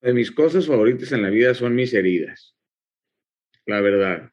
de 0.00 0.12
mis 0.12 0.30
cosas 0.30 0.66
favoritas 0.66 1.12
en 1.12 1.22
la 1.22 1.30
vida 1.30 1.54
son 1.54 1.74
mis 1.74 1.92
heridas, 1.94 2.54
la 3.66 3.80
verdad. 3.80 4.30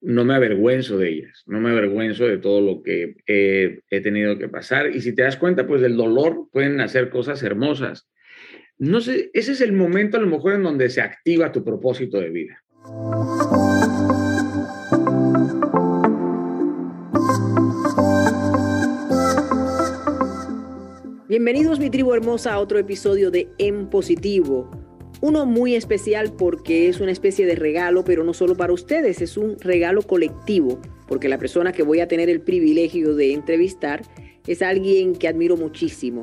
No 0.00 0.24
me 0.26 0.34
avergüenzo 0.34 0.98
de 0.98 1.08
ellas, 1.08 1.42
no 1.46 1.60
me 1.60 1.70
avergüenzo 1.70 2.26
de 2.26 2.36
todo 2.36 2.60
lo 2.60 2.82
que 2.82 3.16
he, 3.26 4.00
tenido 4.02 4.38
que 4.38 4.48
pasar. 4.48 4.94
Y 4.94 5.00
si 5.00 5.14
te 5.14 5.22
das 5.22 5.38
cuenta, 5.38 5.66
pues 5.66 5.80
del 5.80 5.96
dolor 5.96 6.48
pueden 6.52 6.80
hacer 6.82 7.08
cosas 7.08 7.42
hermosas. 7.42 8.06
No 8.76 9.00
sé, 9.00 9.30
ese 9.32 9.52
es 9.52 9.62
el 9.62 9.72
momento 9.72 10.18
a 10.18 10.20
lo 10.20 10.26
mejor 10.26 10.54
en 10.54 10.62
donde 10.62 10.90
se 10.90 11.00
activa 11.00 11.52
tu 11.52 11.64
propósito 11.64 12.20
de 12.20 12.28
vida. 12.28 12.62
Bienvenidos 21.36 21.80
mi 21.80 21.90
tribu 21.90 22.14
hermosa 22.14 22.52
a 22.52 22.60
otro 22.60 22.78
episodio 22.78 23.32
de 23.32 23.48
En 23.58 23.90
Positivo. 23.90 24.70
Uno 25.20 25.46
muy 25.46 25.74
especial 25.74 26.32
porque 26.32 26.88
es 26.88 27.00
una 27.00 27.10
especie 27.10 27.44
de 27.44 27.56
regalo, 27.56 28.04
pero 28.04 28.22
no 28.22 28.32
solo 28.32 28.56
para 28.56 28.72
ustedes, 28.72 29.20
es 29.20 29.36
un 29.36 29.58
regalo 29.58 30.02
colectivo, 30.02 30.80
porque 31.08 31.28
la 31.28 31.36
persona 31.36 31.72
que 31.72 31.82
voy 31.82 31.98
a 31.98 32.06
tener 32.06 32.30
el 32.30 32.40
privilegio 32.40 33.16
de 33.16 33.32
entrevistar 33.32 34.02
es 34.46 34.62
alguien 34.62 35.16
que 35.16 35.26
admiro 35.26 35.56
muchísimo. 35.56 36.22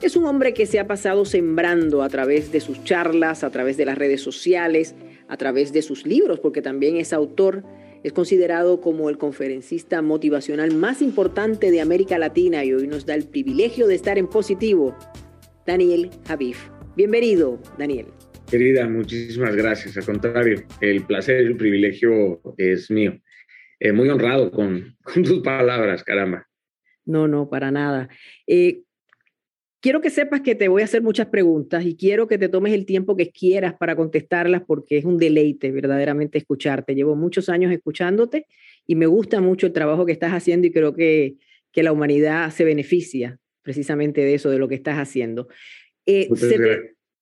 Es 0.00 0.14
un 0.14 0.24
hombre 0.24 0.54
que 0.54 0.66
se 0.66 0.78
ha 0.78 0.86
pasado 0.86 1.24
sembrando 1.24 2.04
a 2.04 2.08
través 2.08 2.52
de 2.52 2.60
sus 2.60 2.84
charlas, 2.84 3.42
a 3.42 3.50
través 3.50 3.76
de 3.76 3.86
las 3.86 3.98
redes 3.98 4.20
sociales, 4.20 4.94
a 5.26 5.36
través 5.36 5.72
de 5.72 5.82
sus 5.82 6.06
libros, 6.06 6.38
porque 6.38 6.62
también 6.62 6.96
es 6.96 7.12
autor 7.12 7.64
es 8.04 8.12
considerado 8.12 8.82
como 8.82 9.08
el 9.08 9.16
conferencista 9.16 10.02
motivacional 10.02 10.74
más 10.74 11.00
importante 11.00 11.70
de 11.70 11.80
América 11.80 12.18
Latina 12.18 12.62
y 12.62 12.74
hoy 12.74 12.86
nos 12.86 13.06
da 13.06 13.14
el 13.14 13.24
privilegio 13.24 13.86
de 13.86 13.94
estar 13.94 14.18
en 14.18 14.28
positivo. 14.28 14.94
Daniel 15.66 16.10
Javif. 16.28 16.68
Bienvenido, 16.96 17.58
Daniel. 17.78 18.06
Querida, 18.50 18.86
muchísimas 18.86 19.56
gracias. 19.56 19.96
Al 19.96 20.04
contrario, 20.04 20.62
el 20.82 21.02
placer 21.06 21.44
y 21.44 21.46
el 21.46 21.56
privilegio 21.56 22.42
es 22.58 22.90
mío. 22.90 23.18
Eh, 23.80 23.92
muy 23.92 24.10
honrado 24.10 24.50
con, 24.50 24.96
con, 25.02 25.22
tus 25.22 25.40
palabras, 25.40 26.04
caramba. 26.04 26.46
No, 27.06 27.26
no, 27.26 27.48
para 27.48 27.70
nada. 27.70 28.10
Eh, 28.46 28.82
quiero 29.84 30.00
que 30.00 30.08
sepas 30.08 30.40
que 30.40 30.54
te 30.54 30.68
voy 30.68 30.80
a 30.80 30.86
hacer 30.86 31.02
muchas 31.02 31.26
preguntas 31.26 31.84
y 31.84 31.94
quiero 31.94 32.26
que 32.26 32.38
te 32.38 32.48
tomes 32.48 32.72
el 32.72 32.86
tiempo 32.86 33.18
que 33.18 33.30
quieras 33.30 33.74
para 33.74 33.94
contestarlas 33.94 34.62
porque 34.66 34.96
es 34.96 35.04
un 35.04 35.18
deleite 35.18 35.70
verdaderamente 35.72 36.38
escucharte. 36.38 36.94
Llevo 36.94 37.16
muchos 37.16 37.50
años 37.50 37.70
escuchándote 37.70 38.46
y 38.86 38.94
me 38.94 39.04
gusta 39.04 39.42
mucho 39.42 39.66
el 39.66 39.74
trabajo 39.74 40.06
que 40.06 40.12
estás 40.12 40.32
haciendo 40.32 40.66
y 40.66 40.72
creo 40.72 40.94
que, 40.94 41.34
que 41.70 41.82
la 41.82 41.92
humanidad 41.92 42.50
se 42.50 42.64
beneficia 42.64 43.38
precisamente 43.60 44.22
de 44.22 44.32
eso, 44.32 44.48
de 44.48 44.58
lo 44.58 44.68
que 44.68 44.74
estás 44.74 44.96
haciendo. 44.96 45.48
Eh, 46.06 46.30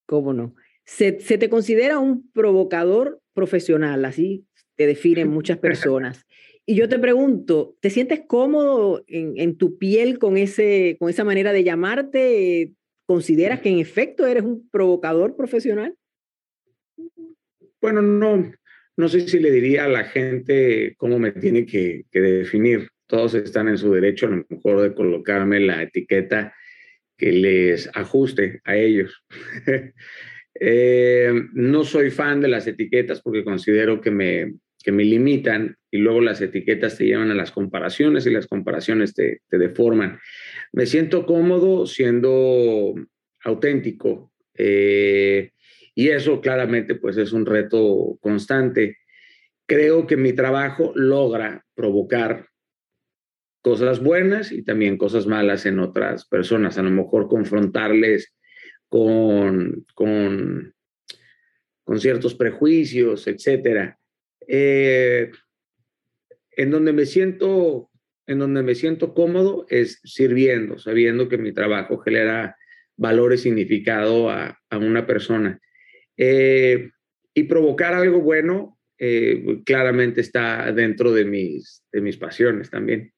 ¿Cómo 0.07 0.33
no? 0.33 0.55
Se, 0.85 1.19
se, 1.19 1.39
te 1.39 1.49
considera 1.49 1.99
un 1.99 2.31
provocador 2.31 3.21
profesional, 3.35 4.05
así 4.05 4.47
te 4.77 4.87
definen 4.87 5.27
muchas 5.31 5.59
personas. 5.59 6.27
Y 6.65 6.77
yo 6.77 6.89
te 6.89 6.99
pregunto, 6.99 7.77
¿te 7.81 7.91
sientes 7.91 8.23
cómodo 8.27 9.05
en, 9.09 9.57
tu 9.57 9.79
piel 9.79 10.19
con, 10.19 10.37
ese, 10.37 10.97
con 10.99 11.11
esa 11.11 11.25
manera 11.25 11.53
de 11.53 11.65
llamarte? 11.65 12.73
¿Consideras 13.05 13.61
que 13.61 13.71
en 13.71 13.81
efecto 13.81 14.27
eres 14.27 14.45
un 14.45 14.69
provocador 14.71 15.37
profesional? 15.37 15.95
Bueno, 17.81 18.01
no, 18.01 18.53
no 18.97 19.09
sé 19.09 19.27
si 19.27 19.41
le 19.41 19.51
diría 19.51 19.87
a 19.87 19.89
la 19.89 20.05
gente 20.05 20.95
cómo 20.97 21.19
me 21.19 21.33
tiene 21.33 21.67
que, 21.67 22.05
que 22.13 22.21
definir. 22.21 22.89
Todos 23.09 23.35
están 23.35 23.67
en 23.69 23.77
su 23.77 23.93
derecho 23.93 24.27
a 24.27 24.31
lo 24.31 24.47
mejor 24.49 24.83
de 24.83 24.95
colocarme 24.95 25.59
la 25.59 25.83
etiqueta 25.83 26.55
que 27.17 27.33
les 27.33 27.91
ajuste 27.93 28.61
a 28.65 28.77
ellos. 28.77 29.25
eh, 30.61 31.33
no 31.55 31.83
soy 31.83 32.11
fan 32.11 32.41
de 32.41 32.49
las 32.49 32.69
etiquetas 32.69 33.21
porque 33.21 33.45
considero 33.45 34.01
que 34.01 34.13
me, 34.13 34.55
que 34.83 34.93
me 34.93 35.05
limitan 35.05 35.77
y 35.91 35.99
luego 35.99 36.21
las 36.21 36.41
etiquetas 36.41 36.99
te 36.99 37.05
llevan 37.05 37.31
a 37.31 37.35
las 37.35 37.53
comparaciones 37.53 38.27
y 38.27 38.31
las 38.31 38.47
comparaciones 38.47 39.15
te, 39.15 39.41
te 39.49 39.59
deforman. 39.59 40.19
Me 40.73 40.87
siento 40.87 41.27
cómodo 41.27 41.87
siendo 41.87 42.95
auténtico 43.45 44.33
eh, 44.55 45.53
y 45.95 46.09
eso 46.09 46.41
claramente 46.41 46.95
pues 46.95 47.17
es 47.17 47.33
un 47.33 47.47
reto 47.47 48.19
constante. 48.21 48.99
Creo 49.67 50.07
que 50.07 50.17
mi 50.17 50.33
trabajo 50.33 50.93
logra 50.95 51.65
provocar 51.75 52.49
cosas 53.63 54.03
buenas 54.03 54.51
y 54.51 54.65
también 54.65 54.99
cosas 54.99 55.27
malas 55.27 55.67
en 55.67 55.79
otras 55.79 56.27
personas, 56.27 56.79
a 56.79 56.83
lo 56.83 56.91
mejor 56.91 57.29
confrontarles 57.29 58.35
con, 58.89 59.87
con, 59.95 60.75
con 61.85 62.01
ciertos 62.01 62.35
prejuicios, 62.35 63.27
etcétera. 63.29 63.99
Eh, 64.55 65.31
en 66.51 66.71
donde 66.71 66.93
me 66.93 67.07
siento, 67.07 67.91
en 68.27 68.39
donde 68.39 68.63
me 68.63 68.75
siento 68.75 69.15
cómodo 69.15 69.65
es 69.71 69.99
sirviendo, 70.05 70.79
sabiendo 70.79 71.31
que 71.31 71.39
mi 71.39 71.53
trabajo 71.53 71.97
genera 71.97 72.55
valor 72.95 73.33
y 73.33 73.39
significado 73.39 74.29
a, 74.29 74.61
a 74.69 74.77
una 74.77 75.07
persona. 75.07 75.59
Eh, 76.19 76.91
y 77.33 77.45
provocar 77.45 77.95
algo 77.95 78.21
bueno 78.21 78.79
eh, 78.99 79.63
claramente 79.65 80.21
está 80.21 80.71
dentro 80.71 81.13
de 81.13 81.25
mis, 81.25 81.83
de 81.91 82.03
mis 82.03 82.19
pasiones 82.19 82.69
también. 82.69 83.11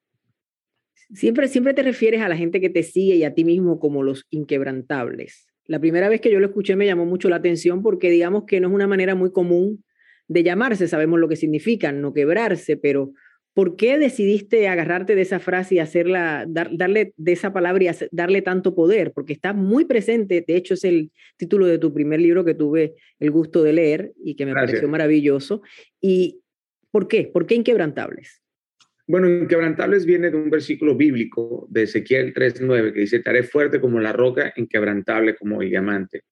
Siempre, 1.12 1.49
siempre 1.49 1.75
te 1.75 1.83
refieres 1.83 2.21
a 2.21 2.28
la 2.28 2.37
gente 2.37 2.61
que 2.61 2.71
te 2.71 2.84
sigue 2.84 3.17
y 3.17 3.25
a 3.25 3.34
ti 3.34 3.44
mismo 3.44 3.81
como 3.81 4.05
los 4.05 4.25
inquebrantables. 4.31 5.49
La 5.67 5.81
primera 5.81 6.09
vez 6.09 6.21
que 6.21 6.31
yo 6.31 6.39
lo 6.39 6.47
escuché 6.47 6.77
me 6.77 6.87
llamó 6.87 7.06
mucho 7.06 7.28
la 7.28 7.37
atención 7.37 7.83
porque 7.83 8.09
digamos 8.09 8.44
que 8.47 8.61
no 8.61 8.69
es 8.69 8.75
una 8.75 8.87
manera 8.87 9.17
muy 9.17 9.33
común 9.33 9.84
de 10.29 10.43
llamarse, 10.43 10.89
sabemos 10.89 11.21
lo 11.21 11.29
que 11.29 11.37
significa, 11.37 11.93
no 11.93 12.12
quebrarse, 12.12 12.77
pero 12.77 13.12
¿por 13.55 13.77
qué 13.77 13.99
decidiste 13.99 14.69
agarrarte 14.69 15.15
de 15.15 15.23
esa 15.23 15.39
frase 15.39 15.77
y 15.77 15.79
hacerla, 15.79 16.45
darle 16.47 17.15
de 17.17 17.33
esa 17.33 17.53
palabra 17.53 17.85
y 17.85 17.89
darle 18.11 18.43
tanto 18.43 18.75
poder? 18.75 19.12
Porque 19.12 19.33
está 19.33 19.53
muy 19.53 19.85
presente, 19.85 20.45
de 20.47 20.57
hecho 20.57 20.75
es 20.75 20.85
el 20.85 21.12
título 21.37 21.67
de 21.67 21.79
tu 21.79 21.93
primer 21.95 22.21
libro 22.21 22.45
que 22.45 22.55
tuve 22.55 22.95
el 23.21 23.31
gusto 23.31 23.62
de 23.62 23.73
leer 23.73 24.12
y 24.23 24.35
que 24.35 24.47
me 24.47 24.55
pareció 24.55 24.89
maravilloso. 24.89 25.62
¿Y 26.01 26.41
por 26.91 27.06
qué? 27.09 27.31
¿Por 27.33 27.47
qué 27.47 27.55
inquebrantables? 27.55 28.43
Bueno, 29.06 29.29
inquebrantables 29.29 30.06
viene 30.06 30.31
de 30.31 30.37
un 30.37 30.49
versículo 30.49 30.97
bíblico 30.97 31.67
de 31.71 31.83
Ezequiel 31.83 32.33
3.9 32.33 32.93
que 32.95 33.01
dice, 33.01 33.21
te 33.21 33.31
haré 33.31 33.43
fuerte 33.43 33.79
como 33.81 34.01
la 34.01 34.12
roca, 34.12 34.53
inquebrantable 34.56 35.37
como 35.37 35.61
el 35.61 35.69
diamante. 35.69 36.23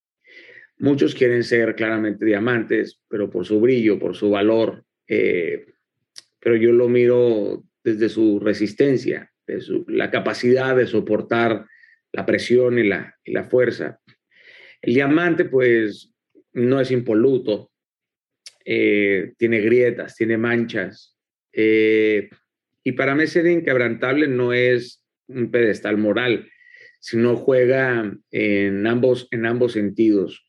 Muchos 0.82 1.14
quieren 1.14 1.44
ser 1.44 1.76
claramente 1.76 2.24
diamantes, 2.24 3.00
pero 3.06 3.30
por 3.30 3.46
su 3.46 3.60
brillo, 3.60 4.00
por 4.00 4.16
su 4.16 4.30
valor, 4.30 4.84
eh, 5.06 5.64
pero 6.40 6.56
yo 6.56 6.72
lo 6.72 6.88
miro 6.88 7.62
desde 7.84 8.08
su 8.08 8.40
resistencia, 8.40 9.30
de 9.46 9.60
su, 9.60 9.84
la 9.86 10.10
capacidad 10.10 10.74
de 10.74 10.88
soportar 10.88 11.66
la 12.10 12.26
presión 12.26 12.80
y 12.80 12.82
la, 12.82 13.16
y 13.22 13.30
la 13.30 13.44
fuerza. 13.44 14.00
El 14.80 14.94
diamante, 14.94 15.44
pues, 15.44 16.12
no 16.52 16.80
es 16.80 16.90
impoluto, 16.90 17.70
eh, 18.64 19.34
tiene 19.38 19.60
grietas, 19.60 20.16
tiene 20.16 20.36
manchas, 20.36 21.16
eh, 21.52 22.28
y 22.82 22.90
para 22.90 23.14
mí 23.14 23.28
ser 23.28 23.46
inquebrantable 23.46 24.26
no 24.26 24.52
es 24.52 25.04
un 25.28 25.52
pedestal 25.52 25.96
moral, 25.96 26.50
sino 26.98 27.36
juega 27.36 28.12
en 28.32 28.86
ambos, 28.88 29.28
en 29.30 29.46
ambos 29.46 29.74
sentidos 29.74 30.44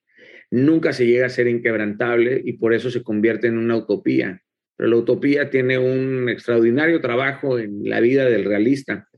nunca 0.53 0.93
se 0.93 1.07
llega 1.07 1.25
a 1.25 1.29
ser 1.29 1.47
inquebrantable 1.47 2.39
y 2.45 2.53
por 2.53 2.75
eso 2.75 2.91
se 2.91 3.01
convierte 3.01 3.47
en 3.47 3.57
una 3.57 3.75
utopía. 3.75 4.39
Pero 4.77 4.89
la 4.89 4.97
utopía 4.97 5.49
tiene 5.49 5.79
un 5.79 6.29
extraordinario 6.29 7.01
trabajo 7.01 7.57
en 7.57 7.89
la 7.89 7.99
vida 7.99 8.25
del 8.25 8.45
realista, 8.45 9.09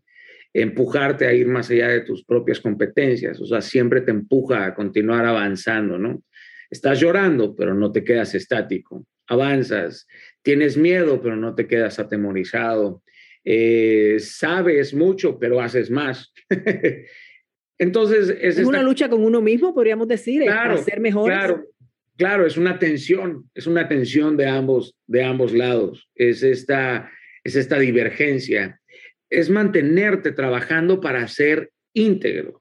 empujarte 0.53 1.27
a 1.27 1.33
ir 1.33 1.47
más 1.47 1.69
allá 1.69 1.89
de 1.89 2.01
tus 2.01 2.23
propias 2.23 2.61
competencias, 2.61 3.41
o 3.41 3.45
sea, 3.45 3.59
siempre 3.59 3.99
te 3.99 4.11
empuja 4.11 4.65
a 4.65 4.73
continuar 4.73 5.25
avanzando, 5.25 5.97
¿no? 5.97 6.23
Estás 6.69 7.01
llorando, 7.01 7.53
pero 7.53 7.73
no 7.73 7.91
te 7.91 8.05
quedas 8.05 8.33
estático, 8.33 9.05
avanzas, 9.27 10.07
tienes 10.41 10.77
miedo, 10.77 11.21
pero 11.21 11.35
no 11.35 11.53
te 11.53 11.67
quedas 11.67 11.99
atemorizado, 11.99 13.03
eh, 13.43 14.15
sabes 14.19 14.93
mucho, 14.93 15.37
pero 15.37 15.59
haces 15.59 15.91
más. 15.91 16.33
Entonces, 17.77 18.29
es, 18.41 18.57
es 18.57 18.65
una 18.65 18.81
lucha 18.81 19.09
con 19.09 19.23
uno 19.23 19.41
mismo, 19.41 19.73
podríamos 19.73 20.07
decir, 20.07 20.43
claro, 20.43 20.75
para 20.75 20.83
ser 20.83 20.99
mejor. 20.99 21.25
Claro, 21.25 21.65
claro, 22.17 22.45
es 22.45 22.57
una 22.57 22.79
tensión, 22.79 23.49
es 23.53 23.67
una 23.67 23.87
tensión 23.87 24.37
de 24.37 24.47
ambos, 24.47 24.95
de 25.07 25.23
ambos 25.23 25.51
lados, 25.51 26.09
es 26.15 26.43
esta, 26.43 27.11
es 27.43 27.55
esta 27.55 27.77
divergencia, 27.77 28.79
es 29.29 29.49
mantenerte 29.49 30.31
trabajando 30.31 31.01
para 31.01 31.27
ser 31.27 31.71
íntegro. 31.93 32.59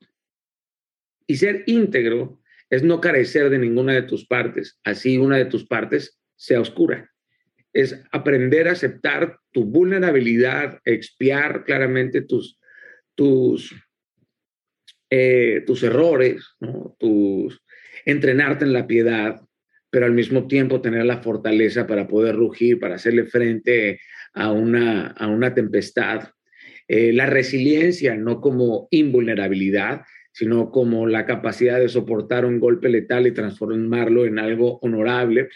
Y 1.27 1.37
ser 1.37 1.63
íntegro 1.67 2.41
es 2.69 2.83
no 2.83 3.01
carecer 3.01 3.51
de 3.51 3.59
ninguna 3.59 3.95
de 3.95 4.03
tus 4.03 4.27
partes, 4.27 4.79
así 4.85 5.17
una 5.17 5.37
de 5.37 5.47
tus 5.47 5.67
partes 5.67 6.19
sea 6.37 6.61
oscura. 6.61 7.11
Es 7.73 8.03
aprender 8.13 8.69
a 8.69 8.73
aceptar 8.73 9.39
tu 9.53 9.65
vulnerabilidad, 9.65 10.81
expiar 10.85 11.65
claramente 11.65 12.21
tus, 12.21 12.59
tus, 13.15 13.75
eh, 15.11 15.63
tus 15.67 15.83
errores, 15.83 16.57
entrenarte 18.05 18.65
en 18.65 18.73
la 18.73 18.87
piedad, 18.87 19.41
pero 19.91 20.07
al 20.07 20.13
mismo 20.13 20.47
tiempo 20.47 20.81
tener 20.81 21.05
la 21.05 21.23
fortaleza 21.23 21.87
para 21.87 22.09
poder 22.09 22.35
rugir, 22.37 22.79
para 22.81 22.97
hacerle 22.97 23.27
frente 23.27 24.01
a 24.33 24.51
una, 24.51 25.09
a 25.09 25.29
una 25.29 25.55
tempestad. 25.55 26.31
Eh, 26.89 27.13
la 27.13 27.27
resiliencia, 27.27 28.17
no 28.17 28.41
como 28.41 28.89
invulnerabilidad, 28.91 30.03
sino 30.33 30.71
como 30.71 31.07
la 31.07 31.25
capacidad 31.27 31.79
de 31.79 31.89
soportar 31.89 32.45
un 32.45 32.59
golpe 32.59 32.89
letal 32.89 33.27
y 33.27 33.33
transformarlo 33.33 34.27
en 34.27 34.41
algo 34.41 34.79
honorable. 34.81 35.49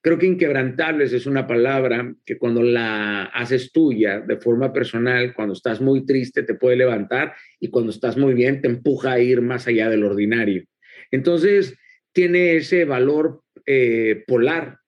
Creo 0.00 0.18
que 0.18 0.26
inquebrantables 0.26 1.12
es 1.12 1.26
una 1.26 1.46
palabra 1.46 2.14
que 2.24 2.38
cuando 2.38 2.62
la 2.62 3.24
haces 3.24 3.72
tuya 3.72 4.20
de 4.20 4.36
forma 4.36 4.72
personal, 4.72 5.34
cuando 5.34 5.54
estás 5.54 5.80
muy 5.80 6.04
triste 6.04 6.42
te 6.42 6.54
puede 6.54 6.76
levantar 6.76 7.34
y 7.60 7.68
cuando 7.68 7.90
estás 7.90 8.16
muy 8.16 8.34
bien 8.34 8.60
te 8.60 8.68
empuja 8.68 9.12
a 9.12 9.20
ir 9.20 9.40
más 9.42 9.66
allá 9.66 9.88
del 9.88 10.04
ordinario. 10.04 10.64
Entonces, 11.10 11.76
tiene 12.12 12.56
ese 12.56 12.84
valor 12.84 13.42
eh, 13.66 14.24
polar 14.26 14.78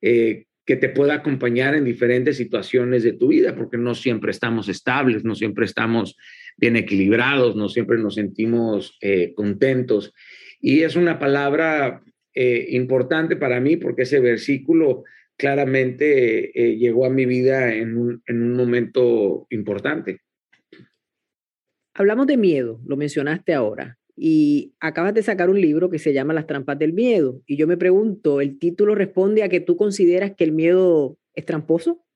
eh, 0.00 0.44
que 0.64 0.76
te 0.76 0.90
pueda 0.90 1.14
acompañar 1.14 1.74
en 1.74 1.84
diferentes 1.84 2.36
situaciones 2.36 3.02
de 3.02 3.14
tu 3.14 3.28
vida, 3.28 3.56
porque 3.56 3.78
no 3.78 3.94
siempre 3.94 4.30
estamos 4.30 4.68
estables, 4.68 5.24
no 5.24 5.34
siempre 5.34 5.64
estamos 5.64 6.16
bien 6.58 6.76
equilibrados, 6.76 7.56
no 7.56 7.68
siempre 7.68 7.96
nos 7.98 8.16
sentimos 8.16 8.98
eh, 9.00 9.32
contentos. 9.34 10.12
Y 10.60 10.82
es 10.82 10.94
una 10.94 11.18
palabra 11.18 12.02
eh, 12.40 12.68
importante 12.76 13.34
para 13.34 13.58
mí 13.58 13.76
porque 13.76 14.02
ese 14.02 14.20
versículo 14.20 15.02
claramente 15.36 16.52
eh, 16.54 16.76
llegó 16.76 17.04
a 17.04 17.10
mi 17.10 17.26
vida 17.26 17.74
en 17.74 17.96
un, 17.96 18.22
en 18.28 18.42
un 18.44 18.52
momento 18.52 19.48
importante. 19.50 20.20
Hablamos 21.94 22.28
de 22.28 22.36
miedo, 22.36 22.80
lo 22.86 22.96
mencionaste 22.96 23.54
ahora, 23.54 23.98
y 24.14 24.72
acabas 24.78 25.14
de 25.14 25.24
sacar 25.24 25.50
un 25.50 25.60
libro 25.60 25.90
que 25.90 25.98
se 25.98 26.12
llama 26.12 26.32
Las 26.32 26.46
trampas 26.46 26.78
del 26.78 26.92
miedo. 26.92 27.42
Y 27.44 27.56
yo 27.56 27.66
me 27.66 27.76
pregunto, 27.76 28.40
¿el 28.40 28.60
título 28.60 28.94
responde 28.94 29.42
a 29.42 29.48
que 29.48 29.58
tú 29.58 29.76
consideras 29.76 30.36
que 30.36 30.44
el 30.44 30.52
miedo 30.52 31.18
es 31.34 31.44
tramposo? 31.44 32.06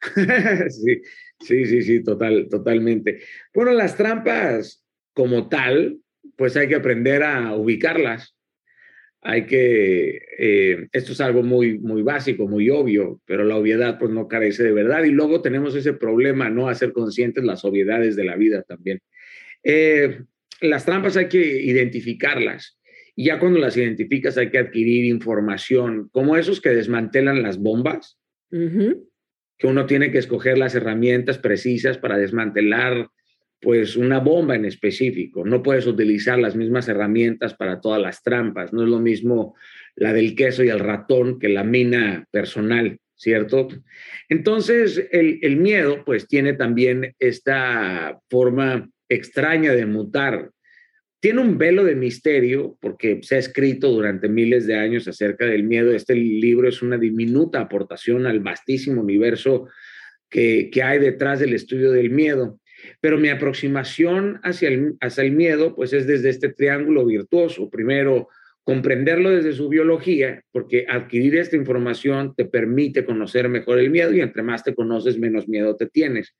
sí, 0.68 1.02
sí, 1.40 1.64
sí, 1.64 1.82
sí, 1.82 2.04
total, 2.04 2.46
totalmente. 2.48 3.18
Bueno, 3.52 3.72
las 3.72 3.96
trampas 3.96 4.86
como 5.12 5.48
tal, 5.48 5.98
pues 6.36 6.56
hay 6.56 6.68
que 6.68 6.76
aprender 6.76 7.24
a 7.24 7.56
ubicarlas. 7.56 8.36
Hay 9.22 9.44
que, 9.44 10.22
eh, 10.38 10.88
esto 10.92 11.12
es 11.12 11.20
algo 11.20 11.42
muy, 11.42 11.78
muy 11.78 12.02
básico, 12.02 12.48
muy 12.48 12.70
obvio, 12.70 13.20
pero 13.26 13.44
la 13.44 13.56
obviedad 13.56 13.98
pues 13.98 14.10
no 14.10 14.28
carece 14.28 14.62
de 14.62 14.72
verdad. 14.72 15.04
Y 15.04 15.10
luego 15.10 15.42
tenemos 15.42 15.74
ese 15.74 15.92
problema, 15.92 16.48
no 16.48 16.68
hacer 16.68 16.92
conscientes 16.92 17.44
las 17.44 17.64
obviedades 17.64 18.16
de 18.16 18.24
la 18.24 18.36
vida 18.36 18.62
también. 18.62 19.00
Eh, 19.62 20.22
las 20.62 20.86
trampas 20.86 21.16
hay 21.16 21.28
que 21.28 21.62
identificarlas. 21.62 22.78
Y 23.14 23.24
ya 23.24 23.38
cuando 23.38 23.58
las 23.58 23.76
identificas 23.76 24.38
hay 24.38 24.50
que 24.50 24.58
adquirir 24.58 25.04
información, 25.04 26.08
como 26.12 26.36
esos 26.36 26.60
que 26.60 26.70
desmantelan 26.70 27.42
las 27.42 27.58
bombas, 27.58 28.18
que 28.50 29.66
uno 29.66 29.86
tiene 29.86 30.10
que 30.10 30.18
escoger 30.18 30.56
las 30.56 30.74
herramientas 30.74 31.38
precisas 31.38 31.98
para 31.98 32.16
desmantelar 32.16 33.10
pues 33.60 33.96
una 33.96 34.18
bomba 34.18 34.56
en 34.56 34.64
específico. 34.64 35.44
No 35.44 35.62
puedes 35.62 35.86
utilizar 35.86 36.38
las 36.38 36.56
mismas 36.56 36.88
herramientas 36.88 37.54
para 37.54 37.80
todas 37.80 38.00
las 38.00 38.22
trampas. 38.22 38.72
No 38.72 38.82
es 38.82 38.88
lo 38.88 39.00
mismo 39.00 39.54
la 39.96 40.12
del 40.12 40.34
queso 40.34 40.64
y 40.64 40.68
el 40.68 40.78
ratón 40.78 41.38
que 41.38 41.48
la 41.48 41.62
mina 41.62 42.24
personal, 42.30 42.98
¿cierto? 43.16 43.68
Entonces, 44.28 45.08
el, 45.12 45.56
miedo 45.58 46.04
pues 46.04 46.26
tiene 46.26 46.54
también 46.54 47.14
esta 47.18 48.18
forma 48.30 48.88
extraña 49.08 49.72
de 49.72 49.86
mutar. 49.86 50.50
Tiene 51.20 51.42
un 51.42 51.58
velo 51.58 51.84
de 51.84 51.96
misterio 51.96 52.78
porque 52.80 53.20
se 53.22 53.36
ha 53.36 53.38
escrito 53.38 53.90
durante 53.90 54.30
miles 54.30 54.66
de 54.66 54.76
años 54.76 55.06
acerca 55.06 55.44
del 55.44 55.64
miedo. 55.64 55.92
Este 55.92 56.14
libro 56.14 56.66
es 56.66 56.80
una 56.80 56.96
diminuta 56.96 57.60
aportación 57.60 58.26
al 58.26 58.40
vastísimo 58.40 59.02
universo 59.02 59.68
que, 60.30 60.70
hay 60.82 60.98
detrás 60.98 61.40
del 61.40 61.52
estudio 61.52 61.92
del 61.92 62.10
miedo. 62.10 62.58
Pero 63.00 63.18
mi 63.18 63.28
aproximación 63.28 64.40
hacia 64.42 64.68
el, 64.68 64.96
hacia 65.00 65.24
el 65.24 65.32
miedo 65.32 65.74
pues 65.74 65.92
es 65.92 66.06
desde 66.06 66.30
este 66.30 66.50
triángulo 66.50 67.04
virtuoso. 67.06 67.70
Primero, 67.70 68.28
comprenderlo 68.64 69.30
desde 69.30 69.52
su 69.52 69.68
biología, 69.68 70.42
porque 70.52 70.86
adquirir 70.88 71.36
esta 71.36 71.56
información 71.56 72.34
te 72.36 72.44
permite 72.44 73.04
conocer 73.04 73.48
mejor 73.48 73.78
el 73.78 73.90
miedo 73.90 74.12
y 74.12 74.20
entre 74.20 74.42
más 74.42 74.62
te 74.62 74.74
conoces, 74.74 75.18
menos 75.18 75.48
miedo 75.48 75.76
te 75.76 75.86
tienes. 75.86 76.36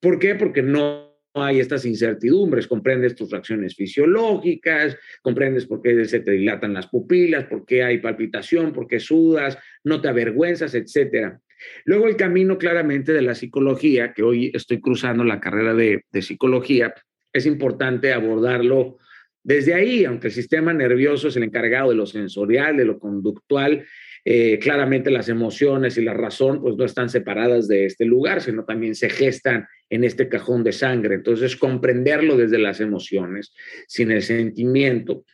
¿Por 0.00 0.18
qué? 0.18 0.34
Porque 0.34 0.62
no 0.62 1.08
hay 1.34 1.60
estas 1.60 1.84
incertidumbres, 1.84 2.66
comprendes 2.66 3.14
tus 3.14 3.30
reacciones 3.30 3.76
fisiológicas, 3.76 4.96
comprendes 5.22 5.66
por 5.66 5.82
qué 5.82 6.04
se 6.04 6.20
te 6.20 6.32
dilatan 6.32 6.74
las 6.74 6.88
pupilas, 6.88 7.44
por 7.44 7.64
qué 7.64 7.82
hay 7.82 7.98
palpitación, 7.98 8.72
por 8.72 8.88
qué 8.88 8.98
sudas, 8.98 9.58
no 9.84 10.00
te 10.00 10.08
avergüenzas, 10.08 10.74
etcétera. 10.74 11.40
Luego 11.84 12.06
el 12.06 12.16
camino 12.16 12.58
claramente 12.58 13.12
de 13.12 13.22
la 13.22 13.34
psicología, 13.34 14.12
que 14.12 14.22
hoy 14.22 14.50
estoy 14.54 14.80
cruzando 14.80 15.24
la 15.24 15.40
carrera 15.40 15.74
de, 15.74 16.04
de 16.10 16.22
psicología, 16.22 16.94
es 17.32 17.46
importante 17.46 18.12
abordarlo 18.12 18.98
desde 19.42 19.74
ahí, 19.74 20.04
aunque 20.04 20.26
el 20.26 20.32
sistema 20.32 20.74
nervioso 20.74 21.28
es 21.28 21.36
el 21.36 21.44
encargado 21.44 21.90
de 21.90 21.96
lo 21.96 22.06
sensorial, 22.06 22.76
de 22.76 22.84
lo 22.84 22.98
conductual, 22.98 23.86
eh, 24.24 24.58
claramente 24.58 25.10
las 25.10 25.28
emociones 25.30 25.96
y 25.96 26.02
la 26.02 26.12
razón 26.12 26.60
pues 26.60 26.76
no 26.76 26.84
están 26.84 27.08
separadas 27.08 27.66
de 27.66 27.86
este 27.86 28.04
lugar, 28.04 28.42
sino 28.42 28.64
también 28.64 28.94
se 28.94 29.08
gestan 29.08 29.66
en 29.88 30.04
este 30.04 30.28
cajón 30.28 30.64
de 30.64 30.72
sangre. 30.72 31.14
Entonces, 31.14 31.56
comprenderlo 31.56 32.36
desde 32.36 32.58
las 32.58 32.80
emociones, 32.80 33.54
sin 33.86 34.10
el 34.10 34.22
sentimiento, 34.22 35.24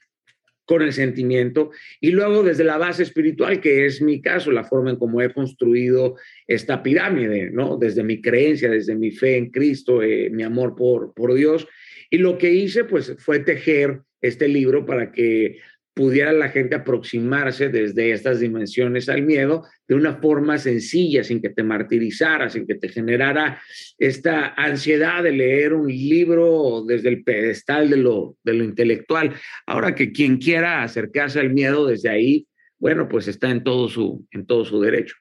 con 0.65 0.83
el 0.83 0.93
sentimiento 0.93 1.71
y 2.01 2.11
luego 2.11 2.43
desde 2.43 2.65
la 2.65 2.79
base 2.79 3.03
espiritual, 3.03 3.61
que 3.61 3.87
es 3.87 4.01
mi 4.01 4.21
caso, 4.21 4.51
la 4.51 4.65
forma 4.65 4.91
en 4.91 4.97
cómo 4.97 5.21
he 5.21 5.33
construido 5.33 6.17
esta 6.47 6.83
pirámide, 6.83 7.51
¿no? 7.51 7.77
Desde 7.77 8.03
mi 8.03 8.21
creencia, 8.21 8.71
desde 8.71 8.95
mi 8.95 9.11
fe 9.11 9.37
en 9.37 9.51
Cristo, 9.51 10.03
eh, 10.03 10.31
mi 10.31 10.43
amor 10.43 10.75
por, 10.75 11.13
por 11.15 11.35
Dios. 11.35 11.67
Y 12.11 12.19
lo 12.19 12.39
que 12.39 12.53
hice, 12.53 12.85
pues, 12.85 13.15
fue 13.19 13.41
tejer 13.41 14.01
este 14.21 14.49
libro 14.49 14.87
para 14.87 15.13
que 15.13 15.59
pudiera 15.95 16.33
la 16.33 16.49
gente 16.49 16.75
aproximarse 16.75 17.69
desde 17.69 18.11
estas 18.11 18.41
dimensiones 18.41 19.09
al 19.09 19.23
miedo 19.23 19.65
de 19.87 19.95
una 19.95 20.17
forma 20.17 20.59
sencilla, 20.59 21.23
sin 21.23 21.41
que 21.41 21.51
te 21.51 21.63
martirizara, 21.63 22.51
sin 22.51 22.67
que 22.67 22.75
te 22.75 22.89
generara 22.89 23.61
esta 23.99 24.49
ansiedad 24.55 25.23
de 25.23 25.33
leer 25.33 25.73
un 25.73 25.87
libro 25.87 26.85
desde 26.87 27.11
el 27.11 27.23
pedestal 27.23 27.89
de 27.89 27.97
lo, 27.99 28.37
de 28.43 28.55
lo 28.55 28.65
intelectual. 28.65 29.35
Ahora 29.67 29.95
que 29.95 30.11
quien 30.11 30.39
quiera 30.39 30.83
acercarse 30.83 31.39
al 31.39 31.55
miedo 31.55 31.87
desde 31.87 32.09
ahí, 32.09 32.49
bueno, 32.79 33.09
pues 33.09 33.29
está 33.29 33.51
en 33.51 33.63
todo 33.63 33.89
su, 33.89 34.27
en 34.33 34.47
todo 34.47 34.65
su 34.65 34.81
derecho. 34.81 35.15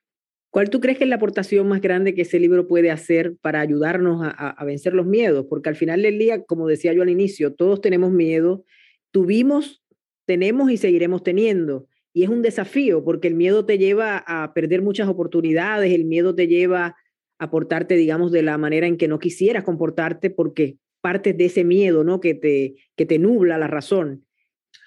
¿Cuál 0.50 0.70
tú 0.70 0.80
crees 0.80 0.98
que 0.98 1.04
es 1.04 1.10
la 1.10 1.16
aportación 1.16 1.68
más 1.68 1.82
grande 1.82 2.14
que 2.14 2.24
ese 2.24 2.40
libro 2.40 2.68
puede 2.68 2.92
hacer 2.92 3.36
para 3.42 3.60
ayudarnos 3.60 4.24
a, 4.24 4.30
a 4.30 4.66
vencer 4.66 4.94
los 4.94 5.06
miedos? 5.06 5.46
Porque 5.50 5.70
al 5.70 5.76
final 5.76 6.02
del 6.02 6.20
día, 6.20 6.44
como 6.44 6.68
decía 6.68 6.94
yo 6.94 7.02
al 7.04 7.10
inicio, 7.10 7.54
todos 7.54 7.82
tenemos 7.82 8.12
miedo, 8.12 8.64
tuvimos 9.12 9.83
tenemos 10.26 10.72
y 10.72 10.78
seguiremos 10.78 11.24
teniendo. 11.24 11.88
Y 12.14 12.24
es 12.24 12.30
un 12.30 12.42
desafío 12.42 13.04
porque 13.04 13.28
el 13.28 13.36
miedo 13.36 13.66
te 13.66 13.78
lleva 13.78 14.24
a 14.28 14.54
perder 14.54 14.82
muchas 14.82 15.08
oportunidades, 15.08 15.94
el 15.94 16.06
miedo 16.06 16.36
te 16.36 16.48
lleva 16.48 16.96
a 17.40 17.50
portarte, 17.50 17.96
digamos, 17.96 18.32
de 18.32 18.44
la 18.44 18.58
manera 18.58 18.88
en 18.88 18.98
que 18.98 19.08
no 19.08 19.20
quisieras 19.20 19.64
comportarte 19.64 20.30
porque 20.30 20.78
partes 21.02 21.36
de 21.36 21.46
ese 21.46 21.64
miedo, 21.64 22.04
¿no? 22.04 22.20
Que 22.20 22.34
te, 22.36 22.76
que 22.96 23.06
te 23.06 23.20
nubla 23.20 23.58
la 23.58 23.68
razón. 23.68 24.26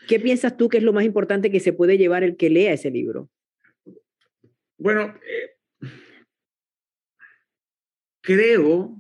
¿Qué 0.09 0.21
piensas 0.21 0.57
tú 0.57 0.69
que 0.69 0.79
es 0.79 0.83
lo 0.83 0.93
más 0.93 1.05
importante 1.05 1.51
que 1.51 1.61
se 1.61 1.73
puede 1.73 1.99
llevar 1.99 2.23
el 2.23 2.37
que 2.37 2.49
lea 2.49 2.73
ese 2.73 2.91
libro? 2.91 3.29
Bueno, 4.79 5.15
eh, 5.27 5.89
creo 8.23 8.97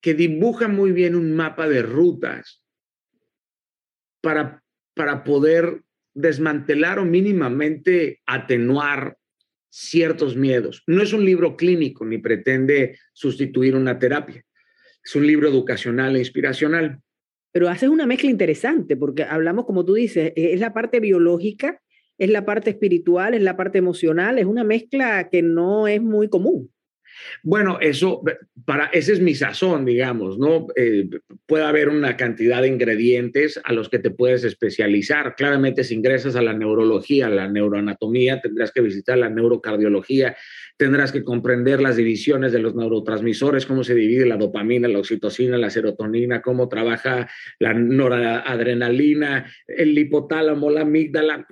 que 0.00 0.14
dibuja 0.14 0.68
muy 0.68 0.92
bien 0.92 1.16
un 1.16 1.34
mapa 1.34 1.68
de 1.68 1.82
rutas 1.82 2.62
para 4.20 4.62
para 4.96 5.22
poder 5.24 5.82
desmantelar 6.14 6.98
o 6.98 7.04
mínimamente 7.04 8.22
atenuar 8.26 9.18
ciertos 9.68 10.34
miedos. 10.36 10.82
No 10.86 11.02
es 11.02 11.12
un 11.12 11.24
libro 11.24 11.54
clínico 11.54 12.06
ni 12.06 12.16
pretende 12.16 12.98
sustituir 13.12 13.76
una 13.76 13.98
terapia. 13.98 14.42
Es 15.04 15.14
un 15.14 15.26
libro 15.26 15.48
educacional 15.48 16.16
e 16.16 16.20
inspiracional. 16.20 16.98
Pero 17.52 17.68
haces 17.68 17.90
una 17.90 18.06
mezcla 18.06 18.30
interesante 18.30 18.96
porque 18.96 19.24
hablamos, 19.24 19.66
como 19.66 19.84
tú 19.84 19.94
dices, 19.94 20.32
e-, 20.34 20.54
es 20.54 20.60
la 20.60 20.72
parte 20.72 20.98
biológica, 20.98 21.82
es 22.16 22.30
la 22.30 22.46
parte 22.46 22.70
espiritual, 22.70 23.34
es 23.34 23.42
la 23.42 23.58
parte 23.58 23.76
emocional, 23.76 24.38
es 24.38 24.46
una 24.46 24.64
mezcla 24.64 25.28
que 25.28 25.42
no 25.42 25.86
es 25.86 26.00
muy 26.00 26.30
común. 26.30 26.72
Bueno, 27.42 27.78
eso, 27.80 28.22
para, 28.64 28.86
ese 28.86 29.12
es 29.12 29.20
mi 29.20 29.34
sazón, 29.34 29.84
digamos, 29.84 30.38
¿no? 30.38 30.66
Eh, 30.76 31.08
puede 31.46 31.64
haber 31.64 31.88
una 31.88 32.16
cantidad 32.16 32.62
de 32.62 32.68
ingredientes 32.68 33.60
a 33.64 33.72
los 33.72 33.88
que 33.88 33.98
te 33.98 34.10
puedes 34.10 34.44
especializar. 34.44 35.34
Claramente, 35.36 35.84
si 35.84 35.94
ingresas 35.94 36.36
a 36.36 36.42
la 36.42 36.52
neurología, 36.52 37.26
a 37.26 37.30
la 37.30 37.48
neuroanatomía, 37.48 38.40
tendrás 38.40 38.72
que 38.72 38.80
visitar 38.80 39.18
la 39.18 39.30
neurocardiología, 39.30 40.36
tendrás 40.76 41.12
que 41.12 41.24
comprender 41.24 41.80
las 41.80 41.96
divisiones 41.96 42.52
de 42.52 42.58
los 42.58 42.74
neurotransmisores, 42.74 43.66
cómo 43.66 43.84
se 43.84 43.94
divide 43.94 44.26
la 44.26 44.36
dopamina, 44.36 44.88
la 44.88 44.98
oxitocina, 44.98 45.56
la 45.56 45.70
serotonina, 45.70 46.42
cómo 46.42 46.68
trabaja 46.68 47.28
la 47.58 47.72
noradrenalina, 47.74 49.50
el 49.66 49.96
hipotálamo, 49.96 50.70
la 50.70 50.82
amígdala. 50.82 51.46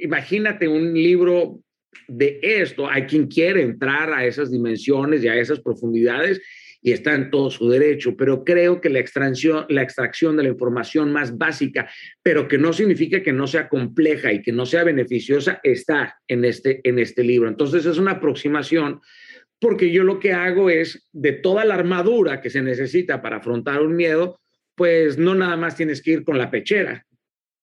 Imagínate 0.00 0.68
un 0.68 0.94
libro 0.94 1.60
de 2.08 2.38
esto. 2.42 2.88
Hay 2.88 3.04
quien 3.04 3.26
quiere 3.26 3.62
entrar 3.62 4.12
a 4.12 4.24
esas 4.24 4.50
dimensiones 4.50 5.22
y 5.22 5.28
a 5.28 5.36
esas 5.36 5.60
profundidades 5.60 6.40
y 6.86 6.92
está 6.92 7.14
en 7.14 7.30
todo 7.30 7.50
su 7.50 7.68
derecho, 7.68 8.16
pero 8.16 8.44
creo 8.44 8.80
que 8.80 8.88
la 8.88 9.00
extracción, 9.00 9.66
la 9.68 9.82
extracción 9.82 10.36
de 10.36 10.44
la 10.44 10.50
información 10.50 11.12
más 11.12 11.36
básica, 11.36 11.90
pero 12.22 12.46
que 12.46 12.58
no 12.58 12.72
significa 12.72 13.24
que 13.24 13.32
no 13.32 13.48
sea 13.48 13.68
compleja 13.68 14.32
y 14.32 14.40
que 14.40 14.52
no 14.52 14.66
sea 14.66 14.84
beneficiosa, 14.84 15.58
está 15.64 16.16
en 16.28 16.44
este, 16.44 16.80
en 16.84 17.00
este 17.00 17.24
libro. 17.24 17.48
Entonces 17.48 17.86
es 17.86 17.98
una 17.98 18.12
aproximación 18.12 19.00
porque 19.58 19.90
yo 19.90 20.04
lo 20.04 20.20
que 20.20 20.32
hago 20.32 20.70
es 20.70 21.08
de 21.12 21.32
toda 21.32 21.64
la 21.64 21.74
armadura 21.74 22.40
que 22.40 22.50
se 22.50 22.62
necesita 22.62 23.20
para 23.20 23.38
afrontar 23.38 23.82
un 23.82 23.96
miedo, 23.96 24.38
pues 24.76 25.18
no 25.18 25.34
nada 25.34 25.56
más 25.56 25.76
tienes 25.76 26.02
que 26.02 26.12
ir 26.12 26.24
con 26.24 26.38
la 26.38 26.50
pechera 26.50 27.04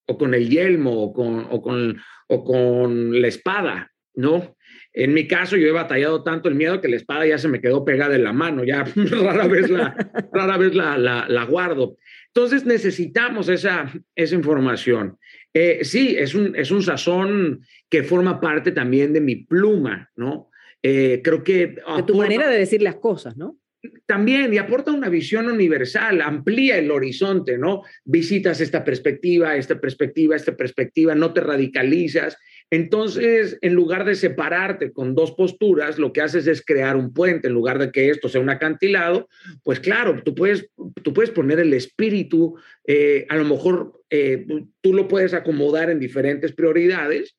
o 0.05 0.17
con 0.17 0.33
el 0.33 0.49
yelmo 0.49 1.01
o 1.01 1.13
con, 1.13 1.47
o 1.49 1.61
con, 1.61 1.97
o 2.27 2.43
con 2.43 3.21
la 3.21 3.27
espada. 3.27 3.92
¿No? 4.15 4.55
En 4.93 5.13
mi 5.13 5.27
caso, 5.27 5.57
yo 5.57 5.67
he 5.67 5.71
batallado 5.71 6.23
tanto 6.23 6.49
el 6.49 6.55
miedo 6.55 6.79
que 6.79 6.87
la 6.87 6.97
espada 6.97 7.25
ya 7.25 7.37
se 7.39 7.47
me 7.47 7.59
quedó 7.59 7.83
pegada 7.83 8.15
en 8.15 8.23
la 8.23 8.33
mano, 8.33 8.63
ya 8.63 8.83
rara 8.95 9.47
vez 9.47 9.69
la, 9.69 9.95
rara 10.31 10.57
vez 10.57 10.75
la, 10.75 10.97
la, 10.97 11.45
guardo. 11.45 11.97
Entonces 12.27 12.65
necesitamos 12.65 13.49
esa, 13.49 13.91
esa 14.15 14.35
información. 14.35 15.17
Eh, 15.53 15.79
sí, 15.83 16.15
es 16.17 16.35
un, 16.35 16.55
es 16.55 16.71
un 16.71 16.83
sazón 16.83 17.61
que 17.89 18.03
forma 18.03 18.39
parte 18.39 18.71
también 18.71 19.13
de 19.13 19.21
mi 19.21 19.35
pluma, 19.35 20.11
¿no? 20.15 20.49
Eh, 20.83 21.21
creo 21.23 21.43
que... 21.43 21.67
De 21.67 22.03
tu 22.05 22.15
manera 22.15 22.47
de 22.47 22.59
decir 22.59 22.81
las 22.81 22.95
cosas, 22.95 23.37
¿no? 23.37 23.57
También, 24.05 24.53
y 24.53 24.57
aporta 24.57 24.91
una 24.91 25.09
visión 25.09 25.47
universal, 25.47 26.21
amplía 26.21 26.77
el 26.77 26.89
horizonte, 26.89 27.57
¿no? 27.57 27.83
Visitas 28.05 28.61
esta 28.61 28.83
perspectiva, 28.83 29.57
esta 29.57 29.79
perspectiva, 29.79 30.35
esta 30.35 30.55
perspectiva, 30.55 31.15
no 31.15 31.33
te 31.33 31.41
radicalizas 31.41 32.37
entonces, 32.73 33.59
en 33.61 33.75
lugar 33.75 34.03
de 34.03 34.15
separarte 34.15 34.91
con 34.91 35.13
dos 35.13 35.33
posturas, 35.33 35.99
lo 35.99 36.11
que 36.11 36.21
haces 36.21 36.47
es 36.47 36.65
crear 36.65 36.97
un 36.97 37.13
puente. 37.13 37.47
En 37.47 37.53
lugar 37.53 37.77
de 37.77 37.91
que 37.91 38.09
esto 38.09 38.29
sea 38.29 38.41
un 38.41 38.49
acantilado, 38.49 39.29
pues 39.61 39.79
claro, 39.79 40.23
tú 40.25 40.33
puedes, 40.33 40.71
tú 41.03 41.13
puedes 41.13 41.29
poner 41.29 41.59
el 41.59 41.71
espíritu, 41.75 42.55
eh, 42.87 43.27
a 43.29 43.35
lo 43.35 43.43
mejor 43.43 44.01
eh, 44.09 44.47
tú 44.81 44.91
lo 44.91 45.07
puedes 45.07 45.35
acomodar 45.35 45.91
en 45.91 45.99
diferentes 45.99 46.51
prioridades, 46.51 47.37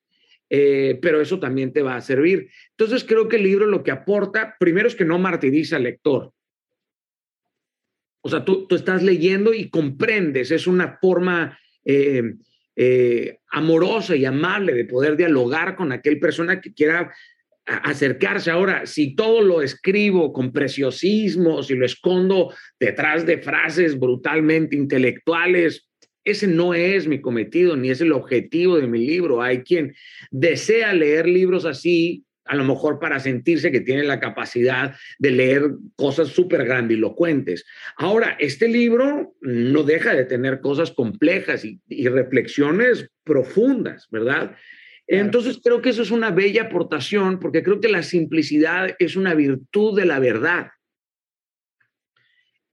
eh, 0.50 1.00
pero 1.02 1.20
eso 1.20 1.40
también 1.40 1.72
te 1.72 1.82
va 1.82 1.96
a 1.96 2.00
servir. 2.00 2.48
Entonces, 2.78 3.02
creo 3.02 3.28
que 3.28 3.34
el 3.34 3.42
libro 3.42 3.66
lo 3.66 3.82
que 3.82 3.90
aporta, 3.90 4.54
primero 4.60 4.86
es 4.86 4.94
que 4.94 5.04
no 5.04 5.18
martiriza 5.18 5.74
al 5.74 5.82
lector. 5.82 6.30
O 8.20 8.28
sea, 8.28 8.44
tú, 8.44 8.68
tú 8.68 8.76
estás 8.76 9.02
leyendo 9.02 9.52
y 9.52 9.68
comprendes, 9.68 10.52
es 10.52 10.68
una 10.68 10.96
forma 11.02 11.58
amorosa 13.50 14.16
y 14.16 14.24
amable 14.24 14.74
de 14.74 14.84
poder 14.84 15.16
dialogar 15.16 15.76
con 15.76 15.92
aquel 15.92 16.18
persona 16.18 16.60
que 16.60 16.72
quiera 16.72 17.12
acercarse. 17.66 18.50
Ahora, 18.50 18.86
si 18.86 19.14
todo 19.14 19.40
lo 19.40 19.62
escribo 19.62 20.32
con 20.32 20.52
preciosismo, 20.52 21.62
si 21.62 21.74
lo 21.74 21.86
escondo 21.86 22.52
detrás 22.78 23.24
de 23.24 23.38
frases 23.38 23.98
brutalmente 23.98 24.76
intelectuales, 24.76 25.88
ese 26.24 26.46
no 26.46 26.74
es 26.74 27.06
mi 27.06 27.20
cometido 27.20 27.76
ni 27.76 27.90
es 27.90 28.00
el 28.00 28.12
objetivo 28.12 28.78
de 28.78 28.86
mi 28.86 29.06
libro. 29.06 29.42
Hay 29.42 29.62
quien 29.62 29.94
desea 30.30 30.92
leer 30.94 31.26
libros 31.26 31.64
así 31.64 32.24
a 32.44 32.56
lo 32.56 32.64
mejor 32.64 32.98
para 32.98 33.20
sentirse 33.20 33.72
que 33.72 33.80
tiene 33.80 34.04
la 34.04 34.20
capacidad 34.20 34.94
de 35.18 35.30
leer 35.30 35.70
cosas 35.96 36.28
súper 36.28 36.64
grandilocuentes. 36.64 37.64
Ahora, 37.96 38.36
este 38.38 38.68
libro 38.68 39.34
no 39.40 39.82
deja 39.82 40.14
de 40.14 40.24
tener 40.24 40.60
cosas 40.60 40.92
complejas 40.92 41.64
y, 41.64 41.80
reflexiones 42.08 43.08
profundas, 43.24 44.06
¿verdad? 44.10 44.56
Entonces 45.06 45.60
creo 45.62 45.82
que 45.82 45.90
eso 45.90 46.02
es 46.02 46.10
una 46.10 46.30
bella 46.30 46.64
aportación 46.64 47.38
porque 47.38 47.62
creo 47.62 47.80
que 47.80 47.88
la 47.88 48.02
simplicidad 48.02 48.94
es 48.98 49.16
una 49.16 49.34
virtud 49.34 49.98
de 49.98 50.06
la 50.06 50.18
verdad. 50.18 50.68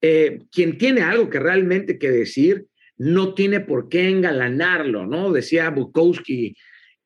Eh, 0.01 0.39
quien 0.51 0.77
tiene 0.77 1.01
algo 1.01 1.29
que 1.29 1.39
realmente 1.39 1.99
que 1.99 2.09
decir 2.09 2.65
no 2.97 3.33
tiene 3.33 3.59
por 3.59 3.89
qué 3.89 4.09
engalanarlo, 4.09 5.07
¿no? 5.07 5.31
Decía 5.31 5.69
Bukowski, 5.69 6.55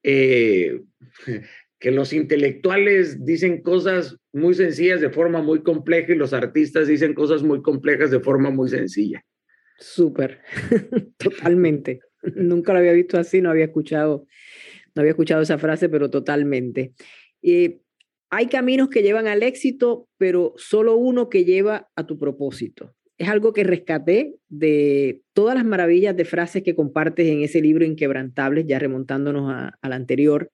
eh, 0.03 0.81
que 1.85 1.91
los 1.91 2.13
intelectuales 2.13 3.23
dicen 3.23 3.61
cosas 3.61 4.17
muy 4.33 4.55
sencillas 4.55 5.01
de 5.01 5.11
forma 5.11 5.43
muy 5.43 5.61
compleja 5.61 6.13
y 6.13 6.15
los 6.15 6.33
artistas 6.33 6.87
dicen 6.87 7.13
cosas 7.13 7.43
muy 7.43 7.61
complejas 7.61 8.09
de 8.09 8.19
forma 8.19 8.49
muy 8.49 8.69
sencilla. 8.69 9.23
Súper, 9.77 10.39
totalmente. 11.19 11.99
Nunca 12.23 12.73
lo 12.73 12.79
había 12.79 12.93
visto 12.93 13.19
así, 13.19 13.39
no 13.39 13.51
había 13.51 13.65
escuchado, 13.65 14.25
no 14.95 15.01
había 15.01 15.11
escuchado 15.11 15.43
esa 15.43 15.59
frase, 15.59 15.87
pero 15.87 16.09
totalmente. 16.09 16.95
Eh, 17.43 17.81
hay 18.31 18.47
caminos 18.47 18.89
que 18.89 19.03
llevan 19.03 19.27
al 19.27 19.43
éxito, 19.43 20.09
pero 20.17 20.55
solo 20.57 20.95
uno 20.95 21.29
que 21.29 21.45
lleva 21.45 21.91
a 21.95 22.07
tu 22.07 22.17
propósito. 22.17 22.95
Es 23.19 23.29
algo 23.29 23.53
que 23.53 23.63
rescaté 23.63 24.37
de 24.47 25.21
todas 25.33 25.53
las 25.53 25.65
maravillas 25.65 26.17
de 26.17 26.25
frases 26.25 26.63
que 26.63 26.73
compartes 26.73 27.27
en 27.27 27.43
ese 27.43 27.61
libro 27.61 27.85
Inquebrantables, 27.85 28.65
ya 28.65 28.79
remontándonos 28.79 29.71
al 29.79 29.93
anterior 29.93 30.49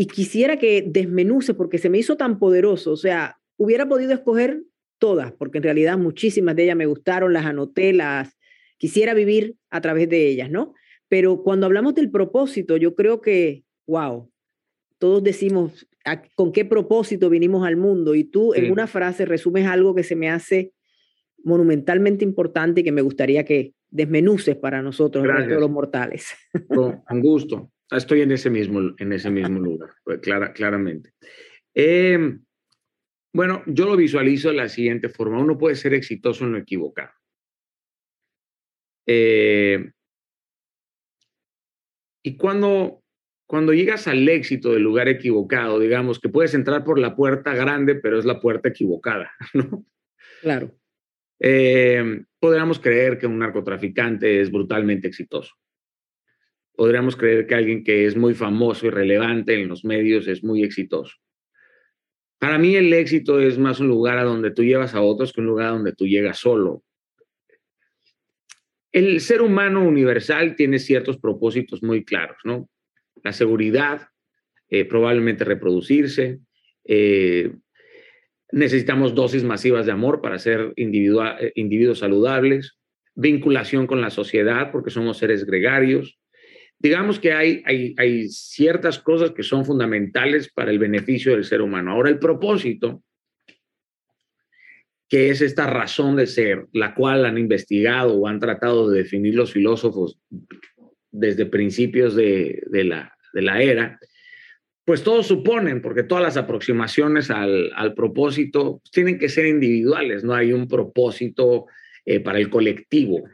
y 0.00 0.06
quisiera 0.06 0.58
que 0.58 0.84
desmenuce 0.86 1.54
porque 1.54 1.78
se 1.78 1.90
me 1.90 1.98
hizo 1.98 2.16
tan 2.16 2.38
poderoso. 2.38 2.92
O 2.92 2.96
sea, 2.96 3.40
hubiera 3.56 3.88
podido 3.88 4.12
escoger 4.12 4.62
todas, 4.98 5.32
porque 5.32 5.58
en 5.58 5.64
realidad 5.64 5.98
muchísimas 5.98 6.54
de 6.54 6.64
ellas 6.64 6.76
me 6.76 6.86
gustaron, 6.86 7.32
las 7.32 7.44
anoté, 7.44 7.92
las 7.92 8.38
quisiera 8.78 9.12
vivir 9.12 9.56
a 9.70 9.80
través 9.80 10.08
de 10.08 10.28
ellas, 10.28 10.50
¿no? 10.50 10.72
Pero 11.08 11.42
cuando 11.42 11.66
hablamos 11.66 11.96
del 11.96 12.12
propósito, 12.12 12.76
yo 12.76 12.94
creo 12.94 13.20
que, 13.20 13.64
wow, 13.88 14.30
todos 14.98 15.24
decimos 15.24 15.88
con 16.36 16.52
qué 16.52 16.64
propósito 16.64 17.28
vinimos 17.28 17.66
al 17.66 17.76
mundo 17.76 18.14
y 18.14 18.22
tú 18.22 18.54
en 18.54 18.70
una 18.70 18.86
frase 18.86 19.26
resumes 19.26 19.66
algo 19.66 19.96
que 19.96 20.04
se 20.04 20.14
me 20.14 20.30
hace 20.30 20.72
monumentalmente 21.42 22.24
importante 22.24 22.80
y 22.80 22.84
que 22.84 22.92
me 22.92 23.02
gustaría 23.02 23.44
que 23.44 23.74
desmenuces 23.90 24.54
para 24.56 24.80
nosotros, 24.80 25.26
los 25.26 25.70
mortales. 25.70 26.34
Con 26.68 27.20
gusto. 27.20 27.72
Estoy 27.90 28.20
en 28.20 28.32
ese 28.32 28.50
mismo, 28.50 28.94
en 28.98 29.12
ese 29.12 29.30
mismo 29.30 29.58
lugar, 29.60 29.90
pues, 30.04 30.20
clara, 30.20 30.52
claramente. 30.52 31.12
Em, 31.74 32.44
bueno, 33.32 33.62
yo 33.66 33.86
lo 33.86 33.96
visualizo 33.96 34.48
de 34.48 34.56
la 34.56 34.68
siguiente 34.68 35.08
forma. 35.08 35.40
Uno 35.40 35.58
puede 35.58 35.76
ser 35.76 35.94
exitoso 35.94 36.44
en 36.44 36.52
lo 36.52 36.58
equivocado. 36.58 37.12
Eh, 39.06 39.90
y 42.22 42.36
cuando, 42.36 43.02
cuando 43.46 43.72
llegas 43.72 44.06
al 44.06 44.28
éxito 44.28 44.72
del 44.72 44.82
lugar 44.82 45.08
equivocado, 45.08 45.78
digamos 45.78 46.20
que 46.20 46.28
puedes 46.28 46.52
entrar 46.52 46.84
por 46.84 46.98
la 46.98 47.16
puerta 47.16 47.54
grande, 47.54 47.94
pero 47.94 48.18
es 48.18 48.26
la 48.26 48.40
puerta 48.40 48.68
equivocada, 48.68 49.32
¿no? 49.54 49.86
Claro. 50.42 50.74
Eh, 51.40 52.24
podríamos 52.38 52.80
creer 52.80 53.16
que 53.16 53.26
un 53.26 53.38
narcotraficante 53.38 54.40
es 54.40 54.50
brutalmente 54.50 55.08
exitoso 55.08 55.54
podríamos 56.78 57.16
creer 57.16 57.48
que 57.48 57.56
alguien 57.56 57.82
que 57.82 58.06
es 58.06 58.16
muy 58.16 58.34
famoso 58.34 58.86
y 58.86 58.90
relevante 58.90 59.60
en 59.60 59.66
los 59.66 59.84
medios 59.84 60.28
es 60.28 60.44
muy 60.44 60.62
exitoso. 60.62 61.16
Para 62.38 62.56
mí 62.56 62.76
el 62.76 62.92
éxito 62.92 63.40
es 63.40 63.58
más 63.58 63.80
un 63.80 63.88
lugar 63.88 64.16
a 64.16 64.22
donde 64.22 64.52
tú 64.52 64.62
llevas 64.62 64.94
a 64.94 65.00
otros 65.00 65.32
que 65.32 65.40
un 65.40 65.48
lugar 65.48 65.66
a 65.66 65.70
donde 65.70 65.92
tú 65.92 66.06
llegas 66.06 66.38
solo. 66.38 66.84
El 68.92 69.20
ser 69.20 69.42
humano 69.42 69.84
universal 69.84 70.54
tiene 70.54 70.78
ciertos 70.78 71.18
propósitos 71.18 71.82
muy 71.82 72.04
claros, 72.04 72.36
¿no? 72.44 72.70
La 73.24 73.32
seguridad, 73.32 74.10
eh, 74.68 74.84
probablemente 74.84 75.42
reproducirse, 75.42 76.38
eh, 76.84 77.56
necesitamos 78.52 79.16
dosis 79.16 79.42
masivas 79.42 79.84
de 79.84 79.90
amor 79.90 80.20
para 80.20 80.38
ser 80.38 80.74
eh, 80.76 81.52
individuos 81.56 81.98
saludables, 81.98 82.78
vinculación 83.16 83.88
con 83.88 84.00
la 84.00 84.10
sociedad 84.10 84.70
porque 84.70 84.90
somos 84.90 85.18
seres 85.18 85.44
gregarios, 85.44 86.20
digamos 86.78 87.18
que 87.18 87.32
hay, 87.32 87.62
hay, 87.66 88.28
ciertas 88.28 88.98
cosas 88.98 89.32
que 89.32 89.42
son 89.42 89.64
fundamentales 89.64 90.50
para 90.52 90.70
el 90.70 90.78
beneficio 90.78 91.32
del 91.32 91.44
ser 91.44 91.60
humano. 91.60 91.92
Ahora, 91.92 92.10
el 92.10 92.18
propósito, 92.18 93.02
que 95.08 95.30
es 95.30 95.40
esta 95.40 95.66
razón 95.66 96.16
de 96.16 96.26
ser, 96.26 96.66
la 96.72 96.94
cual 96.94 97.24
han 97.24 97.38
investigado 97.38 98.14
o 98.14 98.28
han 98.28 98.40
tratado 98.40 98.90
de 98.90 98.98
definir 98.98 99.34
los 99.34 99.52
filósofos 99.52 100.20
desde 101.10 101.46
principios 101.46 102.14
de, 102.14 102.62
de, 102.70 102.84
la, 102.84 103.12
de 103.32 103.42
la 103.42 103.62
era, 103.62 103.98
pues 104.84 105.02
todos 105.02 105.26
suponen, 105.26 105.82
porque 105.82 106.02
todas 106.02 106.22
las 106.22 106.36
aproximaciones 106.36 107.30
al, 107.30 107.72
al 107.74 107.94
propósito 107.94 108.80
tienen 108.92 109.18
que 109.18 109.28
ser 109.28 109.46
individuales, 109.46 110.24
no 110.24 110.34
hay 110.34 110.52
un 110.52 110.68
propósito 110.68 111.66
eh, 112.06 112.20
para 112.20 112.38
el 112.38 112.48
colectivo. 112.48 113.24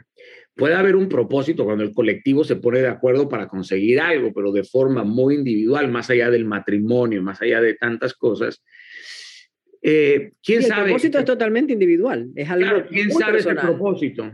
Puede 0.54 0.74
haber 0.74 0.94
un 0.94 1.08
propósito 1.08 1.64
cuando 1.64 1.82
el 1.82 1.92
colectivo 1.92 2.44
se 2.44 2.56
pone 2.56 2.80
de 2.80 2.88
acuerdo 2.88 3.28
para 3.28 3.48
conseguir 3.48 4.00
algo, 4.00 4.32
pero 4.32 4.52
de 4.52 4.62
forma 4.62 5.02
muy 5.02 5.34
individual, 5.34 5.90
más 5.90 6.10
allá 6.10 6.30
del 6.30 6.44
matrimonio, 6.44 7.22
más 7.22 7.42
allá 7.42 7.60
de 7.60 7.74
tantas 7.74 8.14
cosas. 8.14 8.62
Eh, 9.82 10.32
¿Quién 10.42 10.62
sabe? 10.62 10.82
El 10.82 10.86
propósito 10.86 11.18
es 11.18 11.24
totalmente 11.24 11.72
individual. 11.72 12.30
Es 12.36 12.48
algo 12.48 12.66
claro, 12.66 12.86
¿Quién 12.88 13.10
sabe 13.10 13.38
ese 13.38 13.54
propósito? 13.54 14.30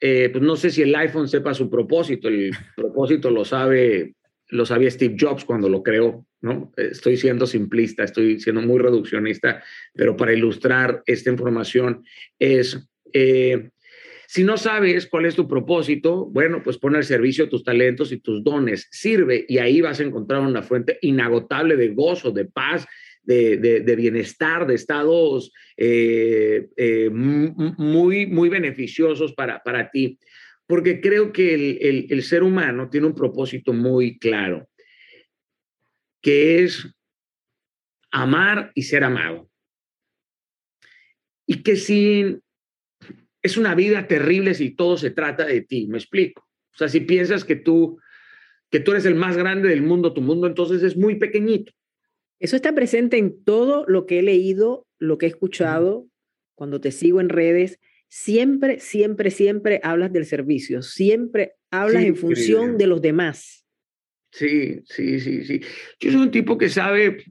Eh, 0.00 0.30
pues 0.32 0.42
no 0.42 0.56
sé 0.56 0.70
si 0.70 0.82
el 0.82 0.94
iPhone 0.94 1.28
sepa 1.28 1.52
su 1.52 1.68
propósito. 1.68 2.28
El 2.28 2.52
propósito 2.76 3.30
lo 3.30 3.44
sabe 3.44 4.14
lo 4.50 4.66
sabía 4.66 4.90
Steve 4.90 5.16
Jobs 5.18 5.44
cuando 5.44 5.68
lo 5.68 5.82
creó, 5.82 6.26
¿no? 6.40 6.72
Estoy 6.76 7.16
siendo 7.16 7.46
simplista, 7.46 8.04
estoy 8.04 8.40
siendo 8.40 8.62
muy 8.62 8.78
reduccionista, 8.78 9.62
pero 9.94 10.16
para 10.16 10.32
ilustrar 10.32 11.02
esta 11.06 11.30
información 11.30 12.04
es, 12.38 12.88
eh, 13.12 13.70
si 14.30 14.44
no 14.44 14.56
sabes 14.56 15.08
cuál 15.08 15.26
es 15.26 15.34
tu 15.34 15.48
propósito, 15.48 16.26
bueno, 16.26 16.62
pues 16.62 16.78
pon 16.78 16.94
al 16.94 17.02
servicio 17.02 17.48
tus 17.48 17.64
talentos 17.64 18.12
y 18.12 18.18
tus 18.18 18.44
dones, 18.44 18.86
sirve 18.92 19.44
y 19.48 19.58
ahí 19.58 19.80
vas 19.80 19.98
a 19.98 20.04
encontrar 20.04 20.40
una 20.40 20.62
fuente 20.62 21.00
inagotable 21.02 21.74
de 21.74 21.88
gozo, 21.88 22.30
de 22.30 22.44
paz, 22.44 22.86
de, 23.24 23.94
bienestar, 23.96 24.68
de 24.68 24.76
estados 24.76 25.52
eh, 25.76 26.68
eh, 26.76 27.10
muy, 27.10 28.26
muy 28.26 28.48
beneficiosos 28.48 29.34
para, 29.34 29.60
para 29.64 29.90
ti 29.90 30.16
porque 30.70 31.00
creo 31.00 31.32
que 31.32 32.06
el, 32.08 32.22
ser 32.22 32.44
humano 32.44 32.88
tiene 32.88 33.08
un 33.08 33.14
propósito 33.16 33.72
muy 33.72 34.20
claro, 34.20 34.68
que 36.22 36.62
es 36.62 36.86
amar 38.12 38.70
y 38.76 38.82
ser 38.82 39.02
amado. 39.02 39.50
Y 41.44 41.64
que 41.64 41.74
si 41.74 42.38
es 43.42 43.56
una 43.56 43.74
vida 43.74 44.06
terrible 44.06 44.54
si 44.54 44.70
todo 44.70 44.96
se 44.96 45.10
trata 45.10 45.46
de 45.46 45.62
ti, 45.62 45.86
me 45.86 45.98
explico. 45.98 46.48
O 46.74 46.78
sea, 46.78 46.88
si 46.88 47.00
piensas 47.00 47.44
que 47.44 47.56
tú, 47.56 47.98
que 48.70 48.80
tú 48.80 48.92
eres 48.92 49.06
el 49.06 49.14
más 49.14 49.36
grande 49.36 49.68
del 49.68 49.82
mundo, 49.82 50.12
tu 50.12 50.20
mundo 50.20 50.46
entonces 50.46 50.82
es 50.82 50.96
muy 50.96 51.16
pequeñito. 51.16 51.72
Eso 52.38 52.56
está 52.56 52.74
presente 52.74 53.18
en 53.18 53.44
todo 53.44 53.84
lo 53.86 54.06
que 54.06 54.18
he 54.18 54.22
leído, 54.22 54.86
lo 54.98 55.18
que 55.18 55.26
he 55.26 55.28
escuchado, 55.28 56.06
cuando 56.54 56.80
te 56.80 56.92
sigo 56.92 57.20
en 57.20 57.28
redes 57.28 57.80
siempre, 58.10 58.80
siempre, 58.80 59.30
siempre 59.30 59.80
hablas 59.82 60.12
del 60.12 60.26
servicio, 60.26 60.82
siempre 60.82 61.54
hablas 61.70 62.04
en 62.04 62.16
función 62.16 62.76
de 62.76 62.86
los 62.86 63.00
demás. 63.00 63.64
Sí, 64.32 64.82
sí, 64.84 65.20
sí, 65.20 65.44
sí. 65.44 65.60
Yo 66.00 66.12
soy 66.12 66.20
un 66.20 66.30
tipo 66.30 66.58
que 66.58 66.68
sabe, 66.68 67.24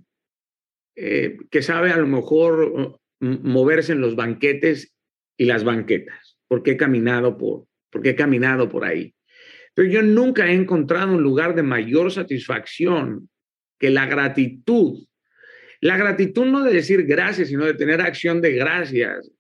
eh, 0.96 1.38
que 1.51 1.62
sabe 1.62 1.92
a 1.92 1.98
lo 1.98 2.08
mejor 2.08 3.00
moverse 3.20 3.92
en 3.92 4.01
los 4.01 4.16
banquetes 4.16 4.96
y 5.39 5.46
las 5.46 5.63
banquetas, 5.63 6.38
porque 6.50 6.72
he 6.72 6.77
caminado 6.77 7.38
por, 7.38 7.65
porque 7.89 8.10
he 8.10 8.15
caminado 8.15 8.67
por 8.67 8.84
ahí. 8.84 9.15
Pero 9.74 9.89
yo 9.89 10.03
nunca 10.03 10.51
he 10.51 10.53
encontrado 10.53 11.13
un 11.13 11.24
lugar 11.24 11.55
de 11.55 11.63
mayor 11.63 12.12
satisfacción 12.12 13.29
que 13.79 13.89
la 13.89 14.05
gratitud. 14.05 15.00
La 15.79 15.96
gratitud 15.96 16.46
no 16.46 16.62
de 16.62 16.74
decir 16.74 17.05
gracias, 17.05 17.48
sino 17.48 17.65
de 17.65 17.74
tener 17.74 18.01
acción 18.01 18.41
de 18.41 18.51
gracias 18.51 19.31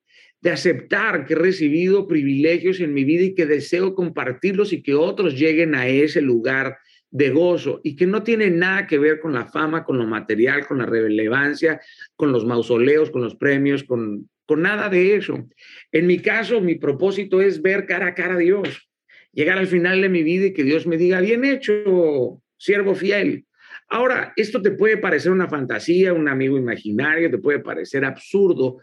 de 0.41 0.51
aceptar 0.51 1.25
que 1.25 1.33
he 1.33 1.37
recibido 1.37 2.07
privilegios 2.07 2.79
en 2.79 2.93
mi 2.93 3.03
vida 3.03 3.23
y 3.23 3.35
que 3.35 3.45
deseo 3.45 3.93
compartirlos 3.93 4.71
y 4.71 4.81
que 4.81 4.95
otros 4.95 5.37
lleguen 5.37 5.75
a 5.75 5.85
ese 5.89 6.21
lugar 6.21 6.77
de 7.11 7.29
gozo 7.31 7.81
y 7.83 7.97
que 7.97 8.07
no 8.07 8.23
tiene 8.23 8.49
nada 8.49 8.87
que 8.87 8.99
ver 8.99 9.19
con 9.19 9.33
la 9.33 9.47
fama, 9.47 9.83
con 9.83 9.97
lo 9.97 10.07
material, 10.07 10.65
con 10.65 10.77
la 10.77 10.85
relevancia, 10.85 11.81
con 12.15 12.31
los 12.31 12.45
mausoleos, 12.45 13.11
con 13.11 13.21
los 13.21 13.35
premios, 13.35 13.83
con, 13.83 14.29
con 14.49 14.63
nada 14.63 14.89
de 14.89 15.15
eso. 15.15 15.47
En 15.91 16.07
mi 16.07 16.17
caso, 16.17 16.59
mi 16.59 16.73
propósito 16.73 17.39
es 17.39 17.61
ver 17.61 17.85
cara 17.85 18.07
a 18.07 18.15
cara 18.15 18.33
a 18.33 18.39
Dios, 18.39 18.89
llegar 19.31 19.59
al 19.59 19.67
final 19.67 20.01
de 20.01 20.09
mi 20.09 20.23
vida 20.23 20.47
y 20.47 20.53
que 20.53 20.63
Dios 20.63 20.87
me 20.87 20.97
diga, 20.97 21.21
bien 21.21 21.45
hecho, 21.45 22.41
siervo 22.57 22.95
fiel. 22.95 23.45
Ahora, 23.89 24.33
esto 24.35 24.59
te 24.59 24.71
puede 24.71 24.97
parecer 24.97 25.31
una 25.31 25.47
fantasía, 25.47 26.13
un 26.13 26.27
amigo 26.27 26.57
imaginario, 26.57 27.29
te 27.29 27.37
puede 27.37 27.59
parecer 27.59 28.03
absurdo, 28.03 28.79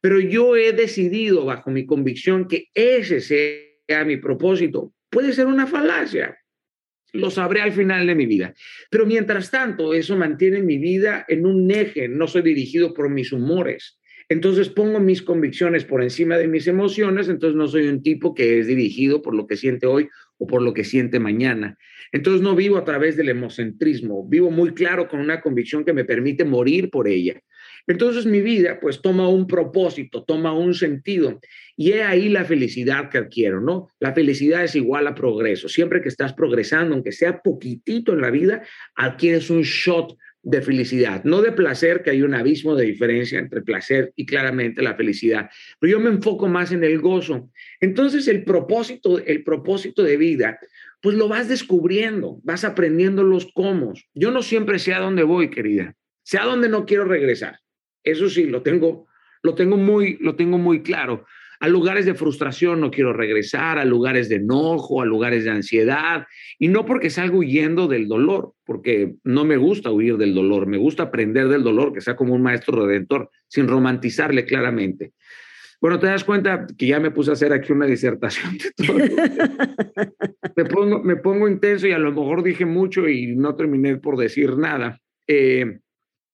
pero 0.00 0.18
yo 0.20 0.56
he 0.56 0.72
decidido 0.72 1.44
bajo 1.44 1.70
mi 1.70 1.84
convicción 1.84 2.48
que 2.48 2.68
ese 2.72 3.20
sea 3.20 4.04
mi 4.06 4.16
propósito. 4.16 4.94
Puede 5.10 5.34
ser 5.34 5.48
una 5.48 5.66
falacia, 5.66 6.38
lo 7.12 7.28
sabré 7.28 7.60
al 7.60 7.72
final 7.72 8.06
de 8.06 8.14
mi 8.14 8.24
vida. 8.24 8.54
Pero 8.90 9.04
mientras 9.04 9.50
tanto, 9.50 9.92
eso 9.92 10.16
mantiene 10.16 10.62
mi 10.62 10.78
vida 10.78 11.26
en 11.28 11.44
un 11.44 11.70
eje, 11.70 12.08
no 12.08 12.26
soy 12.26 12.40
dirigido 12.40 12.94
por 12.94 13.10
mis 13.10 13.32
humores. 13.32 14.00
Entonces 14.30 14.68
pongo 14.68 15.00
mis 15.00 15.22
convicciones 15.22 15.84
por 15.84 16.04
encima 16.04 16.38
de 16.38 16.46
mis 16.46 16.68
emociones, 16.68 17.28
entonces 17.28 17.56
no 17.56 17.66
soy 17.66 17.88
un 17.88 18.00
tipo 18.00 18.32
que 18.32 18.60
es 18.60 18.68
dirigido 18.68 19.22
por 19.22 19.34
lo 19.34 19.48
que 19.48 19.56
siente 19.56 19.88
hoy 19.88 20.08
o 20.38 20.46
por 20.46 20.62
lo 20.62 20.72
que 20.72 20.84
siente 20.84 21.18
mañana. 21.18 21.76
Entonces 22.12 22.40
no 22.40 22.54
vivo 22.54 22.78
a 22.78 22.84
través 22.84 23.16
del 23.16 23.28
emocentrismo, 23.28 24.24
vivo 24.28 24.52
muy 24.52 24.72
claro 24.72 25.08
con 25.08 25.18
una 25.18 25.40
convicción 25.40 25.84
que 25.84 25.92
me 25.92 26.04
permite 26.04 26.44
morir 26.44 26.90
por 26.90 27.08
ella. 27.08 27.42
Entonces 27.88 28.24
mi 28.24 28.40
vida 28.40 28.78
pues 28.80 29.02
toma 29.02 29.28
un 29.28 29.48
propósito, 29.48 30.22
toma 30.22 30.52
un 30.52 30.74
sentido 30.74 31.40
y 31.76 31.90
es 31.92 32.02
ahí 32.02 32.28
la 32.28 32.44
felicidad 32.44 33.10
que 33.10 33.18
adquiero, 33.18 33.60
¿no? 33.60 33.88
La 33.98 34.14
felicidad 34.14 34.62
es 34.62 34.76
igual 34.76 35.08
a 35.08 35.14
progreso. 35.16 35.68
Siempre 35.68 36.00
que 36.00 36.08
estás 36.08 36.34
progresando, 36.34 36.94
aunque 36.94 37.10
sea 37.10 37.42
poquitito 37.42 38.12
en 38.12 38.20
la 38.20 38.30
vida, 38.30 38.62
adquieres 38.94 39.50
un 39.50 39.62
shot 39.62 40.16
de 40.42 40.62
felicidad, 40.62 41.22
no 41.24 41.42
de 41.42 41.52
placer, 41.52 42.02
que 42.02 42.10
hay 42.10 42.22
un 42.22 42.34
abismo 42.34 42.74
de 42.74 42.86
diferencia 42.86 43.38
entre 43.38 43.60
placer 43.60 44.12
y 44.16 44.24
claramente 44.24 44.82
la 44.82 44.94
felicidad. 44.94 45.50
Pero 45.78 45.92
yo 45.92 46.00
me 46.00 46.10
enfoco 46.10 46.48
más 46.48 46.72
en 46.72 46.82
el 46.82 47.00
gozo. 47.00 47.50
Entonces 47.80 48.26
el 48.28 48.44
propósito, 48.44 49.18
el 49.18 49.44
propósito 49.44 50.02
de 50.02 50.16
vida, 50.16 50.58
pues 51.02 51.16
lo 51.16 51.28
vas 51.28 51.48
descubriendo, 51.48 52.40
vas 52.42 52.64
aprendiendo 52.64 53.22
los 53.22 53.50
cómo. 53.52 53.92
Yo 54.14 54.30
no 54.30 54.42
siempre 54.42 54.78
sé 54.78 54.94
a 54.94 55.00
dónde 55.00 55.22
voy, 55.22 55.50
querida, 55.50 55.94
sé 56.22 56.38
a 56.38 56.44
dónde 56.44 56.68
no 56.68 56.86
quiero 56.86 57.04
regresar. 57.04 57.58
Eso 58.02 58.30
sí, 58.30 58.44
lo 58.44 58.62
tengo, 58.62 59.06
lo 59.42 59.54
tengo 59.54 59.76
muy, 59.76 60.16
lo 60.20 60.36
tengo 60.36 60.58
muy 60.58 60.82
claro. 60.82 61.26
A 61.60 61.68
lugares 61.68 62.06
de 62.06 62.14
frustración 62.14 62.80
no 62.80 62.90
quiero 62.90 63.12
regresar, 63.12 63.78
a 63.78 63.84
lugares 63.84 64.30
de 64.30 64.36
enojo, 64.36 65.02
a 65.02 65.04
lugares 65.04 65.44
de 65.44 65.50
ansiedad, 65.50 66.26
y 66.58 66.68
no 66.68 66.86
porque 66.86 67.10
salga 67.10 67.36
huyendo 67.36 67.86
del 67.86 68.08
dolor, 68.08 68.54
porque 68.64 69.14
no 69.24 69.44
me 69.44 69.58
gusta 69.58 69.90
huir 69.90 70.16
del 70.16 70.34
dolor, 70.34 70.66
me 70.66 70.78
gusta 70.78 71.04
aprender 71.04 71.48
del 71.48 71.62
dolor, 71.62 71.92
que 71.92 72.00
sea 72.00 72.16
como 72.16 72.34
un 72.34 72.42
maestro 72.42 72.86
redentor, 72.86 73.30
sin 73.46 73.68
romantizarle 73.68 74.46
claramente. 74.46 75.12
Bueno, 75.82 75.98
te 75.98 76.06
das 76.06 76.24
cuenta 76.24 76.66
que 76.78 76.86
ya 76.86 76.98
me 76.98 77.10
puse 77.10 77.30
a 77.30 77.34
hacer 77.34 77.52
aquí 77.52 77.72
una 77.72 77.86
disertación 77.86 78.56
de 78.58 78.72
todo. 78.72 78.96
me, 80.56 80.64
pongo, 80.64 81.02
me 81.02 81.16
pongo 81.16 81.48
intenso 81.48 81.86
y 81.86 81.92
a 81.92 81.98
lo 81.98 82.10
mejor 82.10 82.42
dije 82.42 82.64
mucho 82.64 83.06
y 83.08 83.36
no 83.36 83.54
terminé 83.54 83.96
por 83.96 84.16
decir 84.16 84.56
nada. 84.56 84.98
Eh, 85.26 85.78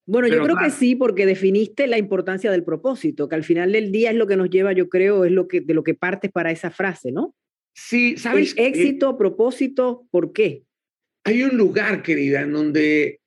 bueno, 0.07 0.29
yo 0.29 0.41
creo 0.41 0.55
que 0.55 0.69
sí, 0.69 0.95
porque 0.95 1.25
definiste 1.25 1.85
la 1.85 1.97
importancia 1.97 2.49
del 2.49 2.63
propósito, 2.63 3.27
que 3.27 3.35
al 3.35 3.43
final 3.43 3.73
del 3.73 3.91
día 3.91 4.11
es 4.11 4.15
lo 4.15 4.25
que 4.25 4.37
nos 4.37 4.49
lleva, 4.49 4.71
yo 4.71 4.87
creo, 4.87 5.25
es 5.25 5.31
lo 5.31 5.47
que 5.47 5.59
de 5.61 5.73
lo 5.73 5.83
que 5.83 5.93
partes 5.93 6.31
para 6.31 6.49
esa 6.49 6.71
frase, 6.71 7.11
¿no? 7.11 7.35
Sí, 7.75 8.17
sabes. 8.17 8.55
éxito, 8.57 9.17
propósito, 9.17 10.07
¿por 10.09 10.31
qué? 10.31 10.63
Hay 11.25 11.43
un 11.43 11.57
lugar, 11.57 12.01
querida, 12.01 12.41
en 12.41 12.53
donde 12.53 13.19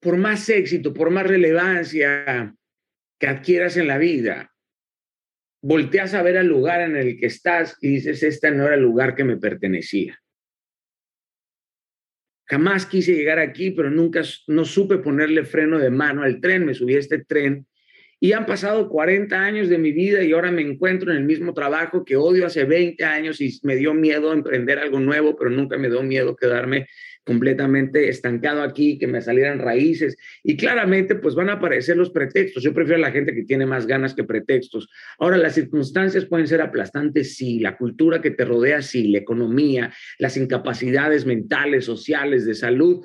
por 0.00 0.16
más 0.16 0.48
éxito, 0.48 0.94
por 0.94 1.10
más 1.10 1.26
relevancia 1.26 2.54
que 3.18 3.26
adquieras 3.26 3.76
en 3.76 3.86
la 3.86 3.98
vida, 3.98 4.52
volteas 5.62 6.14
a 6.14 6.22
ver 6.22 6.38
al 6.38 6.46
lugar 6.46 6.80
en 6.80 6.96
el 6.96 7.18
que 7.18 7.26
estás 7.26 7.76
y 7.82 7.88
dices, 7.88 8.22
este 8.22 8.50
no 8.50 8.64
era 8.64 8.76
el 8.76 8.80
lugar 8.80 9.14
que 9.14 9.24
me 9.24 9.36
pertenecía. 9.36 10.19
Jamás 12.50 12.84
quise 12.84 13.14
llegar 13.14 13.38
aquí, 13.38 13.70
pero 13.70 13.90
nunca 13.90 14.22
no 14.48 14.64
supe 14.64 14.98
ponerle 14.98 15.44
freno 15.44 15.78
de 15.78 15.90
mano 15.90 16.24
al 16.24 16.40
tren. 16.40 16.66
Me 16.66 16.74
subí 16.74 16.96
a 16.96 16.98
este 16.98 17.24
tren 17.24 17.64
y 18.18 18.32
han 18.32 18.44
pasado 18.44 18.88
40 18.88 19.40
años 19.40 19.68
de 19.68 19.78
mi 19.78 19.92
vida 19.92 20.22
y 20.24 20.32
ahora 20.32 20.50
me 20.50 20.62
encuentro 20.62 21.12
en 21.12 21.18
el 21.18 21.24
mismo 21.24 21.54
trabajo 21.54 22.04
que 22.04 22.16
odio 22.16 22.44
hace 22.44 22.64
20 22.64 23.04
años 23.04 23.40
y 23.40 23.56
me 23.62 23.76
dio 23.76 23.94
miedo 23.94 24.32
emprender 24.32 24.80
algo 24.80 24.98
nuevo, 24.98 25.36
pero 25.36 25.48
nunca 25.48 25.78
me 25.78 25.88
dio 25.88 26.02
miedo 26.02 26.34
quedarme 26.34 26.88
completamente 27.24 28.08
estancado 28.08 28.62
aquí, 28.62 28.98
que 28.98 29.06
me 29.06 29.20
salieran 29.20 29.58
raíces. 29.58 30.16
Y 30.42 30.56
claramente, 30.56 31.14
pues 31.14 31.34
van 31.34 31.50
a 31.50 31.54
aparecer 31.54 31.96
los 31.96 32.10
pretextos. 32.10 32.62
Yo 32.62 32.74
prefiero 32.74 32.96
a 32.98 33.08
la 33.08 33.12
gente 33.12 33.34
que 33.34 33.44
tiene 33.44 33.66
más 33.66 33.86
ganas 33.86 34.14
que 34.14 34.24
pretextos. 34.24 34.88
Ahora, 35.18 35.36
las 35.36 35.54
circunstancias 35.54 36.26
pueden 36.26 36.46
ser 36.46 36.60
aplastantes, 36.60 37.36
sí. 37.36 37.60
La 37.60 37.76
cultura 37.76 38.20
que 38.20 38.30
te 38.30 38.44
rodea, 38.44 38.82
sí. 38.82 39.08
La 39.08 39.18
economía, 39.18 39.92
las 40.18 40.36
incapacidades 40.36 41.26
mentales, 41.26 41.84
sociales, 41.84 42.46
de 42.46 42.54
salud, 42.54 43.04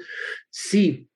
sí. 0.49 1.07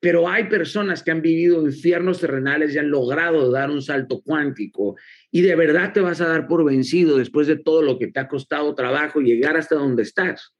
Pero 0.00 0.28
hay 0.28 0.44
personas 0.44 1.02
que 1.02 1.10
han 1.10 1.22
vivido 1.22 1.64
infiernos 1.64 2.20
terrenales 2.20 2.74
y 2.74 2.78
han 2.78 2.90
logrado 2.90 3.50
dar 3.50 3.70
un 3.70 3.82
salto 3.82 4.20
cuántico. 4.20 4.96
Y 5.30 5.42
de 5.42 5.56
verdad 5.56 5.92
te 5.92 6.00
vas 6.00 6.20
a 6.20 6.28
dar 6.28 6.46
por 6.46 6.64
vencido 6.64 7.18
después 7.18 7.46
de 7.48 7.56
todo 7.56 7.82
lo 7.82 7.98
que 7.98 8.06
te 8.06 8.20
ha 8.20 8.28
costado 8.28 8.74
trabajo 8.76 9.20
llegar 9.20 9.56
hasta 9.56 9.74
donde 9.74 10.02
estás. 10.02 10.54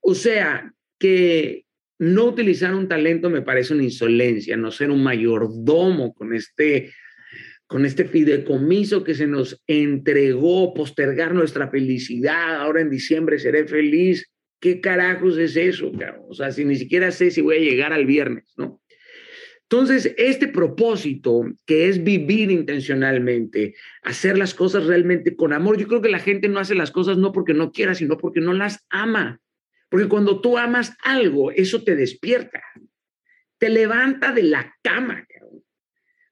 O 0.00 0.14
sea, 0.14 0.72
que 1.04 1.66
no 1.98 2.24
utilizar 2.24 2.74
un 2.74 2.88
talento 2.88 3.28
me 3.28 3.42
parece 3.42 3.74
una 3.74 3.82
insolencia, 3.82 4.56
no 4.56 4.70
ser 4.70 4.90
un 4.90 5.02
mayordomo 5.02 6.14
con 6.14 6.32
este 6.32 6.94
con 7.66 7.84
este 7.84 8.06
fideicomiso 8.06 9.04
que 9.04 9.14
se 9.14 9.26
nos 9.26 9.62
entregó, 9.66 10.72
postergar 10.72 11.34
nuestra 11.34 11.68
felicidad, 11.68 12.56
ahora 12.56 12.80
en 12.80 12.88
diciembre 12.88 13.38
seré 13.38 13.66
feliz. 13.66 14.30
¿Qué 14.60 14.80
carajos 14.80 15.36
es 15.36 15.56
eso? 15.56 15.92
O 16.26 16.32
sea, 16.32 16.52
si 16.52 16.64
ni 16.64 16.76
siquiera 16.76 17.10
sé 17.10 17.30
si 17.30 17.42
voy 17.42 17.56
a 17.56 17.60
llegar 17.60 17.92
al 17.92 18.06
viernes, 18.06 18.54
¿no? 18.56 18.80
Entonces, 19.62 20.14
este 20.16 20.48
propósito 20.48 21.42
que 21.66 21.90
es 21.90 22.02
vivir 22.02 22.50
intencionalmente, 22.50 23.74
hacer 24.02 24.38
las 24.38 24.54
cosas 24.54 24.86
realmente 24.86 25.36
con 25.36 25.52
amor, 25.52 25.76
yo 25.76 25.86
creo 25.86 26.00
que 26.00 26.08
la 26.08 26.18
gente 26.18 26.48
no 26.48 26.60
hace 26.60 26.74
las 26.74 26.90
cosas 26.90 27.18
no 27.18 27.32
porque 27.32 27.52
no 27.52 27.72
quiera, 27.72 27.94
sino 27.94 28.16
porque 28.16 28.40
no 28.40 28.54
las 28.54 28.86
ama. 28.88 29.42
Porque 29.94 30.08
cuando 30.08 30.40
tú 30.40 30.58
amas 30.58 30.96
algo, 31.04 31.52
eso 31.52 31.84
te 31.84 31.94
despierta, 31.94 32.60
te 33.58 33.68
levanta 33.68 34.32
de 34.32 34.42
la 34.42 34.74
cama. 34.82 35.24
O 35.40 35.62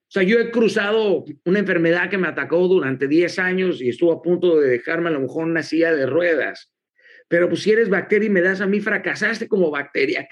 sea, 0.08 0.24
yo 0.24 0.40
he 0.40 0.50
cruzado 0.50 1.24
una 1.44 1.60
enfermedad 1.60 2.10
que 2.10 2.18
me 2.18 2.26
atacó 2.26 2.66
durante 2.66 3.06
10 3.06 3.38
años 3.38 3.80
y 3.80 3.90
estuvo 3.90 4.10
a 4.10 4.20
punto 4.20 4.58
de 4.58 4.68
dejarme 4.68 5.10
a 5.10 5.12
lo 5.12 5.20
mejor 5.20 5.44
una 5.44 5.62
silla 5.62 5.94
de 5.94 6.06
ruedas. 6.06 6.72
Pero 7.28 7.48
pues 7.48 7.62
si 7.62 7.70
eres 7.70 7.88
bacteria 7.88 8.26
y 8.26 8.30
me 8.30 8.40
das 8.40 8.60
a 8.60 8.66
mí, 8.66 8.80
fracasaste 8.80 9.46
como 9.46 9.70
bacteria. 9.70 10.26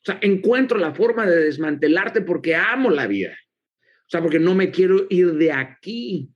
O 0.00 0.04
sea, 0.04 0.18
encuentro 0.22 0.78
la 0.78 0.92
forma 0.92 1.24
de 1.24 1.44
desmantelarte 1.44 2.22
porque 2.22 2.56
amo 2.56 2.90
la 2.90 3.06
vida. 3.06 3.38
O 3.78 4.08
sea, 4.08 4.20
porque 4.20 4.40
no 4.40 4.56
me 4.56 4.72
quiero 4.72 5.06
ir 5.08 5.34
de 5.34 5.52
aquí. 5.52 6.32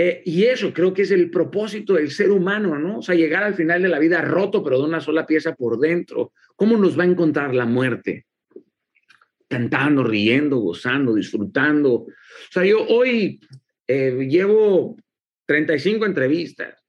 Eh, 0.00 0.22
y 0.24 0.44
eso 0.44 0.72
creo 0.72 0.94
que 0.94 1.02
es 1.02 1.10
el 1.10 1.28
propósito 1.28 1.94
del 1.94 2.12
ser 2.12 2.30
humano, 2.30 2.78
¿no? 2.78 2.98
O 2.98 3.02
sea, 3.02 3.16
llegar 3.16 3.42
al 3.42 3.54
final 3.54 3.82
de 3.82 3.88
la 3.88 3.98
vida 3.98 4.22
roto, 4.22 4.62
pero 4.62 4.78
de 4.78 4.84
una 4.84 5.00
sola 5.00 5.26
pieza 5.26 5.56
por 5.56 5.80
dentro. 5.80 6.32
¿Cómo 6.54 6.76
nos 6.76 6.96
va 6.96 7.02
a 7.02 7.06
encontrar 7.06 7.52
la 7.52 7.66
muerte? 7.66 8.26
cantando, 9.48 10.04
riendo, 10.04 10.58
gozando, 10.58 11.14
disfrutando. 11.14 11.92
O 11.94 12.06
sea, 12.50 12.64
yo 12.64 12.86
hoy 12.86 13.40
eh, 13.86 14.26
llevo 14.28 14.96
35 15.46 16.04
entrevistas, 16.06 16.84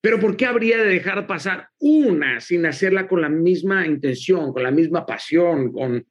pero 0.00 0.20
¿por 0.20 0.36
qué 0.36 0.46
habría 0.46 0.78
de 0.78 0.90
dejar 0.90 1.26
pasar 1.26 1.68
una 1.78 2.40
sin 2.40 2.66
hacerla 2.66 3.08
con 3.08 3.22
la 3.22 3.28
misma 3.28 3.86
intención, 3.86 4.52
con 4.52 4.62
la 4.62 4.70
misma 4.70 5.06
pasión, 5.06 5.72
con, 5.72 6.06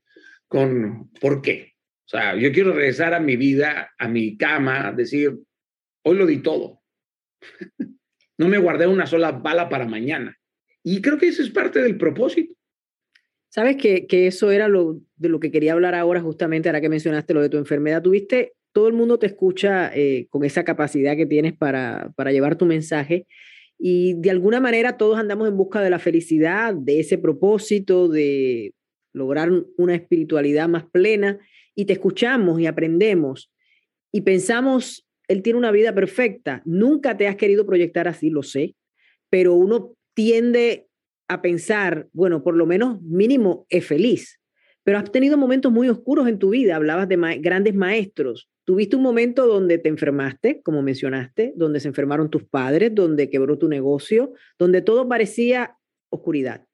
con, 0.48 1.12
¿por 1.20 1.42
qué? 1.42 1.74
O 2.06 2.10
sea, 2.12 2.36
yo 2.36 2.52
quiero 2.52 2.74
regresar 2.74 3.14
a 3.14 3.20
mi 3.20 3.36
vida, 3.36 3.92
a 3.98 4.08
mi 4.08 4.38
cama, 4.38 4.92
decir, 4.92 5.38
hoy 6.04 6.18
lo 6.18 6.26
di 6.26 6.38
todo. 6.42 6.82
no 8.38 8.48
me 8.48 8.58
guardé 8.58 8.88
una 8.88 9.06
sola 9.06 9.32
bala 9.32 9.70
para 9.70 9.88
mañana. 9.88 10.38
Y 10.84 11.02
creo 11.02 11.18
que 11.18 11.28
eso 11.28 11.42
es 11.44 11.50
parte 11.50 11.82
del 11.82 11.98
propósito. 11.98 12.54
Sabes 13.50 13.76
que, 13.76 14.08
eso 14.10 14.50
era 14.52 14.68
lo 14.68 15.02
de 15.18 15.30
lo 15.30 15.40
que 15.40 15.52
quería 15.52 15.74
hablar 15.74 15.94
ahora, 15.94 16.22
justamente 16.22 16.70
ahora 16.70 16.82
que 16.82 16.90
mencionaste 16.90 17.34
lo 17.34 17.42
de 17.42 17.50
tu 17.50 17.58
enfermedad. 17.58 18.02
Tuviste, 18.02 18.54
todo 18.72 18.88
el 18.88 18.94
mundo 18.94 19.20
te 19.20 19.28
escucha 19.28 19.92
eh, 19.94 20.28
con 20.30 20.46
esa 20.46 20.64
capacidad 20.64 21.18
que 21.18 21.26
tienes 21.26 21.54
para, 21.54 22.14
para 22.16 22.32
llevar 22.32 22.58
tu 22.58 22.66
mensaje 22.66 23.28
y 23.84 24.14
de 24.14 24.30
alguna 24.30 24.60
manera 24.60 24.96
todos 24.96 25.18
andamos 25.18 25.48
en 25.48 25.58
busca 25.58 25.82
de 25.82 25.90
la 25.90 25.98
felicidad, 25.98 26.72
de 26.74 27.00
ese 27.00 27.18
propósito, 27.18 28.08
de 28.08 28.76
lograr 29.12 29.50
una 29.76 29.96
espiritualidad 29.96 30.70
más 30.70 30.86
plena 30.86 31.40
y 31.74 31.86
te 31.86 31.94
escuchamos 31.94 32.62
y 32.62 32.68
aprendemos 32.68 33.52
y 34.12 34.22
pensamos, 34.22 35.08
él 35.32 35.42
tiene 35.42 35.60
una 35.60 35.72
vida 35.72 35.94
perfecta. 35.94 36.62
Nunca 36.66 37.18
te 37.18 37.28
has 37.28 37.36
querido 37.36 37.66
proyectar 37.66 38.08
así, 38.08 38.30
lo 38.30 38.44
sé, 38.44 38.76
pero 39.30 39.56
uno 39.56 39.94
tiende 40.14 40.88
a 41.28 41.42
pensar, 41.42 42.10
bueno, 42.12 42.44
por 42.44 42.56
lo 42.56 42.66
menos 42.66 43.02
mínimo 43.02 43.66
es 43.70 43.86
feliz. 43.86 44.40
Pero 44.84 44.98
has 44.98 45.12
tenido 45.12 45.38
momentos 45.38 45.72
muy 45.72 45.88
oscuros 45.90 46.28
en 46.28 46.40
tu 46.40 46.50
vida, 46.50 46.76
hablabas 46.76 47.08
de 47.08 47.40
grandes 47.40 47.76
maestros. 47.76 48.50
Tuviste 48.66 48.96
un 48.96 49.04
momento 49.04 49.48
donde 49.48 49.78
te 49.78 49.90
enfermaste, 49.90 50.62
como 50.64 50.82
mencionaste, 50.82 51.54
donde 51.56 51.80
se 51.80 51.88
enfermaron 51.88 52.30
tus 52.30 52.44
padres, 52.44 52.94
donde 52.94 53.30
quebró 53.30 53.58
tu 53.58 53.68
negocio, 53.68 54.34
donde 54.60 54.82
todo 54.82 55.08
parecía 55.08 55.78
oscuridad. 56.10 56.66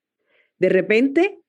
De 0.57 0.69
repente, 0.69 1.39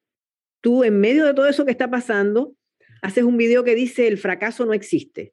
tú 0.60 0.84
en 0.84 1.00
medio 1.00 1.24
de 1.24 1.34
todo 1.34 1.48
eso 1.48 1.64
que 1.64 1.70
está 1.70 1.90
pasando, 1.90 2.54
haces 3.02 3.24
un 3.24 3.36
video 3.36 3.64
que 3.64 3.74
dice 3.74 4.06
el 4.08 4.18
fracaso 4.18 4.66
no 4.66 4.74
existe. 4.74 5.32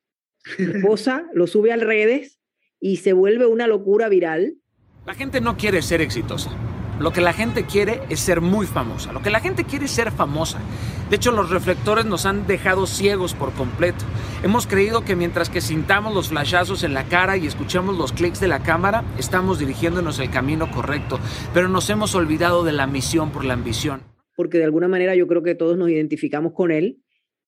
Tu 0.58 0.64
esposa 0.64 1.28
lo 1.34 1.48
sube 1.48 1.72
a 1.72 1.78
redes 1.78 2.40
y 2.80 2.98
se 2.98 3.14
vuelve 3.14 3.46
una 3.46 3.68
locura 3.68 4.10
viral. 4.10 4.56
La 5.06 5.14
gente 5.14 5.42
no 5.42 5.58
quiere 5.58 5.82
ser 5.82 6.02
exitosa 6.02 6.52
lo 7.00 7.12
que 7.12 7.22
la 7.22 7.34
gente 7.34 7.66
quiere 7.66 8.02
es 8.10 8.20
ser 8.20 8.42
muy 8.42 8.66
famosa. 8.66 9.12
Lo 9.12 9.22
que 9.22 9.30
la 9.30 9.42
gente 9.42 9.66
quiere 9.66 9.86
es 9.86 9.92
ser 9.92 10.12
famosa. 10.12 10.60
De 11.10 11.18
hecho, 11.18 11.32
los 11.32 11.50
reflectores 11.50 12.06
nos 12.06 12.26
han 12.26 12.48
dejado 12.48 12.88
ciegos 12.88 13.34
por 13.34 13.52
completo. 13.54 14.06
Hemos 14.44 14.66
creído 14.66 15.04
que 15.04 15.16
mientras 15.16 15.50
que 15.50 15.62
sintamos 15.62 16.14
los 16.14 16.30
flashazos 16.30 16.84
en 16.84 16.94
la 16.94 17.04
cara 17.06 17.38
y 17.38 17.48
escuchemos 17.48 17.98
los 17.98 18.14
clics 18.14 18.40
de 18.40 18.48
la 18.48 18.64
cámara, 18.64 19.04
estamos 19.18 19.60
dirigiéndonos 19.60 20.20
el 20.20 20.32
camino 20.32 20.72
correcto. 20.72 21.20
Pero 21.54 21.68
nos 21.68 21.90
hemos 21.90 22.16
olvidado 22.16 22.64
de 22.64 22.72
la 22.72 22.88
misión 22.88 23.32
por 23.32 23.44
la 23.44 23.54
ambición. 23.54 24.02
Porque 24.36 24.58
de 24.58 24.66
alguna 24.66 24.88
manera 24.88 25.16
yo 25.16 25.28
creo 25.28 25.44
que 25.44 25.56
todos 25.56 25.78
nos 25.78 25.90
identificamos 25.90 26.54
con 26.54 26.72
él. 26.72 27.02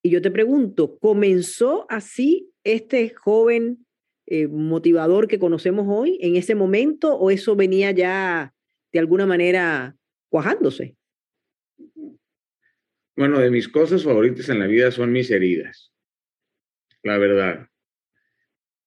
Y 0.03 0.09
yo 0.09 0.21
te 0.21 0.29
pregunto, 0.29 0.97
¿comenzó 0.99 1.85
así 1.89 2.51
este 2.73 3.09
joven 3.09 3.85
eh, 4.25 4.47
motivador 4.47 5.27
que 5.27 5.39
conocemos 5.39 5.85
hoy 5.89 6.19
en 6.21 6.35
ese 6.35 6.53
momento 6.53 7.15
o 7.15 7.31
eso 7.31 7.55
venía 7.55 7.91
ya 7.91 8.53
de 8.91 8.99
alguna 8.99 9.25
manera 9.25 9.95
cuajándose. 10.29 10.97
Bueno, 13.15 13.39
de 13.39 13.49
mis 13.49 13.69
cosas 13.69 14.03
favoritas 14.03 14.49
en 14.49 14.59
la 14.59 14.67
vida 14.67 14.91
son 14.91 15.13
mis 15.13 15.31
heridas, 15.31 15.93
la 17.03 17.17
verdad. 17.17 17.67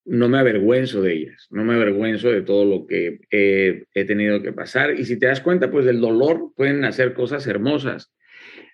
No 0.04 0.28
me 0.28 0.38
avergüenzo 0.38 1.00
de 1.00 1.14
ellas, 1.14 1.46
no 1.50 1.64
me 1.64 1.74
avergüenzo 1.74 2.30
de 2.30 2.42
todo 2.42 2.64
lo 2.66 2.86
que 2.86 3.20
he, 3.30 4.04
tenido 4.04 4.42
que 4.42 4.52
pasar. 4.52 4.98
Y 4.98 5.04
si 5.04 5.18
te 5.18 5.26
das 5.26 5.40
cuenta, 5.40 5.70
pues 5.70 5.86
del 5.86 6.00
dolor 6.00 6.52
pueden 6.54 6.84
hacer 6.84 7.14
cosas 7.14 7.46
hermosas. 7.46 8.12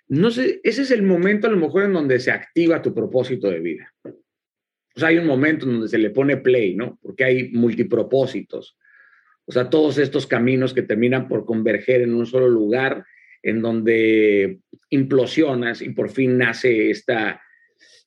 No 0.09 0.31
sé, 0.31 0.61
ese 0.65 0.83
es 0.83 0.91
el 0.91 1.03
momento 1.03 1.47
a 1.47 1.51
lo 1.51 1.57
mejor 1.57 1.85
en 1.85 1.93
donde 1.93 2.19
se 2.19 2.33
activa 2.33 2.83
tu 2.83 2.93
propósito 2.95 3.49
de 3.49 3.61
vida. 3.61 3.95
Hay 5.03 5.19
un 5.19 5.27
momento 5.27 5.67
en 5.67 5.73
donde 5.73 5.89
se 5.89 5.99
le 5.99 6.11
pone 6.11 6.39
play, 6.39 6.75
¿no? 6.75 6.99
Porque 7.03 7.25
hay 7.25 7.51
multipropósitos. 7.51 8.79
O 9.45 9.53
sea, 9.53 9.71
todos 9.71 9.99
estos 9.99 10.27
caminos 10.27 10.75
que 10.75 10.83
terminan 10.83 11.29
por 11.29 11.45
converger 11.45 12.01
en 12.01 12.15
un 12.15 12.27
solo 12.27 12.49
lugar, 12.49 13.05
en 13.43 13.63
donde 13.63 14.59
implosionas 14.91 15.83
y 15.83 15.91
por 15.91 16.11
fin 16.11 16.39
nace 16.39 16.91
esta, 16.91 17.41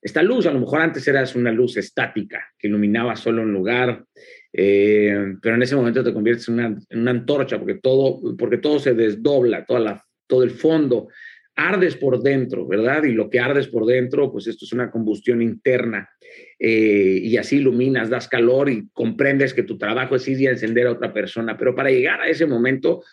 esta 0.02 0.22
luz. 0.22 0.46
A 0.46 0.52
lo 0.52 0.60
mejor 0.60 0.82
antes 0.82 1.08
eras 1.08 1.36
una 1.36 1.52
luz 1.52 1.78
estática 1.78 2.44
que 2.58 2.68
iluminaba 2.68 3.16
solo 3.16 3.44
un 3.44 3.54
lugar, 3.54 4.04
eh, 4.52 5.36
pero 5.42 5.56
en 5.56 5.62
ese 5.62 5.76
momento 5.76 6.04
te 6.04 6.14
conviertes 6.14 6.48
en 6.50 6.56
una, 6.56 6.78
en 6.90 7.00
una, 7.00 7.12
antorcha 7.12 7.58
porque 7.58 7.76
todo, 7.76 8.36
porque 8.36 8.58
todo 8.58 8.80
se 8.80 8.94
desdobla, 8.94 9.66
toda 9.66 9.80
la, 9.80 10.06
todo 10.28 10.44
el 10.44 10.52
fondo. 10.52 11.08
Ardes 11.62 11.96
por 11.98 12.22
dentro, 12.22 12.66
¿verdad? 12.66 13.04
Y 13.04 13.12
lo 13.12 13.30
que 13.30 13.40
ardes 13.40 13.68
por 13.68 13.86
dentro, 13.86 14.32
pues 14.32 14.48
esto 14.48 14.64
es 14.64 14.72
una 14.72 14.90
combustión 14.90 15.42
interna. 15.42 16.10
Eh, 16.58 17.20
y 17.22 17.36
así 17.36 17.58
iluminas, 17.58 18.10
das 18.10 18.30
calor 18.30 18.70
y 18.70 18.88
comprendes 18.94 19.54
que 19.54 19.64
tu 19.64 19.78
trabajo 19.78 20.16
es 20.16 20.28
ir 20.28 20.40
y 20.40 20.48
encender 20.48 20.88
a 20.88 20.92
otra 20.92 21.14
persona. 21.14 21.58
Pero 21.58 21.76
para 21.76 21.90
llegar 21.92 22.22
a 22.22 22.30
ese 22.30 22.46
momento, 22.46 23.04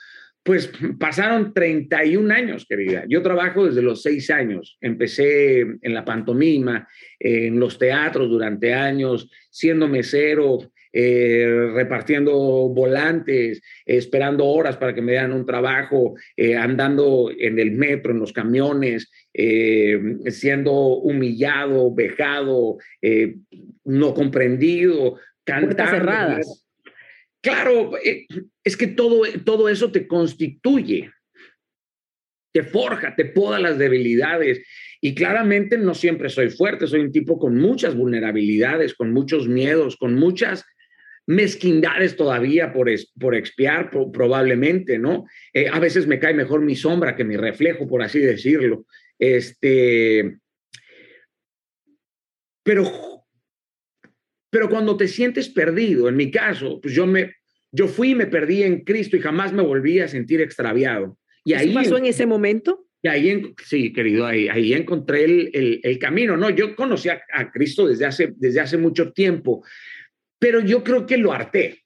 pues 0.46 0.70
pasaron 1.00 1.52
31 1.52 2.32
años, 2.32 2.66
querida. 2.68 3.04
Yo 3.08 3.20
trabajo 3.20 3.66
desde 3.66 3.82
los 3.82 4.02
6 4.02 4.30
años. 4.30 4.78
Empecé 4.80 5.60
en 5.60 5.92
la 5.92 6.04
pantomima, 6.04 6.86
en 7.18 7.58
los 7.58 7.78
teatros 7.78 8.30
durante 8.30 8.72
años, 8.72 9.28
siendo 9.50 9.88
mesero, 9.88 10.60
eh, 10.98 11.72
repartiendo 11.74 12.32
volantes, 12.70 13.60
esperando 13.84 14.46
horas 14.46 14.78
para 14.78 14.94
que 14.94 15.02
me 15.02 15.12
dieran 15.12 15.34
un 15.34 15.44
trabajo, 15.44 16.14
eh, 16.34 16.56
andando 16.56 17.30
en 17.38 17.58
el 17.58 17.72
metro, 17.72 18.12
en 18.12 18.18
los 18.18 18.32
camiones, 18.32 19.10
eh, 19.34 20.00
siendo 20.28 20.72
humillado, 20.72 21.94
vejado, 21.94 22.78
no 23.84 24.14
comprendido, 24.14 25.18
cantando. 25.44 26.40
Claro, 27.42 27.90
es 28.64 28.76
que 28.78 28.86
todo, 28.86 29.20
todo 29.44 29.68
eso 29.68 29.92
te 29.92 30.06
constituye, 30.06 31.10
te 32.54 32.62
forja, 32.62 33.14
te 33.14 33.26
poda 33.26 33.58
las 33.58 33.76
debilidades. 33.76 34.66
Y 35.02 35.14
claramente 35.14 35.76
no 35.76 35.92
siempre 35.92 36.30
soy 36.30 36.48
fuerte, 36.48 36.86
soy 36.86 37.00
un 37.00 37.12
tipo 37.12 37.38
con 37.38 37.58
muchas 37.58 37.94
vulnerabilidades, 37.94 38.94
con 38.94 39.12
muchos 39.12 39.46
miedos, 39.46 39.98
con 39.98 40.14
muchas 40.14 40.64
mezquindades 41.26 42.16
todavía 42.16 42.72
por, 42.72 42.88
por 43.18 43.34
expiar, 43.34 43.90
probablemente, 43.90 44.98
¿no? 44.98 45.26
Eh, 45.52 45.68
a 45.70 45.78
veces 45.80 46.06
me 46.06 46.18
cae 46.18 46.34
mejor 46.34 46.60
mi 46.60 46.76
sombra 46.76 47.16
que 47.16 47.24
mi 47.24 47.36
reflejo, 47.36 47.88
por 47.88 48.02
así 48.02 48.20
decirlo. 48.20 48.86
Este, 49.18 50.38
pero, 52.62 53.24
pero 54.50 54.68
cuando 54.68 54.96
te 54.96 55.08
sientes 55.08 55.48
perdido, 55.48 56.08
en 56.08 56.16
mi 56.16 56.30
caso, 56.30 56.80
pues 56.80 56.94
yo, 56.94 57.06
me, 57.06 57.34
yo 57.72 57.88
fui 57.88 58.10
y 58.10 58.14
me 58.14 58.26
perdí 58.26 58.62
en 58.62 58.84
Cristo 58.84 59.16
y 59.16 59.20
jamás 59.20 59.52
me 59.52 59.62
volví 59.62 59.98
a 59.98 60.08
sentir 60.08 60.40
extraviado. 60.40 61.18
Y 61.44 61.54
ahí 61.54 61.72
pasó 61.72 61.96
en 61.96 62.06
ese 62.06 62.26
momento? 62.26 62.86
Y 63.02 63.08
ahí, 63.08 63.54
sí, 63.64 63.92
querido, 63.92 64.26
ahí, 64.26 64.48
ahí 64.48 64.72
encontré 64.72 65.24
el, 65.24 65.80
el, 65.82 65.98
camino, 66.00 66.36
¿no? 66.36 66.50
Yo 66.50 66.74
conocí 66.74 67.08
a, 67.08 67.20
Cristo 67.52 67.86
desde 67.86 68.04
hace, 68.04 68.32
desde 68.36 68.60
hace 68.60 68.78
mucho 68.78 69.12
tiempo, 69.12 69.62
pero 70.38 70.60
yo 70.60 70.82
creo 70.84 71.06
que 71.06 71.16
lo 71.16 71.32
harté. 71.32 71.82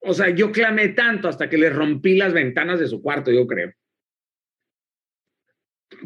O 0.00 0.14
sea, 0.14 0.30
yo 0.30 0.52
clamé 0.52 0.90
tanto 0.90 1.28
hasta 1.28 1.50
que 1.50 1.58
le 1.58 1.70
rompí 1.70 2.16
las 2.16 2.32
ventanas 2.32 2.78
de 2.78 2.86
su 2.86 3.02
cuarto, 3.02 3.32
yo 3.32 3.46
creo. 3.46 3.72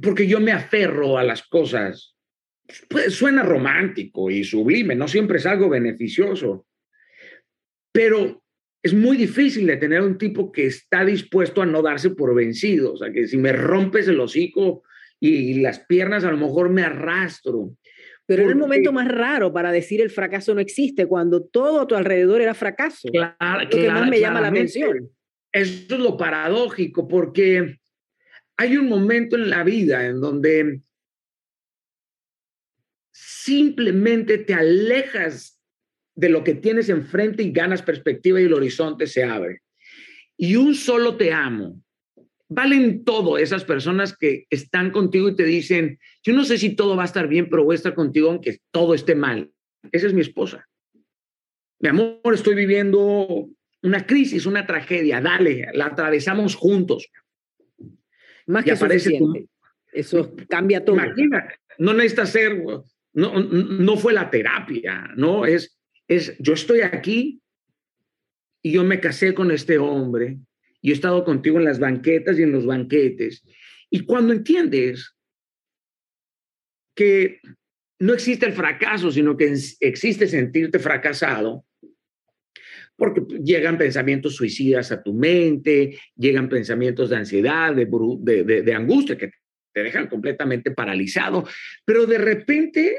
Porque 0.03 0.27
yo 0.27 0.41
me 0.41 0.53
aferro 0.53 1.19
a 1.19 1.25
las 1.25 1.47
cosas. 1.47 2.17
Pues, 2.89 3.15
suena 3.15 3.43
romántico 3.43 4.31
y 4.31 4.45
sublime, 4.45 4.95
no 4.95 5.09
siempre 5.09 5.39
es 5.39 5.47
algo 5.47 5.69
beneficioso, 5.69 6.67
pero 7.93 8.43
es 8.83 8.95
muy 8.95 9.17
difícil 9.17 9.67
de 9.67 9.77
tener 9.77 10.01
un 10.03 10.17
tipo 10.17 10.51
que 10.53 10.67
está 10.67 11.05
dispuesto 11.05 11.63
a 11.63 11.67
no 11.67 11.83
darse 11.83 12.11
por 12.11 12.35
vencido. 12.35 12.95
O 12.95 12.97
sea, 12.97 13.13
que 13.13 13.27
si 13.27 13.37
me 13.37 13.53
rompes 13.53 14.09
el 14.09 14.21
hocico 14.21 14.83
y, 15.19 15.61
las 15.61 15.81
piernas, 15.81 16.25
a 16.25 16.31
lo 16.31 16.39
mejor 16.39 16.71
me 16.71 16.83
arrastro. 16.83 17.77
Pero 18.31 18.43
era 18.43 18.53
el 18.53 18.59
momento 18.59 18.93
más 18.93 19.09
raro 19.09 19.53
para 19.53 19.73
decir 19.73 20.01
el 20.01 20.09
fracaso 20.09 20.55
no 20.55 20.61
existe, 20.61 21.05
cuando 21.07 21.43
todo 21.43 21.81
a 21.81 21.87
tu 21.89 21.97
alrededor 21.97 22.41
era 22.41 22.55
fracaso. 22.55 23.09
Claro, 23.11 23.65
lo 23.65 23.69
que 23.69 23.89
más 23.89 24.09
me 24.09 24.21
llama 24.21 24.41
la 24.41 24.47
atención. 24.47 25.11
Eso 25.51 25.95
es 25.97 26.01
lo 26.01 26.17
paradójico, 26.17 27.09
porque 27.09 27.81
hay 28.57 28.77
un 28.77 28.89
momento 28.89 29.35
en 29.35 29.51
la 29.51 29.65
vida 29.65 30.07
en 30.07 30.21
donde 30.21 30.81
simplemente 33.11 34.39
te 34.39 34.55
alejas 34.55 35.61
de 36.15 36.29
lo 36.29 36.45
que 36.45 36.55
tienes 36.55 36.89
enfrente 36.89 37.43
y 37.43 37.51
ganas 37.51 37.83
perspectiva 37.83 38.41
y 38.41 38.45
el 38.45 38.55
horizonte 38.55 39.09
se 39.09 39.25
abre. 39.25 39.63
Y 40.37 40.55
un 40.55 40.77
solo 40.77 41.17
te 41.17 41.33
amo. 41.33 41.83
Valen 42.51 43.05
todo 43.05 43.39
esas 43.39 43.65
personas 43.65 44.17
que 44.17 44.47
están 44.51 44.91
contigo 44.91 45.29
y 45.29 45.37
te 45.37 45.45
dicen, 45.45 45.99
yo 46.23 46.35
no 46.35 46.45
sé 46.45 46.59
si 46.59 46.77
todo 46.77 46.97
va 46.97 47.05
a 47.05 47.07
estar 47.07 47.29
bien, 47.29 47.49
pero 47.49 47.65
voy 47.65 47.75
a 47.75 47.77
estar 47.77 47.95
contigo 47.95 48.29
aunque 48.29 48.59
todo 48.71 48.95
esté 48.95 49.15
mal. 49.15 49.51
Esa 49.93 50.09
es 50.09 50.13
mi 50.13 50.21
esposa. 50.21 50.69
Mi 51.79 51.89
amor, 51.89 52.35
estoy 52.35 52.55
viviendo 52.55 53.49
una 53.83 54.07
crisis, 54.07 54.45
una 54.45 54.67
tragedia. 54.67 55.21
Dale, 55.21 55.69
la 55.73 55.87
atravesamos 55.87 56.55
juntos. 56.55 57.09
Más 58.47 58.65
que 58.65 58.73
aparece 58.73 59.19
Eso 59.93 60.35
cambia 60.49 60.85
todo. 60.85 60.97
Imagina, 60.97 61.49
no 61.79 61.95
necesita 61.95 62.27
ser, 62.27 62.63
no, 63.15 63.41
no 63.41 63.97
fue 63.97 64.13
la 64.13 64.29
terapia, 64.29 65.09
no 65.17 65.47
es 65.47 65.81
es, 66.11 66.37
yo 66.39 66.55
estoy 66.55 66.81
aquí 66.81 67.41
y 68.63 68.73
yo 68.73 68.83
me 68.83 68.99
casé 68.99 69.33
con 69.33 69.53
este 69.53 69.79
hombre 69.79 70.39
y 70.81 70.91
he 70.91 70.95
estado 70.95 71.25
contigo 71.25 71.59
en 71.59 71.65
las 71.65 71.79
banquetas 71.79 72.39
y 72.39 72.43
en 72.43 72.53
los 72.53 72.67
banquetes. 72.67 73.45
Y 73.91 74.05
cuando 74.05 74.33
entiendes 74.33 75.15
que 76.95 77.41
no 77.99 78.15
existe 78.15 78.47
el 78.47 78.53
fracaso, 78.53 79.11
sino 79.11 79.37
que 79.37 79.55
existe 79.81 80.27
sentirte 80.27 80.79
fracasado, 80.79 81.67
porque 82.97 83.23
llegan 83.43 83.79
pensamientos 83.79 84.37
suicidas 84.37 84.93
a 84.93 85.03
tu 85.03 85.15
mente, 85.15 85.99
llegan 86.17 86.49
pensamientos 86.49 87.11
de 87.11 87.17
ansiedad, 87.17 87.75
de, 87.75 87.87
de, 88.45 88.63
de 88.63 88.75
angustia, 88.75 89.17
que 89.17 89.31
te 89.73 89.83
dejan 89.83 90.09
completamente 90.09 90.71
paralizado, 90.71 91.47
pero 91.85 92.07
de 92.07 92.19
repente 92.19 92.97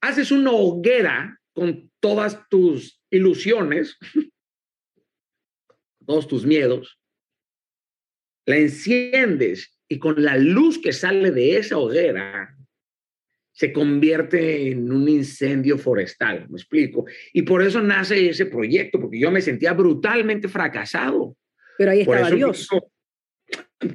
haces 0.00 0.32
una 0.32 0.52
hoguera 0.52 1.38
con 1.52 1.90
todas 2.00 2.48
tus 2.48 3.00
ilusiones, 3.10 3.96
todos 6.06 6.26
tus 6.26 6.46
miedos, 6.46 6.97
la 8.48 8.56
enciendes 8.56 9.78
y 9.88 9.98
con 9.98 10.22
la 10.22 10.36
luz 10.38 10.80
que 10.80 10.92
sale 10.92 11.30
de 11.30 11.58
esa 11.58 11.76
hoguera 11.76 12.56
se 13.52 13.72
convierte 13.72 14.70
en 14.70 14.90
un 14.90 15.08
incendio 15.08 15.76
forestal, 15.76 16.46
me 16.48 16.56
explico. 16.56 17.04
Y 17.32 17.42
por 17.42 17.62
eso 17.62 17.82
nace 17.82 18.28
ese 18.28 18.46
proyecto, 18.46 19.00
porque 19.00 19.18
yo 19.18 19.30
me 19.30 19.40
sentía 19.40 19.72
brutalmente 19.72 20.48
fracasado. 20.48 21.36
Pero 21.76 21.90
ahí 21.90 22.00
estaba 22.02 22.30
Dios. 22.30 22.68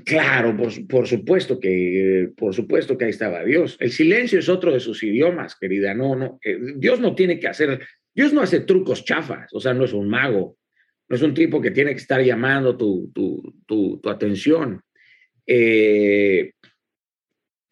Claro, 0.05 0.55
por, 0.87 1.07
supuesto 1.07 1.59
que, 1.59 2.29
por 2.37 2.53
supuesto 2.53 2.97
que 2.97 3.05
ahí 3.05 3.11
estaba 3.11 3.43
Dios. 3.43 3.77
El 3.79 3.91
silencio 3.91 4.39
es 4.39 4.49
otro 4.49 4.71
de 4.71 4.79
sus 4.79 5.01
idiomas, 5.01 5.55
querida. 5.55 5.93
No, 5.93 6.15
no, 6.15 6.39
eh, 6.43 6.57
Dios 6.75 6.99
no 6.99 7.15
tiene 7.15 7.39
que 7.39 7.47
hacer, 7.47 7.85
Dios 8.13 8.33
no 8.33 8.41
hace 8.41 8.59
trucos 8.59 9.03
chafas, 9.03 9.51
o 9.53 9.59
sea, 9.59 9.73
no 9.73 9.85
es 9.85 9.93
un 9.93 10.09
mago, 10.09 10.57
no 11.13 11.17
es 11.17 11.21
un 11.21 11.36
tipo 11.36 11.62
que 11.62 11.69
tiene 11.69 11.91
que 11.91 12.02
estar 12.02 12.21
llamando 12.21 12.76
tu, 12.76 13.12
tu, 13.13 13.62
tu, 13.67 14.10
atención. 14.10 14.82
Eh, 15.45 16.54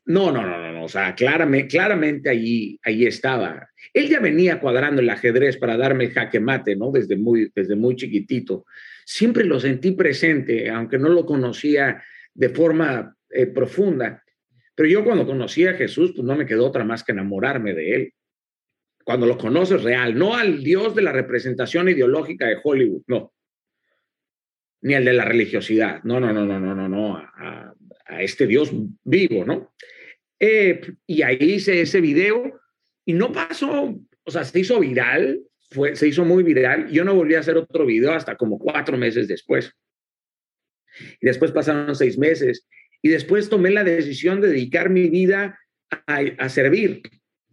no, 0.06 0.32
no, 0.32 0.46
no, 0.46 0.72
no, 0.72 0.84
o 0.84 0.88
sea, 0.88 1.16
claramente, 1.16 1.68
claramente 1.68 2.30
allí, 2.30 2.80
allí 2.84 3.08
estaba. 3.08 3.68
Él 3.94 4.10
ya 4.10 4.20
venía 4.20 4.60
cuadrando 4.60 5.02
el 5.02 5.10
ajedrez 5.10 5.58
para 5.58 5.78
darme 5.78 6.06
el 6.06 6.12
jaque 6.12 6.40
mate, 6.40 6.76
¿no? 6.76 6.92
Desde 6.92 7.16
muy, 7.18 7.52
desde 7.56 7.76
muy 7.76 7.96
chiquitito 7.96 8.66
siempre 9.06 9.44
lo 9.44 9.60
sentí 9.60 9.92
presente, 9.92 10.70
aunque 10.70 10.98
no 10.98 11.10
lo 11.10 11.26
conocía 11.26 12.04
de 12.34 12.50
forma 12.50 13.16
eh, 13.30 13.48
profunda. 13.48 14.24
Pero 14.76 14.88
yo 14.88 15.04
cuando 15.04 15.26
conocí 15.26 15.66
a 15.66 15.74
Jesús, 15.74 16.14
pues 16.16 16.26
no 16.26 16.36
me 16.36 16.46
quedó 16.46 16.66
otra 16.68 16.84
más 16.84 17.04
que 17.04 17.12
enamorarme 17.12 17.74
de 17.74 17.96
él. 17.96 18.14
Cuando 19.04 19.26
lo 19.26 19.38
conoces 19.38 19.84
real, 19.84 20.18
no 20.18 20.36
al 20.36 20.64
Dios 20.64 20.96
de 20.96 21.02
la 21.02 21.12
representación 21.12 21.90
ideológica 21.90 22.48
de 22.48 22.58
Hollywood, 22.64 23.04
no. 23.08 23.34
Ni 24.82 24.94
al 24.94 25.06
de 25.06 25.14
la 25.14 25.26
religiosidad, 25.26 26.04
no, 26.04 26.20
no, 26.20 26.34
no, 26.34 26.46
no, 26.46 26.60
no, 26.60 26.76
no, 26.76 26.90
no, 26.90 27.18
a, 27.18 27.74
este 28.20 28.46
Dios 28.46 28.72
vivo, 29.04 29.46
¿no? 29.46 29.74
Eh, 30.40 30.82
y 31.08 31.22
ahí 31.22 31.38
hice 31.40 31.82
ese 31.82 32.02
video 32.02 32.60
y 33.06 33.14
no 33.14 33.32
pasó, 33.32 33.96
o 34.24 34.32
sea, 34.32 34.44
se 34.44 34.60
hizo 34.60 34.80
viral, 34.80 35.42
se 35.94 36.08
hizo 36.08 36.26
muy 36.26 36.44
viral. 36.44 36.90
Yo 36.92 37.04
no 37.04 37.16
volví 37.16 37.36
a 37.36 37.40
hacer 37.40 37.58
otro 37.58 37.86
video 37.86 38.12
hasta 38.12 38.36
como 38.36 38.60
cuatro 38.60 38.98
meses 38.98 39.28
después. 39.28 39.74
Y 41.20 41.26
después 41.26 41.52
pasaron 41.52 41.96
seis 41.96 42.18
meses. 42.18 42.68
Y 43.02 43.10
después 43.10 43.50
tomé 43.50 43.72
la 43.72 43.84
decisión 43.84 44.42
de 44.42 44.50
dedicar 44.50 44.90
mi 44.90 45.10
vida 45.10 45.58
a, 46.06 46.50
servir 46.50 47.02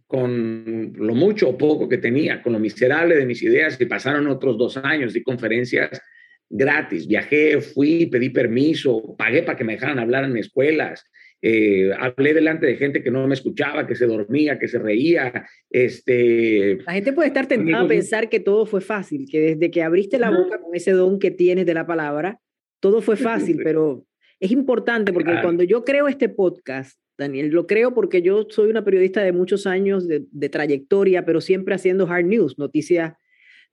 con 0.09 0.91
lo 0.95 1.13
mucho 1.13 1.49
o 1.49 1.55
poco 1.55 1.87
que 1.87 1.99
tenía, 1.99 2.41
con 2.41 2.53
lo 2.53 2.59
miserable 2.59 3.15
de 3.15 3.27
mis 3.27 3.43
ideas. 3.43 3.79
Y 3.79 3.85
pasaron 3.85 4.25
otros 4.25 4.57
dos 4.57 4.75
años 4.77 5.13
de 5.13 5.21
conferencias 5.21 6.01
gratis. 6.49 7.07
Viajé, 7.07 7.61
fui, 7.61 8.07
pedí 8.07 8.31
permiso, 8.31 9.15
pagué 9.15 9.43
para 9.43 9.55
que 9.55 9.63
me 9.63 9.73
dejaran 9.73 9.99
hablar 9.99 10.23
en 10.23 10.35
escuelas. 10.37 11.05
Eh, 11.43 11.91
hablé 11.95 12.33
delante 12.33 12.65
de 12.65 12.75
gente 12.77 13.03
que 13.03 13.11
no 13.11 13.27
me 13.27 13.35
escuchaba, 13.35 13.85
que 13.85 13.93
se 13.93 14.07
dormía, 14.07 14.57
que 14.57 14.67
se 14.67 14.79
reía. 14.79 15.45
Este, 15.69 16.79
la 16.87 16.93
gente 16.93 17.13
puede 17.13 17.27
estar 17.27 17.45
tentada 17.45 17.83
a 17.83 17.87
pensar 17.87 18.29
que 18.29 18.39
todo 18.39 18.65
fue 18.65 18.81
fácil, 18.81 19.27
que 19.29 19.39
desde 19.39 19.69
que 19.69 19.83
abriste 19.83 20.17
la 20.17 20.31
boca 20.31 20.59
con 20.59 20.73
ese 20.73 20.89
don 20.89 21.19
que 21.19 21.29
tienes 21.29 21.67
de 21.67 21.75
la 21.75 21.85
palabra, 21.85 22.39
todo 22.79 22.99
fue 23.03 23.15
fácil, 23.15 23.59
pero 23.63 24.07
es 24.39 24.49
importante 24.49 25.13
porque 25.13 25.35
cuando 25.43 25.61
yo 25.61 25.83
creo 25.85 26.07
este 26.07 26.29
podcast, 26.29 26.99
Daniel, 27.19 27.49
lo 27.49 27.67
creo 27.67 27.93
porque 27.93 28.21
yo 28.21 28.47
soy 28.49 28.69
una 28.69 28.83
periodista 28.83 29.21
de 29.21 29.33
muchos 29.33 29.67
años 29.67 30.07
de, 30.07 30.49
trayectoria, 30.49 31.25
pero 31.25 31.41
siempre 31.41 31.75
haciendo 31.75 32.07
hard 32.07 32.25
news, 32.25 32.57
noticias 32.57 33.13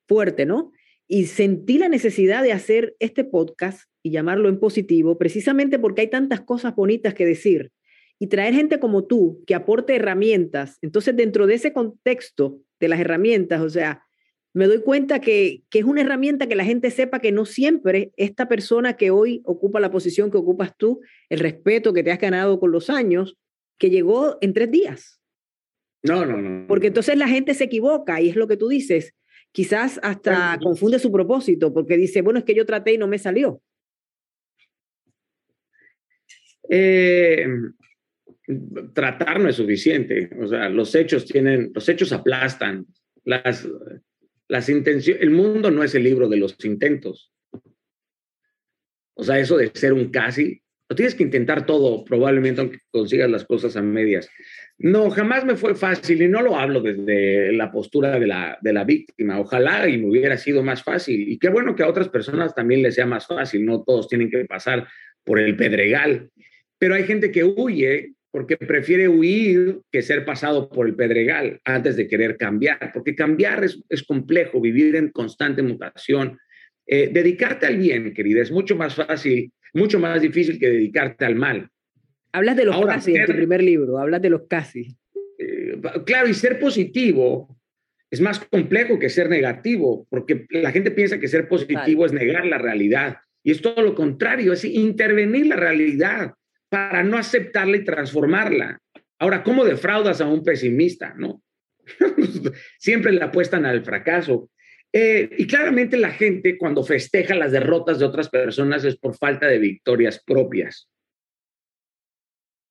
fuerte, 0.06 0.44
¿no? 0.44 0.72
Y 1.08 1.26
sentí 1.26 1.78
la 1.78 1.88
necesidad 1.88 2.42
de 2.42 2.52
hacer 2.52 2.96
este 2.98 3.24
podcast 3.24 3.88
y 4.02 4.10
llamarlo 4.10 4.48
en 4.48 4.58
positivo, 4.58 5.16
precisamente 5.16 5.78
porque 5.78 6.02
hay 6.02 6.10
tantas 6.10 6.40
cosas 6.40 6.74
bonitas 6.74 7.14
que 7.14 7.24
decir 7.24 7.72
y 8.18 8.26
traer 8.26 8.54
gente 8.54 8.80
como 8.80 9.04
tú 9.04 9.42
que 9.46 9.54
aporte 9.54 9.94
herramientas. 9.94 10.78
Entonces, 10.82 11.16
dentro 11.16 11.46
de 11.46 11.54
ese 11.54 11.72
contexto 11.72 12.58
de 12.80 12.88
las 12.88 12.98
herramientas, 12.98 13.60
o 13.60 13.70
sea, 13.70 14.05
me 14.56 14.66
doy 14.66 14.80
cuenta 14.80 15.20
que, 15.20 15.64
que, 15.68 15.80
es 15.80 15.84
una 15.84 16.00
herramienta 16.00 16.46
que 16.46 16.56
la 16.56 16.64
gente 16.64 16.90
sepa 16.90 17.18
que 17.18 17.30
no 17.30 17.44
siempre 17.44 18.12
esta 18.16 18.48
persona 18.48 18.96
que 18.96 19.10
hoy 19.10 19.42
ocupa 19.44 19.80
la 19.80 19.90
posición 19.90 20.30
que 20.30 20.38
ocupas 20.38 20.74
tú, 20.78 21.02
el 21.28 21.40
respeto 21.40 21.92
que 21.92 22.02
te 22.02 22.10
has 22.10 22.18
ganado 22.18 22.58
con 22.58 22.72
los 22.72 22.88
años, 22.88 23.36
que 23.76 23.90
llegó 23.90 24.38
en 24.40 24.54
tres 24.54 24.70
días. 24.70 25.20
No, 26.02 26.24
no, 26.24 26.38
no. 26.38 26.66
Porque 26.68 26.86
entonces 26.86 27.18
la 27.18 27.28
gente 27.28 27.52
se 27.52 27.64
equivoca 27.64 28.18
y 28.22 28.30
es 28.30 28.36
lo 28.36 28.48
que 28.48 28.56
tú 28.56 28.68
dices. 28.68 29.14
Quizás 29.52 30.00
hasta 30.02 30.58
confunde 30.62 30.98
su 31.00 31.12
propósito 31.12 31.74
porque 31.74 31.98
dice, 31.98 32.22
bueno, 32.22 32.38
es 32.38 32.46
que 32.46 32.54
yo 32.54 32.64
traté 32.64 32.94
y 32.94 32.98
no 32.98 33.08
me 33.08 33.18
salió. 33.18 33.60
Eh, 36.70 37.46
tratar 38.94 39.38
no 39.38 39.50
es 39.50 39.56
suficiente. 39.56 40.30
O 40.40 40.46
sea, 40.46 40.70
los 40.70 40.94
hechos 40.94 41.26
tienen, 41.26 41.72
los 41.74 41.86
hechos 41.90 42.10
aplastan. 42.10 42.86
Las, 43.22 43.68
las 44.48 44.68
intenciones, 44.68 45.22
el 45.22 45.30
mundo 45.30 45.70
no 45.70 45.82
es 45.82 45.94
el 45.94 46.04
libro 46.04 46.28
de 46.28 46.36
los 46.36 46.56
intentos. 46.64 47.32
O 49.14 49.24
sea, 49.24 49.38
eso 49.38 49.56
de 49.56 49.70
ser 49.74 49.92
un 49.92 50.10
casi, 50.10 50.62
lo 50.88 50.94
tienes 50.94 51.14
que 51.14 51.24
intentar 51.24 51.66
todo, 51.66 52.04
probablemente 52.04 52.60
aunque 52.60 52.78
consigas 52.90 53.28
las 53.28 53.44
cosas 53.44 53.76
a 53.76 53.82
medias. 53.82 54.28
No, 54.78 55.10
jamás 55.10 55.44
me 55.44 55.56
fue 55.56 55.74
fácil 55.74 56.22
y 56.22 56.28
no 56.28 56.42
lo 56.42 56.56
hablo 56.56 56.80
desde 56.80 57.52
la 57.52 57.72
postura 57.72 58.18
de 58.20 58.26
la, 58.26 58.58
de 58.60 58.72
la 58.72 58.84
víctima. 58.84 59.40
Ojalá 59.40 59.88
y 59.88 59.98
me 59.98 60.08
hubiera 60.08 60.36
sido 60.36 60.62
más 60.62 60.82
fácil. 60.82 61.28
Y 61.28 61.38
qué 61.38 61.48
bueno 61.48 61.74
que 61.74 61.82
a 61.82 61.88
otras 61.88 62.08
personas 62.08 62.54
también 62.54 62.82
les 62.82 62.94
sea 62.94 63.06
más 63.06 63.26
fácil. 63.26 63.64
No 63.64 63.82
todos 63.82 64.06
tienen 64.06 64.30
que 64.30 64.44
pasar 64.44 64.86
por 65.24 65.40
el 65.40 65.56
pedregal. 65.56 66.30
Pero 66.78 66.94
hay 66.94 67.04
gente 67.04 67.32
que 67.32 67.42
huye 67.42 68.12
porque 68.36 68.58
prefiere 68.58 69.08
huir 69.08 69.80
que 69.90 70.02
ser 70.02 70.26
pasado 70.26 70.68
por 70.68 70.86
el 70.86 70.94
pedregal 70.94 71.58
antes 71.64 71.96
de 71.96 72.06
querer 72.06 72.36
cambiar, 72.36 72.90
porque 72.92 73.14
cambiar 73.14 73.64
es, 73.64 73.82
es 73.88 74.02
complejo, 74.02 74.60
vivir 74.60 74.94
en 74.94 75.08
constante 75.08 75.62
mutación. 75.62 76.38
Eh, 76.86 77.08
dedicarte 77.10 77.64
al 77.64 77.78
bien, 77.78 78.12
querida, 78.12 78.42
es 78.42 78.52
mucho 78.52 78.76
más 78.76 78.94
fácil, 78.94 79.50
mucho 79.72 79.98
más 79.98 80.20
difícil 80.20 80.58
que 80.58 80.68
dedicarte 80.68 81.24
al 81.24 81.34
mal. 81.34 81.70
Hablas 82.32 82.58
de 82.58 82.66
los 82.66 82.84
casi 82.84 83.16
en 83.16 83.24
tu 83.24 83.32
primer 83.32 83.62
libro, 83.62 83.96
hablas 83.96 84.20
de 84.20 84.28
los 84.28 84.42
casi. 84.46 84.98
Eh, 85.38 85.80
claro, 86.04 86.28
y 86.28 86.34
ser 86.34 86.58
positivo 86.58 87.58
es 88.10 88.20
más 88.20 88.38
complejo 88.38 88.98
que 88.98 89.08
ser 89.08 89.30
negativo, 89.30 90.06
porque 90.10 90.44
la 90.50 90.72
gente 90.72 90.90
piensa 90.90 91.18
que 91.18 91.28
ser 91.28 91.48
positivo 91.48 92.04
es 92.04 92.12
negar 92.12 92.44
la 92.44 92.58
realidad. 92.58 93.16
Y 93.42 93.52
es 93.52 93.62
todo 93.62 93.80
lo 93.80 93.94
contrario, 93.94 94.52
es 94.52 94.62
intervenir 94.66 95.46
la 95.46 95.56
realidad 95.56 96.34
para 96.76 97.02
no 97.02 97.16
aceptarla 97.16 97.78
y 97.78 97.84
transformarla. 97.84 98.78
Ahora, 99.18 99.42
¿cómo 99.42 99.64
defraudas 99.64 100.20
a 100.20 100.26
un 100.26 100.44
pesimista? 100.44 101.14
No. 101.16 101.42
Siempre 102.78 103.12
le 103.12 103.22
apuestan 103.22 103.64
al 103.64 103.82
fracaso. 103.82 104.50
Eh, 104.92 105.30
y 105.38 105.46
claramente 105.46 105.96
la 105.96 106.10
gente 106.10 106.58
cuando 106.58 106.84
festeja 106.84 107.34
las 107.34 107.52
derrotas 107.52 107.98
de 107.98 108.04
otras 108.04 108.28
personas 108.28 108.84
es 108.84 108.98
por 108.98 109.16
falta 109.16 109.46
de 109.46 109.58
victorias 109.58 110.22
propias. 110.22 110.90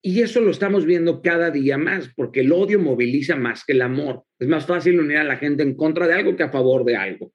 Y 0.04 0.22
eso 0.22 0.40
lo 0.40 0.52
estamos 0.52 0.86
viendo 0.86 1.24
cada 1.24 1.50
día 1.50 1.80
más, 1.80 2.12
porque 2.16 2.42
el 2.42 2.52
odio 2.52 2.80
moviliza 2.80 3.36
más 3.36 3.66
que 3.66 3.74
el 3.74 3.82
amor. 3.82 4.24
Es 4.38 4.48
más 4.48 4.68
fácil 4.68 5.00
unir 5.00 5.18
a 5.18 5.24
la 5.24 5.38
gente 5.38 5.64
en 5.64 5.76
contra 5.76 6.08
de 6.08 6.14
algo 6.14 6.36
que 6.36 6.44
a 6.44 6.52
favor 6.52 6.86
de 6.86 6.96
algo. 6.96 7.34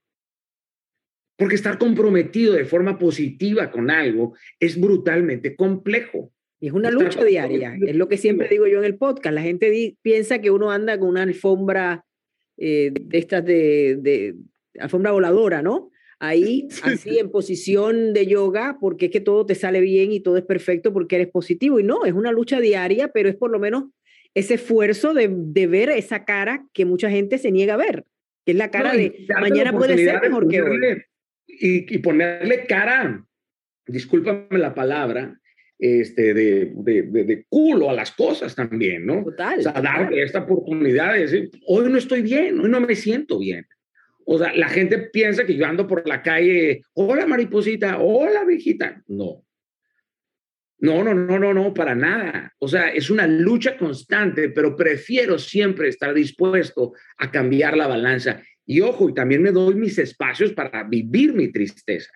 Porque 1.37 1.57
estar 1.57 1.79
comprometido 1.79 2.55
de 2.55 2.65
forma 2.65 2.97
positiva 2.97 3.73
con 3.73 3.91
algo 3.91 4.37
es 4.61 4.81
brutalmente 4.81 5.57
complejo. 5.57 6.33
Y 6.61 6.67
es 6.67 6.73
una 6.73 6.91
lucha 6.91 7.25
diaria, 7.25 7.77
es 7.81 7.97
lo 7.97 8.07
que 8.07 8.19
siempre 8.19 8.49
digo 8.49 8.67
yo 8.67 8.79
en 8.79 8.85
el 8.85 8.99
podcast. 8.99 9.35
La 9.35 9.43
gente 9.43 9.97
piensa 10.03 10.41
que 10.41 10.51
uno 10.51 10.71
anda 10.71 10.99
con 10.99 11.09
una 11.09 11.23
alfombra 11.23 12.05
eh, 12.59 12.93
de 12.93 13.19
estas 13.19 13.45
de, 13.45 13.97
de, 13.99 14.35
alfombra 14.79 15.13
voladora, 15.13 15.63
¿no? 15.63 15.91
ahí, 16.21 16.69
así 16.85 17.19
en 17.19 17.31
posición 17.31 18.13
de 18.13 18.27
yoga, 18.27 18.77
porque 18.81 19.07
es 19.07 19.11
que 19.11 19.21
todo 19.21 19.45
te 19.45 19.57
sale 19.57 19.81
bien 19.81 20.13
y 20.13 20.21
todo 20.21 20.37
es 20.37 20.45
perfecto 20.45 20.93
porque 20.93 21.17
eres 21.17 21.29
positivo. 21.29 21.81
Y 21.81 21.83
no, 21.83 22.05
es 22.05 22.13
una 22.13 22.31
lucha 22.31 22.61
diaria, 22.61 23.09
pero 23.09 23.29
es 23.29 23.35
por 23.35 23.51
lo 23.51 23.59
menos 23.59 23.85
ese 24.35 24.55
esfuerzo 24.55 25.13
de, 25.13 25.29
ver 25.67 25.91
esa 25.91 26.25
cara 26.25 26.65
que 26.73 26.85
mucha 26.85 27.11
gente 27.11 27.39
se 27.39 27.51
niega 27.51 27.75
a 27.75 27.79
ver, 27.79 28.05
que 28.45 28.53
es 28.53 28.59
la 28.59 28.71
cara 28.71 28.93
de 28.93 29.27
mañana 29.41 29.73
puede 29.73 29.97
ser 29.97 30.21
mejor 30.21 30.47
que 30.47 30.63
hoy. 30.63 31.03
Y, 31.49 31.99
ponerle 31.99 32.65
cara, 32.67 33.27
discúlpame 33.87 34.59
la 34.59 34.73
palabra, 34.73 35.40
este, 35.81 36.35
de, 36.35 36.73
de, 36.77 37.47
culo 37.49 37.89
a 37.89 37.95
las 37.95 38.13
cosas 38.13 38.55
también, 38.55 39.07
¿no? 39.07 39.25
Total. 39.25 39.59
O 39.59 39.63
sea, 39.63 39.73
darle 39.73 40.23
esta 40.23 40.41
oportunidad 40.41 41.15
de 41.15 41.21
decir, 41.21 41.51
hoy 41.67 41.89
no 41.89 41.97
estoy 41.97 42.21
bien, 42.21 42.61
hoy 42.61 42.69
no 42.69 42.81
me 42.81 42.95
siento 42.95 43.39
bien. 43.39 43.67
O 44.27 44.39
sea, 44.39 44.53
la 44.55 44.69
gente 44.69 44.99
piensa 44.99 45.47
que 45.47 45.57
yo 45.57 45.65
ando 45.65 45.87
por 45.87 46.07
la 46.07 46.23
calle, 46.23 46.83
hola 46.93 47.27
mariposita, 47.27 47.99
hola 47.99 48.45
viejita. 48.45 49.03
No. 49.09 49.45
No, 50.81 51.03
no, 51.03 51.15
no, 51.15 51.39
no, 51.39 51.53
no, 51.53 51.75
para 51.75 51.95
nada. 51.95 52.55
O 52.59 52.69
sea, 52.69 52.91
es 52.91 53.11
una 53.11 53.27
lucha 53.27 53.77
constante, 53.77 54.51
pero 54.51 54.77
prefiero 54.77 55.39
siempre 55.39 55.89
estar 55.89 56.15
dispuesto 56.15 56.93
a 57.19 57.31
cambiar 57.31 57.77
la 57.77 57.87
balanza. 57.87 58.43
Y 58.67 58.81
ojo, 58.81 59.09
y 59.09 59.15
también 59.15 59.43
me 59.43 59.51
doy 59.51 59.75
mis 59.75 59.99
espacios 59.99 60.53
para 60.53 60.85
vivir 60.85 61.35
mi 61.35 61.51
tristeza. 61.51 62.11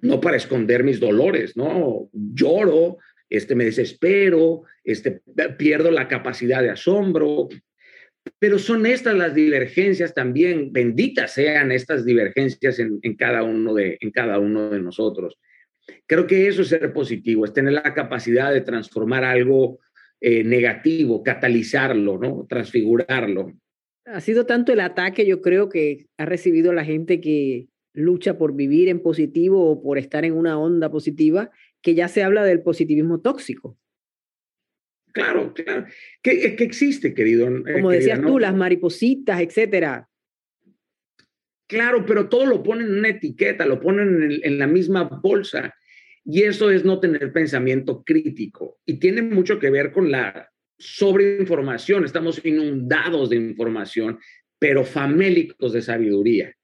No 0.00 0.20
para 0.20 0.36
esconder 0.36 0.84
mis 0.84 1.00
dolores, 1.00 1.56
¿no? 1.56 2.08
Lloro, 2.12 2.98
este, 3.28 3.54
me 3.54 3.64
desespero, 3.64 4.62
este, 4.84 5.22
pierdo 5.58 5.90
la 5.90 6.08
capacidad 6.08 6.62
de 6.62 6.70
asombro, 6.70 7.48
pero 8.38 8.58
son 8.58 8.86
estas 8.86 9.14
las 9.14 9.34
divergencias 9.34 10.14
también, 10.14 10.72
benditas 10.72 11.32
sean 11.32 11.72
estas 11.72 12.04
divergencias 12.04 12.78
en, 12.78 13.16
cada, 13.16 13.42
uno 13.42 13.74
de, 13.74 13.98
en 14.00 14.10
cada 14.10 14.38
uno 14.38 14.70
de 14.70 14.80
nosotros. 14.80 15.38
Creo 16.06 16.26
que 16.26 16.48
eso 16.48 16.62
es 16.62 16.68
ser 16.68 16.92
positivo, 16.92 17.44
es 17.44 17.52
tener 17.52 17.74
la 17.74 17.94
capacidad 17.94 18.52
de 18.52 18.60
transformar 18.60 19.24
algo 19.24 19.78
eh, 20.20 20.42
negativo, 20.42 21.22
catalizarlo, 21.22 22.18
¿no? 22.18 22.46
transfigurarlo. 22.48 23.52
Ha 24.06 24.20
sido 24.20 24.46
tanto 24.46 24.72
el 24.72 24.80
ataque, 24.80 25.26
yo 25.26 25.42
creo 25.42 25.68
que 25.68 26.06
ha 26.16 26.24
recibido 26.24 26.72
la 26.72 26.84
gente 26.84 27.20
que 27.20 27.68
lucha 27.96 28.38
por 28.38 28.54
vivir 28.54 28.88
en 28.88 29.00
positivo 29.00 29.70
o 29.70 29.82
por 29.82 29.98
estar 29.98 30.24
en 30.24 30.34
una 30.34 30.58
onda 30.58 30.90
positiva, 30.90 31.50
que 31.82 31.94
ya 31.94 32.08
se 32.08 32.22
habla 32.22 32.44
del 32.44 32.62
positivismo 32.62 33.20
tóxico. 33.20 33.78
Claro, 35.12 35.54
claro. 35.54 35.86
Que, 36.22 36.56
que 36.56 36.64
existe, 36.64 37.14
querido. 37.14 37.48
Eh, 37.48 37.72
Como 37.72 37.90
decías 37.90 38.20
tú, 38.20 38.38
las 38.38 38.54
maripositas, 38.54 39.40
etcétera. 39.40 40.08
Claro, 41.66 42.04
pero 42.06 42.28
todo 42.28 42.44
lo 42.44 42.62
ponen 42.62 42.88
en 42.88 42.98
una 42.98 43.08
etiqueta, 43.08 43.64
lo 43.64 43.80
ponen 43.80 44.22
en, 44.22 44.40
en, 44.42 44.58
la 44.58 44.66
misma 44.66 45.04
bolsa. 45.04 45.74
Y 46.22 46.42
eso 46.42 46.70
es 46.70 46.84
no 46.84 47.00
tener 47.00 47.32
pensamiento 47.32 48.04
crítico. 48.04 48.78
Y 48.84 48.98
tiene 48.98 49.22
mucho 49.22 49.58
que 49.58 49.70
ver 49.70 49.90
con 49.90 50.10
la 50.10 50.50
sobreinformación. 50.78 52.04
Estamos 52.04 52.44
inundados 52.44 53.30
de 53.30 53.36
información, 53.36 54.18
pero 54.58 54.84
famélicos 54.84 55.72
de 55.72 55.82
sabiduría. 55.82 56.54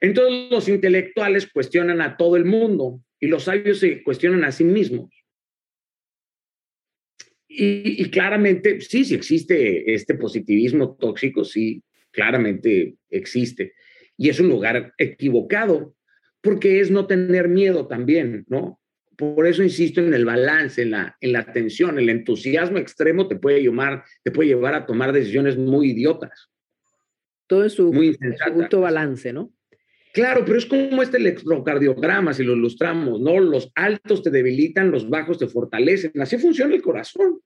Entonces 0.00 0.50
los 0.50 0.68
intelectuales 0.68 1.46
cuestionan 1.46 2.00
a 2.00 2.16
todo 2.16 2.36
el 2.36 2.44
mundo 2.44 3.00
y 3.20 3.26
los 3.26 3.44
sabios 3.44 3.80
se 3.80 4.02
cuestionan 4.02 4.44
a 4.44 4.52
sí 4.52 4.64
mismos. 4.64 5.10
Y, 7.50 8.08
claramente, 8.10 8.80
sí, 8.80 9.04
sí 9.04 9.14
existe 9.14 9.92
este 9.92 10.14
positivismo 10.14 10.96
tóxico, 10.96 11.44
sí, 11.44 11.82
claramente 12.12 12.96
existe. 13.10 13.72
Y 14.16 14.28
es 14.28 14.38
un 14.38 14.48
lugar 14.48 14.92
equivocado, 14.98 15.96
porque 16.40 16.78
es 16.78 16.90
no 16.90 17.06
tener 17.06 17.48
miedo 17.48 17.88
también, 17.88 18.44
¿no? 18.48 18.80
Por 19.16 19.48
eso 19.48 19.64
insisto 19.64 20.00
en 20.00 20.14
el 20.14 20.24
balance, 20.24 20.82
en 20.82 20.92
la, 20.92 21.16
en 21.20 21.32
la 21.32 21.40
atención, 21.40 21.98
el 21.98 22.08
entusiasmo 22.10 22.78
extremo 22.78 23.26
te 23.26 23.34
puede, 23.34 23.60
llevar, 23.60 24.04
te 24.22 24.30
puede 24.30 24.50
llevar 24.50 24.74
a 24.74 24.86
tomar 24.86 25.12
decisiones 25.12 25.56
muy 25.56 25.90
idiotas. 25.90 26.50
Todo 27.48 27.64
en 27.64 27.70
su, 27.70 27.92
muy 27.92 28.16
justo 28.54 28.82
balance, 28.82 29.32
¿no? 29.32 29.52
Claro, 30.18 30.44
pero 30.44 30.58
es 30.58 30.66
como 30.66 31.00
este 31.00 31.18
electrocardiograma, 31.18 32.34
si 32.34 32.42
lo 32.42 32.54
ilustramos, 32.54 33.20
¿no? 33.20 33.38
Los 33.38 33.70
altos 33.76 34.20
te 34.20 34.30
debilitan, 34.30 34.90
los 34.90 35.08
bajos 35.08 35.38
te 35.38 35.46
fortalecen. 35.46 36.10
Así 36.20 36.38
funciona 36.38 36.74
el 36.74 36.82
corazón. 36.82 37.40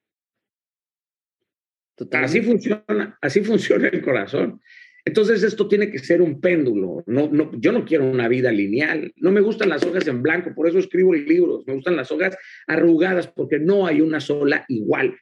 Así 2.12 2.40
funciona, 2.40 3.18
así 3.20 3.44
funciona 3.44 3.88
el 3.88 4.00
corazón. 4.00 4.58
Entonces 5.04 5.42
esto 5.42 5.68
tiene 5.68 5.90
que 5.90 5.98
ser 5.98 6.22
un 6.22 6.40
péndulo. 6.40 7.04
No, 7.06 7.28
no, 7.28 7.50
yo 7.60 7.72
no 7.72 7.84
quiero 7.84 8.10
una 8.10 8.26
vida 8.26 8.50
lineal. 8.50 9.12
No 9.16 9.32
me 9.32 9.42
gustan 9.42 9.68
las 9.68 9.84
hojas 9.84 10.08
en 10.08 10.22
blanco, 10.22 10.54
por 10.54 10.66
eso 10.66 10.78
escribo 10.78 11.12
libros. 11.12 11.64
Me 11.66 11.74
gustan 11.74 11.94
las 11.94 12.10
hojas 12.10 12.38
arrugadas 12.66 13.26
porque 13.26 13.58
no 13.58 13.86
hay 13.86 14.00
una 14.00 14.18
sola 14.18 14.64
igual. 14.68 15.14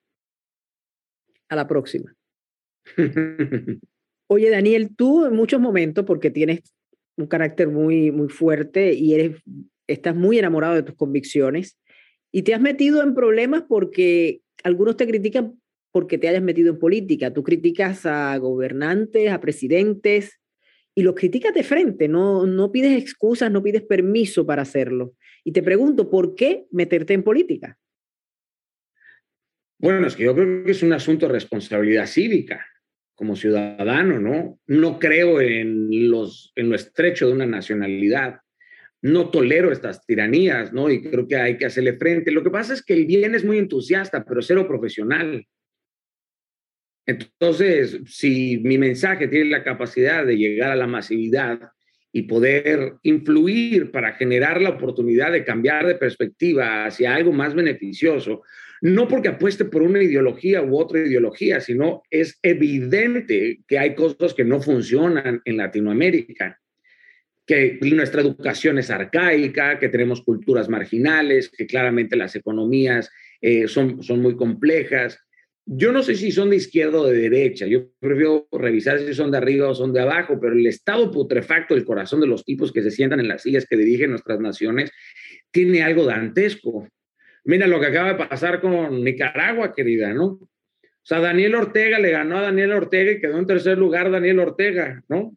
A 1.48 1.56
la 1.56 1.66
próxima. 1.66 2.14
Oye, 4.28 4.50
Daniel, 4.50 4.94
tú 4.94 5.26
en 5.26 5.34
muchos 5.34 5.60
momentos, 5.60 6.04
porque 6.04 6.30
tienes 6.30 6.62
un 7.20 7.28
carácter 7.28 7.68
muy, 7.68 8.10
muy 8.10 8.28
fuerte 8.28 8.92
y 8.92 9.14
eres, 9.14 9.42
estás 9.86 10.14
muy 10.14 10.38
enamorado 10.38 10.74
de 10.74 10.82
tus 10.82 10.94
convicciones 10.94 11.78
y 12.32 12.42
te 12.42 12.54
has 12.54 12.60
metido 12.60 13.02
en 13.02 13.14
problemas 13.14 13.64
porque 13.68 14.40
algunos 14.62 14.96
te 14.96 15.06
critican 15.06 15.60
porque 15.92 16.18
te 16.18 16.28
hayas 16.28 16.42
metido 16.42 16.70
en 16.70 16.78
política. 16.78 17.32
Tú 17.32 17.42
criticas 17.42 18.06
a 18.06 18.36
gobernantes, 18.36 19.30
a 19.30 19.40
presidentes 19.40 20.40
y 20.94 21.02
los 21.02 21.14
criticas 21.14 21.54
de 21.54 21.64
frente, 21.64 22.08
no, 22.08 22.46
no 22.46 22.70
pides 22.70 23.00
excusas, 23.00 23.50
no 23.50 23.62
pides 23.62 23.82
permiso 23.82 24.46
para 24.46 24.62
hacerlo. 24.62 25.14
Y 25.44 25.52
te 25.52 25.62
pregunto, 25.62 26.10
¿por 26.10 26.34
qué 26.34 26.66
meterte 26.70 27.14
en 27.14 27.22
política? 27.22 27.78
Bueno, 29.78 30.06
es 30.06 30.14
que 30.14 30.24
yo 30.24 30.34
creo 30.34 30.64
que 30.64 30.72
es 30.72 30.82
un 30.82 30.92
asunto 30.92 31.26
de 31.26 31.32
responsabilidad 31.32 32.06
cívica 32.06 32.66
como 33.20 33.36
ciudadano, 33.36 34.18
¿no? 34.18 34.58
No 34.66 34.98
creo 34.98 35.42
en, 35.42 36.10
los, 36.10 36.54
en 36.56 36.70
lo 36.70 36.74
estrecho 36.74 37.26
de 37.26 37.34
una 37.34 37.44
nacionalidad. 37.44 38.40
No 39.02 39.28
tolero 39.28 39.70
estas 39.70 40.06
tiranías, 40.06 40.72
¿no? 40.72 40.88
Y 40.88 41.02
creo 41.02 41.28
que 41.28 41.36
hay 41.36 41.58
que 41.58 41.66
hacerle 41.66 41.98
frente. 41.98 42.30
Lo 42.30 42.42
que 42.42 42.48
pasa 42.48 42.72
es 42.72 42.82
que 42.82 42.94
el 42.94 43.04
bien 43.04 43.34
es 43.34 43.44
muy 43.44 43.58
entusiasta, 43.58 44.24
pero 44.24 44.40
cero 44.40 44.66
profesional. 44.66 45.46
Entonces, 47.04 48.00
si 48.06 48.58
mi 48.64 48.78
mensaje 48.78 49.28
tiene 49.28 49.50
la 49.50 49.64
capacidad 49.64 50.24
de 50.24 50.38
llegar 50.38 50.70
a 50.70 50.76
la 50.76 50.86
masividad 50.86 51.60
y 52.12 52.22
poder 52.22 52.94
influir 53.02 53.90
para 53.90 54.14
generar 54.14 54.62
la 54.62 54.70
oportunidad 54.70 55.30
de 55.30 55.44
cambiar 55.44 55.86
de 55.86 55.96
perspectiva 55.96 56.86
hacia 56.86 57.14
algo 57.14 57.32
más 57.32 57.54
beneficioso, 57.54 58.40
no 58.80 59.08
porque 59.08 59.28
apueste 59.28 59.64
por 59.64 59.82
una 59.82 60.02
ideología 60.02 60.62
u 60.62 60.78
otra 60.78 61.00
ideología, 61.00 61.60
sino 61.60 62.02
es 62.10 62.38
evidente 62.42 63.60
que 63.66 63.78
hay 63.78 63.94
cosas 63.94 64.34
que 64.34 64.44
no 64.44 64.60
funcionan 64.60 65.42
en 65.44 65.56
Latinoamérica, 65.56 66.58
que 67.46 67.78
nuestra 67.82 68.22
educación 68.22 68.78
es 68.78 68.90
arcaica, 68.90 69.78
que 69.78 69.88
tenemos 69.88 70.22
culturas 70.22 70.68
marginales, 70.68 71.50
que 71.50 71.66
claramente 71.66 72.16
las 72.16 72.36
economías 72.36 73.10
eh, 73.40 73.66
son, 73.68 74.02
son 74.02 74.20
muy 74.20 74.36
complejas. 74.36 75.18
Yo 75.66 75.92
no 75.92 76.02
sé 76.02 76.14
si 76.14 76.32
son 76.32 76.50
de 76.50 76.56
izquierda 76.56 77.00
o 77.00 77.06
de 77.06 77.28
derecha, 77.28 77.66
yo 77.66 77.90
prefiero 78.00 78.48
revisar 78.50 78.98
si 78.98 79.14
son 79.14 79.30
de 79.30 79.38
arriba 79.38 79.68
o 79.68 79.74
son 79.74 79.92
de 79.92 80.00
abajo, 80.00 80.38
pero 80.40 80.54
el 80.54 80.66
estado 80.66 81.10
putrefacto 81.10 81.74
del 81.74 81.84
corazón 81.84 82.20
de 82.20 82.26
los 82.26 82.44
tipos 82.44 82.72
que 82.72 82.82
se 82.82 82.90
sientan 82.90 83.20
en 83.20 83.28
las 83.28 83.42
sillas 83.42 83.66
que 83.68 83.76
dirigen 83.76 84.10
nuestras 84.10 84.40
naciones 84.40 84.90
tiene 85.50 85.82
algo 85.82 86.04
dantesco. 86.04 86.88
Mira 87.44 87.66
lo 87.66 87.80
que 87.80 87.86
acaba 87.86 88.12
de 88.12 88.26
pasar 88.26 88.60
con 88.60 89.02
Nicaragua, 89.02 89.72
querida, 89.74 90.12
¿no? 90.12 90.26
O 90.26 91.06
sea, 91.06 91.20
Daniel 91.20 91.54
Ortega 91.54 91.98
le 91.98 92.10
ganó 92.10 92.38
a 92.38 92.42
Daniel 92.42 92.72
Ortega 92.72 93.12
y 93.12 93.20
quedó 93.20 93.38
en 93.38 93.46
tercer 93.46 93.78
lugar 93.78 94.10
Daniel 94.10 94.40
Ortega, 94.40 95.02
¿no? 95.08 95.36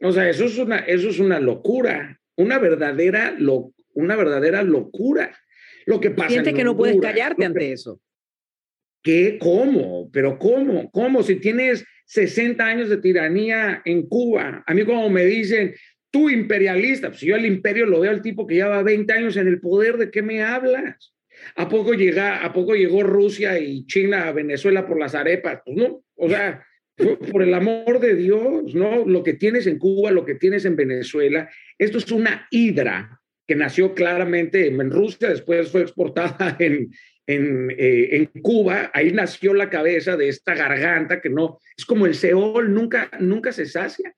O 0.00 0.12
sea, 0.12 0.28
eso 0.28 0.44
es 0.44 0.58
una, 0.58 0.78
eso 0.78 1.08
es 1.08 1.18
una 1.18 1.40
locura, 1.40 2.20
una 2.36 2.58
verdadera, 2.58 3.34
lo, 3.38 3.72
una 3.94 4.16
verdadera 4.16 4.62
locura. 4.62 5.36
Lo 5.86 6.00
que 6.00 6.10
pasa. 6.10 6.30
Sientes 6.30 6.54
que 6.54 6.64
no 6.64 6.76
puedes 6.76 7.00
callarte 7.00 7.44
ante 7.44 7.72
eso. 7.72 8.00
¿Qué? 9.02 9.38
¿Cómo? 9.40 10.10
¿Pero 10.12 10.38
cómo? 10.38 10.90
¿Cómo? 10.90 11.22
Si 11.22 11.36
tienes 11.36 11.84
60 12.06 12.64
años 12.64 12.88
de 12.88 12.98
tiranía 12.98 13.82
en 13.84 14.06
Cuba, 14.06 14.62
a 14.66 14.74
mí 14.74 14.84
como 14.84 15.08
me 15.10 15.24
dicen, 15.24 15.74
tú 16.10 16.30
imperialista, 16.30 17.08
pues 17.08 17.22
yo 17.22 17.34
el 17.34 17.46
imperio 17.46 17.86
lo 17.86 18.00
veo 18.00 18.10
al 18.10 18.22
tipo 18.22 18.46
que 18.46 18.56
lleva 18.56 18.82
20 18.82 19.12
años 19.12 19.36
en 19.36 19.48
el 19.48 19.60
poder, 19.60 19.96
¿de 19.96 20.10
qué 20.10 20.22
me 20.22 20.42
hablas? 20.42 21.12
¿A 21.56 21.68
poco, 21.68 21.94
llega, 21.94 22.44
¿A 22.44 22.52
poco 22.52 22.74
llegó 22.74 23.02
Rusia 23.02 23.58
y 23.58 23.86
China 23.86 24.28
a 24.28 24.32
Venezuela 24.32 24.86
por 24.86 24.98
las 24.98 25.14
arepas? 25.14 25.60
Pues 25.64 25.76
no, 25.76 26.04
o 26.14 26.28
sea, 26.28 26.64
por 27.30 27.42
el 27.42 27.54
amor 27.54 28.00
de 28.00 28.14
Dios, 28.14 28.74
¿no? 28.74 29.04
Lo 29.06 29.22
que 29.22 29.34
tienes 29.34 29.66
en 29.66 29.78
Cuba, 29.78 30.10
lo 30.10 30.24
que 30.24 30.34
tienes 30.34 30.64
en 30.64 30.76
Venezuela, 30.76 31.48
esto 31.78 31.98
es 31.98 32.10
una 32.12 32.46
hidra 32.50 33.20
que 33.46 33.56
nació 33.56 33.94
claramente 33.94 34.66
en 34.66 34.90
Rusia, 34.90 35.28
después 35.28 35.70
fue 35.70 35.82
exportada 35.82 36.56
en, 36.58 36.90
en, 37.26 37.70
eh, 37.70 38.08
en, 38.16 38.42
Cuba, 38.42 38.90
ahí 38.94 39.12
nació 39.12 39.54
la 39.54 39.70
cabeza 39.70 40.16
de 40.16 40.28
esta 40.28 40.54
garganta 40.54 41.20
que 41.20 41.30
no, 41.30 41.58
es 41.76 41.84
como 41.84 42.06
el 42.06 42.14
Seol, 42.14 42.72
nunca, 42.72 43.10
nunca 43.20 43.52
se 43.52 43.66
sacia. 43.66 44.14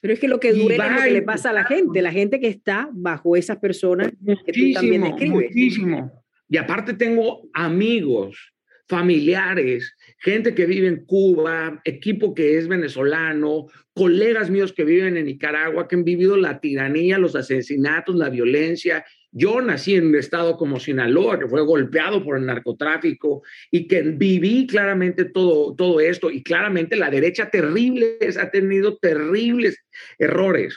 Pero 0.00 0.14
es 0.14 0.20
que 0.20 0.28
lo 0.28 0.40
que 0.40 0.54
duele 0.54 0.76
es 0.76 0.92
lo 0.92 1.02
que 1.02 1.10
le 1.10 1.22
pasa 1.22 1.50
a 1.50 1.52
la 1.52 1.64
gente, 1.64 2.00
la 2.00 2.10
gente 2.10 2.40
que 2.40 2.48
está 2.48 2.88
bajo 2.92 3.36
esas 3.36 3.58
personas 3.58 4.10
que 4.46 4.52
tú 4.52 4.72
también 4.72 5.02
describes. 5.02 5.50
Muchísimo. 5.50 6.19
Y 6.50 6.56
aparte 6.56 6.94
tengo 6.94 7.48
amigos, 7.54 8.52
familiares, 8.88 9.96
gente 10.18 10.52
que 10.52 10.66
vive 10.66 10.88
en 10.88 11.04
Cuba, 11.06 11.80
equipo 11.84 12.34
que 12.34 12.58
es 12.58 12.66
venezolano, 12.66 13.68
colegas 13.94 14.50
míos 14.50 14.72
que 14.72 14.84
viven 14.84 15.16
en 15.16 15.26
Nicaragua, 15.26 15.86
que 15.86 15.94
han 15.94 16.02
vivido 16.02 16.36
la 16.36 16.60
tiranía, 16.60 17.18
los 17.18 17.36
asesinatos, 17.36 18.16
la 18.16 18.30
violencia. 18.30 19.04
Yo 19.30 19.62
nací 19.62 19.94
en 19.94 20.08
un 20.08 20.16
estado 20.16 20.56
como 20.56 20.80
Sinaloa, 20.80 21.38
que 21.38 21.46
fue 21.46 21.62
golpeado 21.62 22.24
por 22.24 22.36
el 22.36 22.46
narcotráfico 22.46 23.42
y 23.70 23.86
que 23.86 24.02
viví 24.02 24.66
claramente 24.66 25.26
todo, 25.26 25.76
todo 25.76 26.00
esto. 26.00 26.32
Y 26.32 26.42
claramente 26.42 26.96
la 26.96 27.10
derecha 27.10 27.48
terrible 27.48 28.18
ha 28.40 28.50
tenido 28.50 28.98
terribles 28.98 29.78
errores. 30.18 30.76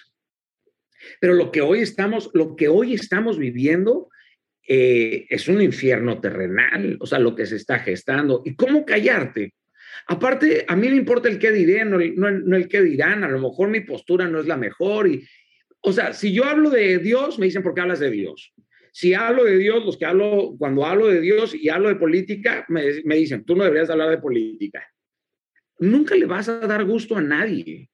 Pero 1.20 1.34
lo 1.34 1.52
que 1.52 1.62
hoy 1.62 1.80
estamos, 1.80 2.30
lo 2.36 2.56
que 2.56 2.68
hoy 2.68 2.94
estamos 2.94 3.40
viviendo 3.40 4.10
eh, 4.68 5.26
es 5.30 5.48
un 5.48 5.62
infierno 5.62 6.20
terrenal, 6.22 6.98
o 7.00 7.06
sea, 7.06 7.20
lo 7.20 7.36
que 7.36 7.46
se 7.46 7.58
está 7.58 7.80
gestando. 7.80 8.42
¿Y 8.46 8.56
cómo 8.56 8.86
callarte? 8.86 9.54
Aparte, 10.08 10.66
a 10.68 10.76
mí 10.76 10.90
me 10.90 10.96
importa 10.96 11.30
el 11.30 11.40
qué 11.40 11.52
diré, 11.52 11.86
no, 11.86 12.00
el 12.00 12.68
qué 12.68 12.82
dirán, 12.82 13.24
a 13.24 13.30
lo 13.30 13.40
mejor 13.40 13.70
mi 13.70 13.82
postura 13.82 14.28
no 14.28 14.40
es 14.40 14.46
la 14.46 14.58
mejor. 14.58 15.08
Y, 15.08 15.26
o 15.82 15.92
sea, 15.92 16.14
si 16.14 16.34
yo 16.34 16.46
hablo 16.46 16.70
de 16.70 17.00
Dios, 17.00 17.40
me 17.40 17.46
dicen, 17.46 17.64
¿por 17.64 17.74
qué 17.74 17.82
hablas 17.82 18.00
de 18.00 18.12
Dios? 18.12 18.54
Si 18.92 19.14
hablo 19.14 19.44
de 19.44 19.58
Dios, 19.58 19.84
los 19.86 19.98
que 19.98 20.06
hablo, 20.06 20.56
cuando 20.58 20.86
hablo 20.86 21.08
de 21.08 21.20
Dios 21.20 21.56
y 21.56 21.70
hablo 21.70 21.90
de 21.90 21.96
política, 21.96 22.66
me, 22.70 22.84
me 23.06 23.16
dicen, 23.16 23.44
tú 23.44 23.56
no 23.56 23.64
deberías 23.64 23.90
hablar 23.90 24.10
de 24.10 24.20
política. 24.20 24.88
Nunca 25.80 26.16
le 26.16 26.26
vas 26.26 26.48
a 26.48 26.60
dar 26.60 26.86
gusto 26.86 27.18
a 27.18 27.22
nadie 27.22 27.90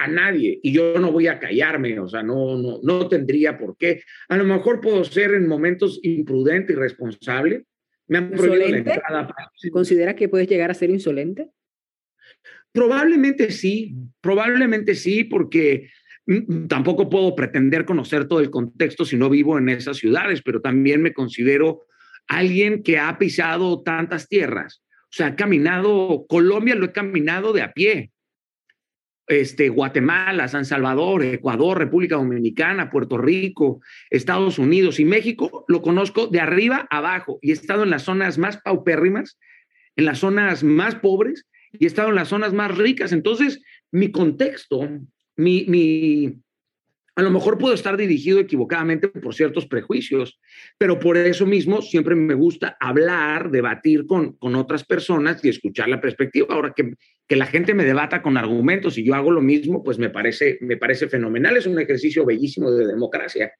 a 0.00 0.08
nadie 0.08 0.58
y 0.62 0.72
yo 0.72 0.98
no 0.98 1.12
voy 1.12 1.26
a 1.26 1.38
callarme, 1.38 1.98
o 2.00 2.08
sea, 2.08 2.22
no, 2.22 2.56
no, 2.56 2.80
no 2.82 3.06
tendría 3.06 3.58
por 3.58 3.76
qué. 3.76 4.02
A 4.28 4.36
lo 4.38 4.44
mejor 4.44 4.80
puedo 4.80 5.04
ser 5.04 5.34
en 5.34 5.46
momentos 5.46 6.00
imprudente 6.02 6.72
y 6.72 6.76
responsable. 6.76 7.66
Me 8.08 8.18
han 8.18 8.30
prohibido 8.30 8.82
¿Considera 9.70 10.16
que 10.16 10.28
puedes 10.28 10.48
llegar 10.48 10.70
a 10.70 10.74
ser 10.74 10.88
insolente? 10.88 11.50
Probablemente 12.72 13.50
sí, 13.50 13.94
probablemente 14.22 14.94
sí, 14.94 15.24
porque 15.24 15.90
tampoco 16.68 17.10
puedo 17.10 17.34
pretender 17.36 17.84
conocer 17.84 18.26
todo 18.26 18.40
el 18.40 18.50
contexto 18.50 19.04
si 19.04 19.18
no 19.18 19.28
vivo 19.28 19.58
en 19.58 19.68
esas 19.68 19.98
ciudades, 19.98 20.40
pero 20.42 20.62
también 20.62 21.02
me 21.02 21.12
considero 21.12 21.82
alguien 22.26 22.82
que 22.82 22.98
ha 22.98 23.18
pisado 23.18 23.82
tantas 23.82 24.28
tierras. 24.28 24.82
O 25.04 25.12
sea, 25.12 25.26
ha 25.26 25.36
caminado, 25.36 26.24
Colombia 26.26 26.74
lo 26.74 26.86
he 26.86 26.92
caminado 26.92 27.52
de 27.52 27.62
a 27.62 27.72
pie, 27.72 28.12
este, 29.30 29.68
Guatemala, 29.68 30.48
San 30.48 30.64
Salvador, 30.64 31.22
Ecuador, 31.22 31.78
República 31.78 32.16
Dominicana, 32.16 32.90
Puerto 32.90 33.16
Rico, 33.16 33.80
Estados 34.10 34.58
Unidos 34.58 34.98
y 34.98 35.04
México, 35.04 35.64
lo 35.68 35.82
conozco 35.82 36.26
de 36.26 36.40
arriba 36.40 36.88
abajo 36.90 37.38
y 37.40 37.50
he 37.50 37.52
estado 37.52 37.84
en 37.84 37.90
las 37.90 38.02
zonas 38.02 38.38
más 38.38 38.56
paupérrimas, 38.58 39.38
en 39.94 40.04
las 40.04 40.18
zonas 40.18 40.64
más 40.64 40.96
pobres 40.96 41.46
y 41.72 41.84
he 41.84 41.86
estado 41.86 42.08
en 42.08 42.16
las 42.16 42.28
zonas 42.28 42.52
más 42.52 42.76
ricas. 42.76 43.12
Entonces, 43.12 43.62
mi 43.92 44.10
contexto, 44.10 44.80
mi, 45.36 45.64
mi, 45.68 46.34
a 47.20 47.22
lo 47.22 47.30
mejor 47.30 47.58
puedo 47.58 47.74
estar 47.74 47.98
dirigido 47.98 48.40
equivocadamente 48.40 49.08
por 49.08 49.34
ciertos 49.34 49.66
prejuicios, 49.66 50.40
pero 50.78 50.98
por 50.98 51.18
eso 51.18 51.44
mismo 51.44 51.82
siempre 51.82 52.14
me 52.14 52.32
gusta 52.32 52.78
hablar, 52.80 53.50
debatir 53.50 54.06
con, 54.06 54.38
con 54.38 54.54
otras 54.54 54.84
personas 54.84 55.44
y 55.44 55.50
escuchar 55.50 55.90
la 55.90 56.00
perspectiva. 56.00 56.46
Ahora 56.48 56.72
que, 56.74 56.94
que 57.28 57.36
la 57.36 57.44
gente 57.44 57.74
me 57.74 57.84
debata 57.84 58.22
con 58.22 58.38
argumentos 58.38 58.96
y 58.96 59.04
yo 59.04 59.14
hago 59.14 59.30
lo 59.30 59.42
mismo, 59.42 59.84
pues 59.84 59.98
me 59.98 60.08
parece, 60.08 60.56
me 60.62 60.78
parece 60.78 61.08
fenomenal. 61.08 61.58
Es 61.58 61.66
un 61.66 61.78
ejercicio 61.78 62.24
bellísimo 62.24 62.70
de 62.70 62.86
democracia. 62.86 63.52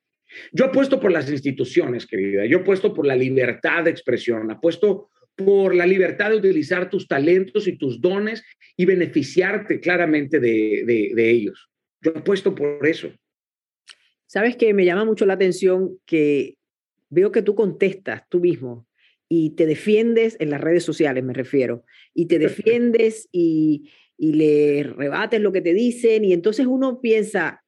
Yo 0.52 0.64
apuesto 0.64 0.98
por 0.98 1.12
las 1.12 1.30
instituciones, 1.30 2.06
querida. 2.06 2.46
Yo 2.46 2.60
apuesto 2.60 2.94
por 2.94 3.06
la 3.06 3.14
libertad 3.14 3.84
de 3.84 3.90
expresión. 3.90 4.50
Apuesto 4.50 5.10
por 5.36 5.74
la 5.74 5.84
libertad 5.84 6.30
de 6.30 6.36
utilizar 6.36 6.88
tus 6.88 7.06
talentos 7.06 7.68
y 7.68 7.76
tus 7.76 8.00
dones 8.00 8.42
y 8.74 8.86
beneficiarte 8.86 9.80
claramente 9.80 10.40
de, 10.40 10.82
de, 10.86 11.10
de 11.14 11.30
ellos. 11.30 11.68
Yo 12.00 12.12
apuesto 12.16 12.54
por 12.54 12.86
eso. 12.86 13.12
Sabes 14.30 14.54
que 14.54 14.72
me 14.74 14.84
llama 14.84 15.04
mucho 15.04 15.26
la 15.26 15.34
atención 15.34 15.98
que 16.06 16.56
veo 17.08 17.32
que 17.32 17.42
tú 17.42 17.56
contestas 17.56 18.22
tú 18.28 18.38
mismo 18.38 18.86
y 19.28 19.56
te 19.56 19.66
defiendes 19.66 20.36
en 20.38 20.50
las 20.50 20.60
redes 20.60 20.84
sociales, 20.84 21.24
me 21.24 21.32
refiero, 21.32 21.84
y 22.14 22.26
te 22.26 22.38
defiendes 22.38 23.28
y, 23.32 23.90
y 24.16 24.34
le 24.34 24.84
rebates 24.84 25.40
lo 25.40 25.50
que 25.50 25.60
te 25.60 25.74
dicen 25.74 26.24
y 26.24 26.32
entonces 26.32 26.66
uno 26.66 27.00
piensa, 27.00 27.64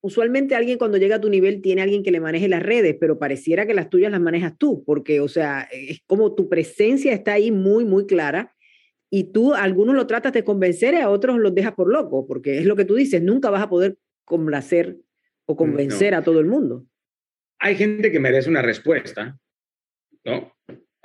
usualmente 0.00 0.56
alguien 0.56 0.78
cuando 0.78 0.98
llega 0.98 1.14
a 1.14 1.20
tu 1.20 1.30
nivel 1.30 1.62
tiene 1.62 1.82
alguien 1.82 2.02
que 2.02 2.10
le 2.10 2.18
maneje 2.18 2.48
las 2.48 2.64
redes, 2.64 2.96
pero 2.98 3.20
pareciera 3.20 3.64
que 3.64 3.74
las 3.74 3.88
tuyas 3.88 4.10
las 4.10 4.20
manejas 4.20 4.58
tú, 4.58 4.82
porque, 4.84 5.20
o 5.20 5.28
sea, 5.28 5.68
es 5.70 6.00
como 6.08 6.34
tu 6.34 6.48
presencia 6.48 7.12
está 7.12 7.34
ahí 7.34 7.52
muy, 7.52 7.84
muy 7.84 8.06
clara 8.06 8.52
y 9.10 9.30
tú 9.30 9.54
a 9.54 9.62
algunos 9.62 9.94
lo 9.94 10.08
tratas 10.08 10.32
de 10.32 10.42
convencer 10.42 10.94
y 10.94 10.96
a 10.96 11.08
otros 11.08 11.38
los 11.38 11.54
dejas 11.54 11.74
por 11.74 11.88
loco, 11.88 12.26
porque 12.26 12.58
es 12.58 12.64
lo 12.64 12.74
que 12.74 12.84
tú 12.84 12.96
dices, 12.96 13.22
nunca 13.22 13.48
vas 13.50 13.62
a 13.62 13.68
poder 13.68 13.96
complacer 14.24 14.98
o 15.46 15.56
convencer 15.56 16.14
a 16.14 16.22
todo 16.22 16.40
el 16.40 16.46
mundo. 16.46 16.86
Hay 17.58 17.76
gente 17.76 18.10
que 18.10 18.20
merece 18.20 18.50
una 18.50 18.62
respuesta, 18.62 19.38
¿no? 20.24 20.52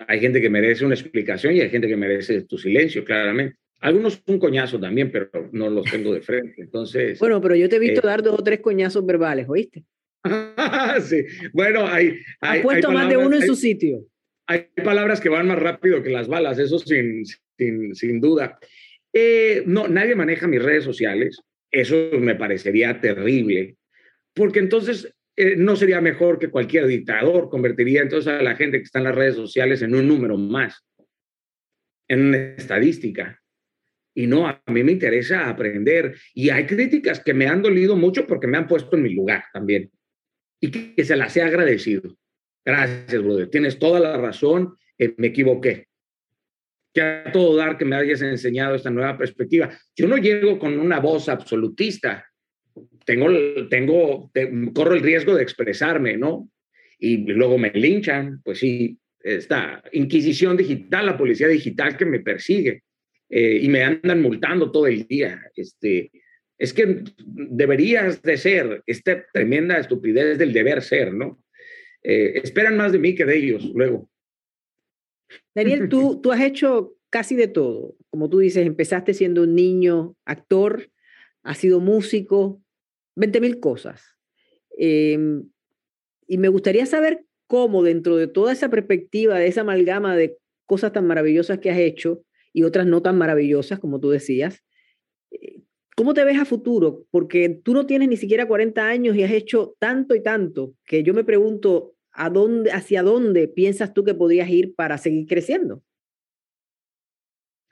Hay 0.08 0.20
gente 0.20 0.42
que 0.42 0.50
merece 0.50 0.86
una 0.86 0.96
explicación 0.96 1.56
y 1.56 1.62
hay 1.62 1.70
gente 1.70 1.88
que 1.88 1.98
merece 1.98 2.42
tu 2.44 2.58
silencio, 2.58 3.04
claramente. 3.04 3.58
Algunos 3.82 4.22
un 4.28 4.40
coñazo 4.40 4.80
también, 4.80 5.12
pero 5.12 5.30
no 5.52 5.70
los 5.70 5.90
tengo 5.90 6.14
de 6.14 6.22
frente. 6.22 6.62
Entonces. 6.62 7.20
Bueno, 7.20 7.40
pero 7.42 7.56
yo 7.56 7.70
te 7.70 7.78
he 7.78 7.80
visto 7.80 8.02
eh, 8.02 8.08
dar 8.08 8.22
dos 8.22 8.40
o 8.40 8.44
tres 8.44 8.60
coñazos 8.60 9.06
verbales, 9.06 9.48
¿oíste? 9.48 9.84
sí. 11.02 11.26
Bueno, 11.54 11.86
hay. 11.86 12.20
hay 12.42 12.62
puesto 12.62 12.92
más 12.92 13.08
de 13.08 13.18
uno 13.18 13.36
en 13.38 13.44
su 13.44 13.56
sitio. 13.56 14.06
Hay 14.48 14.68
palabras 14.84 15.22
que 15.22 15.30
van 15.30 15.48
más 15.48 15.60
rápido 15.60 16.02
que 16.02 16.10
las 16.10 16.28
balas, 16.28 16.58
eso 16.60 16.80
sin, 16.80 17.24
sin, 17.58 17.94
sin 17.94 18.20
duda. 18.20 18.58
Eh, 19.14 19.64
no, 19.66 19.88
nadie 19.88 20.16
maneja 20.16 20.48
mis 20.48 20.62
redes 20.62 20.84
sociales. 20.84 21.40
Eso 21.72 21.96
me 22.20 22.36
parecería 22.36 23.00
terrible 23.00 23.78
porque 24.40 24.60
entonces 24.60 25.14
eh, 25.36 25.58
no 25.58 25.76
sería 25.76 26.00
mejor 26.00 26.40
que 26.40 26.50
cualquier 26.50 26.88
dictador, 26.88 27.50
convertiría 27.50 28.02
entonces 28.02 28.32
a 28.32 28.42
la 28.42 28.56
gente 28.56 28.78
que 28.78 28.86
está 28.86 29.00
en 29.00 29.04
las 29.04 29.16
redes 29.16 29.36
sociales 29.36 29.82
en 29.82 29.94
un 29.94 30.08
número 30.08 30.38
más, 30.38 30.82
en 32.08 32.28
una 32.28 32.38
estadística. 32.38 33.38
Y 34.16 34.28
no, 34.28 34.48
a 34.48 34.64
mí 34.68 34.82
me 34.82 34.94
interesa 34.94 35.50
aprender. 35.50 36.16
Y 36.34 36.52
hay 36.52 36.66
críticas 36.66 37.22
que 37.22 37.34
me 37.34 37.48
han 37.48 37.62
dolido 37.62 37.98
mucho 37.98 38.26
porque 38.26 38.48
me 38.48 38.58
han 38.58 38.66
puesto 38.66 38.96
en 38.96 39.04
mi 39.04 39.14
lugar 39.14 39.44
también. 39.52 39.92
Y 40.62 40.72
que, 40.72 41.04
se 41.04 41.18
las 41.18 41.36
he 41.36 41.42
agradecido. 41.42 42.18
Gracias, 42.64 43.22
brother. 43.22 43.50
Tienes 43.50 43.78
toda 43.78 44.00
la 44.00 44.16
razón. 44.16 44.78
Eh, 44.98 45.16
me 45.18 45.28
equivoqué. 45.28 45.90
Que 46.94 47.02
a 47.02 47.32
todo 47.34 47.58
dar 47.58 47.78
que 47.78 47.84
me 47.84 47.98
hayas 47.98 48.22
enseñado 48.22 48.76
esta 48.76 48.90
nueva 48.90 49.18
perspectiva. 49.18 49.70
Yo 49.98 50.08
no 50.08 50.16
llego 50.16 50.58
con 50.58 50.80
una 50.80 51.02
voz 51.02 51.28
absolutista 51.28 52.29
tengo, 53.10 53.28
tengo, 53.72 54.32
corro 54.76 54.94
el 54.94 55.02
riesgo 55.02 55.36
de 55.36 55.42
expresarme, 55.42 56.16
¿no? 56.16 56.48
Y 57.00 57.18
luego 57.18 57.58
me 57.58 57.72
linchan, 57.72 58.40
pues 58.44 58.60
sí, 58.60 59.00
esta 59.24 59.84
Inquisición 59.94 60.56
digital, 60.56 61.08
la 61.08 61.18
policía 61.18 61.48
digital 61.48 61.98
que 61.98 62.06
me 62.06 62.20
persigue 62.20 62.84
eh, 63.28 63.62
y 63.64 63.68
me 63.68 63.82
andan 63.82 64.22
multando 64.22 64.72
todo 64.72 64.86
el 64.86 65.08
día. 65.08 65.42
Este, 65.56 66.12
es 66.60 66.72
que 66.72 67.04
deberías 67.26 68.22
de 68.22 68.38
ser 68.38 68.84
esta 68.86 69.26
tremenda 69.34 69.80
estupidez 69.80 70.38
del 70.38 70.54
deber 70.54 70.84
ser, 70.84 71.12
¿no? 71.12 71.44
Eh, 72.04 72.42
esperan 72.44 72.78
más 72.78 72.92
de 72.92 73.00
mí 73.00 73.16
que 73.16 73.26
de 73.26 73.38
ellos 73.38 73.72
luego. 73.74 74.08
Daniel, 75.56 75.90
tú, 75.90 76.20
tú 76.22 76.32
has 76.32 76.42
hecho 76.42 76.94
casi 77.10 77.36
de 77.36 77.48
todo. 77.48 77.96
Como 78.12 78.30
tú 78.30 78.38
dices, 78.38 78.68
empezaste 78.68 79.16
siendo 79.16 79.42
un 79.42 79.56
niño 79.56 80.16
actor, 80.26 80.92
has 81.42 81.58
sido 81.58 81.80
músico, 81.80 82.62
20 83.20 83.42
mil 83.42 83.60
cosas. 83.60 84.16
Em, 84.78 85.44
y 86.28 86.38
me 86.38 86.48
gustaría 86.48 86.86
saber 86.86 87.26
cómo 87.48 87.84
dentro 87.84 88.16
de 88.16 88.28
toda 88.28 88.54
esa 88.54 88.70
perspectiva, 88.70 89.38
de 89.38 89.48
esa 89.48 89.62
amalgama 89.62 90.16
de 90.16 90.38
cosas 90.66 90.94
tan 90.94 91.06
maravillosas 91.06 91.60
que 91.60 91.70
has 91.70 91.80
hecho 91.80 92.24
y 92.54 92.64
otras 92.64 92.86
no 92.86 93.02
tan 93.02 93.18
maravillosas, 93.18 93.80
como 93.80 94.00
tú 94.00 94.10
decías, 94.10 94.64
eh, 95.32 95.62
¿cómo 95.96 96.14
te 96.14 96.24
ves 96.24 96.40
a 96.40 96.46
futuro? 96.46 97.06
Porque 97.12 97.50
tú 97.64 97.74
no 97.74 97.86
tienes 97.86 98.08
ni 98.08 98.16
siquiera 98.16 98.48
40 98.48 98.88
años 98.88 99.16
y 99.16 99.24
has 99.24 99.32
hecho 99.32 99.76
tanto 99.80 100.16
y 100.16 100.24
tanto 100.24 100.76
que 100.86 101.04
yo 101.04 101.14
me 101.14 101.26
pregunto, 101.26 101.96
¿a 102.14 102.30
dónde, 102.30 102.72
¿hacia 102.72 103.04
dónde 103.04 103.48
piensas 103.50 103.94
tú 103.94 104.06
que 104.06 104.14
podrías 104.14 104.50
ir 104.50 104.76
para 104.76 104.98
seguir 104.98 105.28
creciendo? 105.28 105.84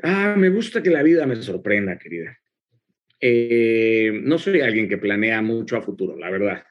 Ah, 0.04 0.36
me 0.38 0.50
gusta 0.50 0.84
que 0.84 0.90
la 0.90 1.04
vida 1.04 1.26
me 1.26 1.36
sorprenda, 1.38 1.98
querida. 1.98 2.38
Eh, 3.20 4.12
no 4.24 4.38
soy 4.38 4.62
alguien 4.62 4.88
que 4.88 4.98
planea 4.98 5.42
mucho 5.42 5.78
a 5.78 5.82
futuro, 5.82 6.18
la 6.18 6.30
verdad. 6.30 6.64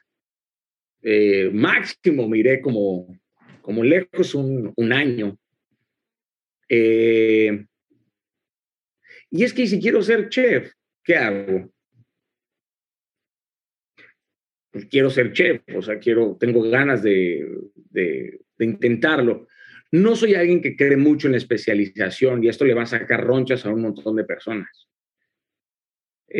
Eh, 1.01 1.49
máximo 1.53 2.27
miré 2.27 2.61
como, 2.61 3.07
como 3.61 3.83
lejos 3.83 4.33
un, 4.35 4.73
un 4.75 4.93
año. 4.93 5.37
Eh, 6.69 7.65
y 9.29 9.43
es 9.43 9.53
que 9.53 9.67
si 9.67 9.79
quiero 9.79 10.01
ser 10.01 10.29
chef, 10.29 10.71
¿qué 11.03 11.15
hago? 11.15 11.71
Pues 14.71 14.85
quiero 14.85 15.09
ser 15.09 15.33
chef, 15.33 15.61
o 15.75 15.81
sea, 15.81 15.99
quiero, 15.99 16.37
tengo 16.39 16.61
ganas 16.69 17.03
de, 17.03 17.45
de, 17.75 18.39
intentarlo. 18.59 19.47
No 19.91 20.15
soy 20.15 20.35
alguien 20.35 20.61
que 20.61 20.75
cree 20.75 20.97
mucho 20.97 21.27
en 21.27 21.35
especialización 21.35 22.43
y 22.43 22.49
esto 22.49 22.65
le 22.65 22.73
va 22.73 22.83
a 22.83 22.87
sacar 22.87 23.23
ronchas 23.23 23.65
a 23.65 23.69
un 23.69 23.81
montón 23.81 24.15
de 24.15 24.23
personas. 24.23 24.86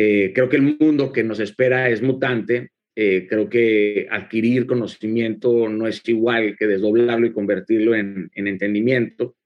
Eh, 0.00 0.30
creo 0.32 0.48
que 0.48 0.54
el 0.54 0.78
mundo 0.78 1.12
que 1.12 1.24
nos 1.24 1.40
espera 1.40 1.90
es 1.90 2.02
mutante. 2.02 2.70
Eh, 2.94 3.26
creo 3.28 3.48
que 3.48 4.06
adquirir 4.08 4.64
conocimiento 4.66 5.68
no 5.68 5.88
es 5.88 6.00
igual 6.08 6.56
que 6.56 6.68
desdoblarlo 6.68 7.26
y 7.26 7.32
convertirlo 7.32 7.96
en, 7.96 8.30
entendimiento. 8.32 9.36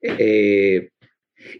Eh, 0.00 0.88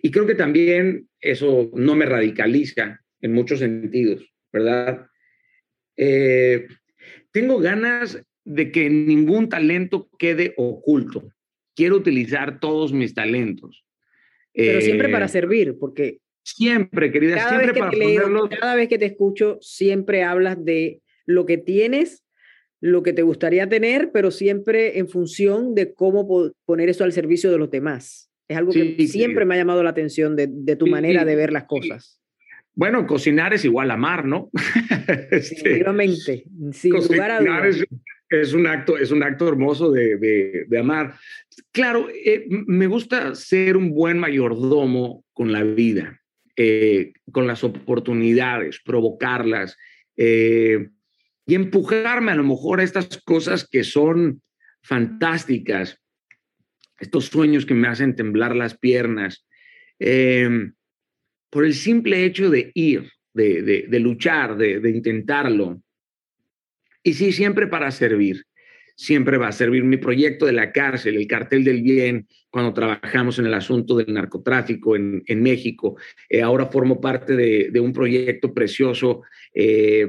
y 0.02 0.10
creo 0.10 0.26
que 0.26 0.34
también 0.34 1.08
eso 1.20 1.70
no 1.74 1.94
me 1.94 2.06
radicaliza 2.06 3.00
en 3.20 3.32
muchos 3.32 3.58
sentidos, 3.58 4.26
¿verdad? 4.52 5.06
tengo 7.30 7.58
ganas 7.58 8.20
de 8.44 8.72
que 8.72 8.88
ningún 8.88 9.48
talento 9.48 10.08
quede 10.18 10.54
oculto 10.56 11.30
quiero 11.74 11.96
utilizar 11.96 12.60
todos 12.60 12.92
mis 12.92 13.14
talentos. 13.14 13.84
Pero 14.52 14.80
siempre 14.80 15.08
para 15.08 15.26
eh, 15.26 15.30
servir, 15.30 15.76
porque... 15.78 16.18
Siempre, 16.44 17.12
querida, 17.12 17.36
cada 17.36 17.48
siempre 17.50 17.80
vez 17.80 17.90
que 17.90 18.56
Cada 18.58 18.74
vez 18.74 18.88
que 18.88 18.98
te 18.98 19.06
escucho, 19.06 19.58
siempre 19.60 20.24
hablas 20.24 20.62
de 20.64 21.00
lo 21.24 21.46
que 21.46 21.58
tienes, 21.58 22.24
lo 22.80 23.02
que 23.02 23.12
te 23.12 23.22
gustaría 23.22 23.68
tener, 23.68 24.10
pero 24.12 24.30
siempre 24.30 24.98
en 24.98 25.08
función 25.08 25.74
de 25.74 25.94
cómo 25.94 26.52
poner 26.64 26.88
eso 26.88 27.04
al 27.04 27.12
servicio 27.12 27.50
de 27.50 27.58
los 27.58 27.70
demás. 27.70 28.30
Es 28.48 28.56
algo 28.56 28.72
que 28.72 29.06
siempre 29.06 29.44
me 29.44 29.54
ha 29.54 29.58
llamado 29.58 29.82
la 29.82 29.90
atención 29.90 30.34
de, 30.34 30.48
de 30.50 30.76
tu 30.76 30.86
manera 30.86 31.24
de 31.24 31.36
ver 31.36 31.52
las 31.52 31.64
cosas. 31.64 32.20
Bueno, 32.74 33.06
cocinar 33.06 33.52
es 33.52 33.64
igual 33.64 33.90
a 33.90 33.94
amar, 33.94 34.24
¿no? 34.24 34.50
Definitivamente, 35.30 36.44
sin 36.72 36.92
lugar 36.92 37.30
a 37.30 37.40
dudas 37.40 37.84
es 38.40 38.54
un 38.54 38.66
acto, 38.66 38.96
es 38.96 39.10
un 39.10 39.22
acto 39.22 39.48
hermoso 39.48 39.90
de, 39.90 40.66
amar. 40.78 41.14
Claro, 41.70 42.08
eh, 42.10 42.46
me 42.48 42.86
gusta 42.86 43.34
ser 43.34 43.76
un 43.76 43.92
buen 43.92 44.18
mayordomo 44.18 45.24
con 45.32 45.52
la 45.52 45.62
vida, 45.62 46.21
eh, 46.64 47.12
con 47.32 47.46
las 47.46 47.64
oportunidades, 47.64 48.80
provocarlas 48.84 49.76
eh, 50.16 50.88
y 51.46 51.54
empujarme 51.54 52.30
a 52.32 52.36
lo 52.36 52.44
mejor 52.44 52.80
a 52.80 52.84
estas 52.84 53.20
cosas 53.24 53.66
que 53.68 53.82
son 53.82 54.42
fantásticas, 54.82 56.00
estos 57.00 57.26
sueños 57.26 57.66
que 57.66 57.74
me 57.74 57.88
hacen 57.88 58.14
temblar 58.14 58.54
las 58.54 58.78
piernas, 58.78 59.44
por 61.50 61.64
el 61.64 61.74
simple 61.74 62.24
hecho 62.24 62.50
de 62.50 62.70
ir, 62.74 63.10
de 63.32 63.98
luchar, 64.00 64.56
de 64.56 64.90
intentarlo. 64.90 65.82
Y 67.02 67.14
sí, 67.14 67.32
siempre 67.32 67.66
para 67.66 67.90
servir. 67.90 68.44
Siempre 68.96 69.38
va 69.38 69.48
a 69.48 69.52
servir 69.52 69.84
mi 69.84 69.96
proyecto 69.96 70.46
de 70.46 70.52
la 70.52 70.70
cárcel, 70.70 71.16
el 71.16 71.26
cartel 71.26 71.64
del 71.64 71.82
bien, 71.82 72.28
cuando 72.52 72.74
trabajamos 72.74 73.38
en 73.38 73.46
el 73.46 73.54
asunto 73.54 73.96
del 73.96 74.12
narcotráfico 74.12 74.94
en, 74.94 75.42
México. 75.42 75.96
Eh, 76.28 76.42
ahora 76.42 76.66
formo 76.66 77.00
parte 77.00 77.34
de, 77.34 77.70
de 77.72 77.80
un 77.80 77.92
proyecto 77.92 78.52
precioso 78.52 79.22
eh, 79.54 80.06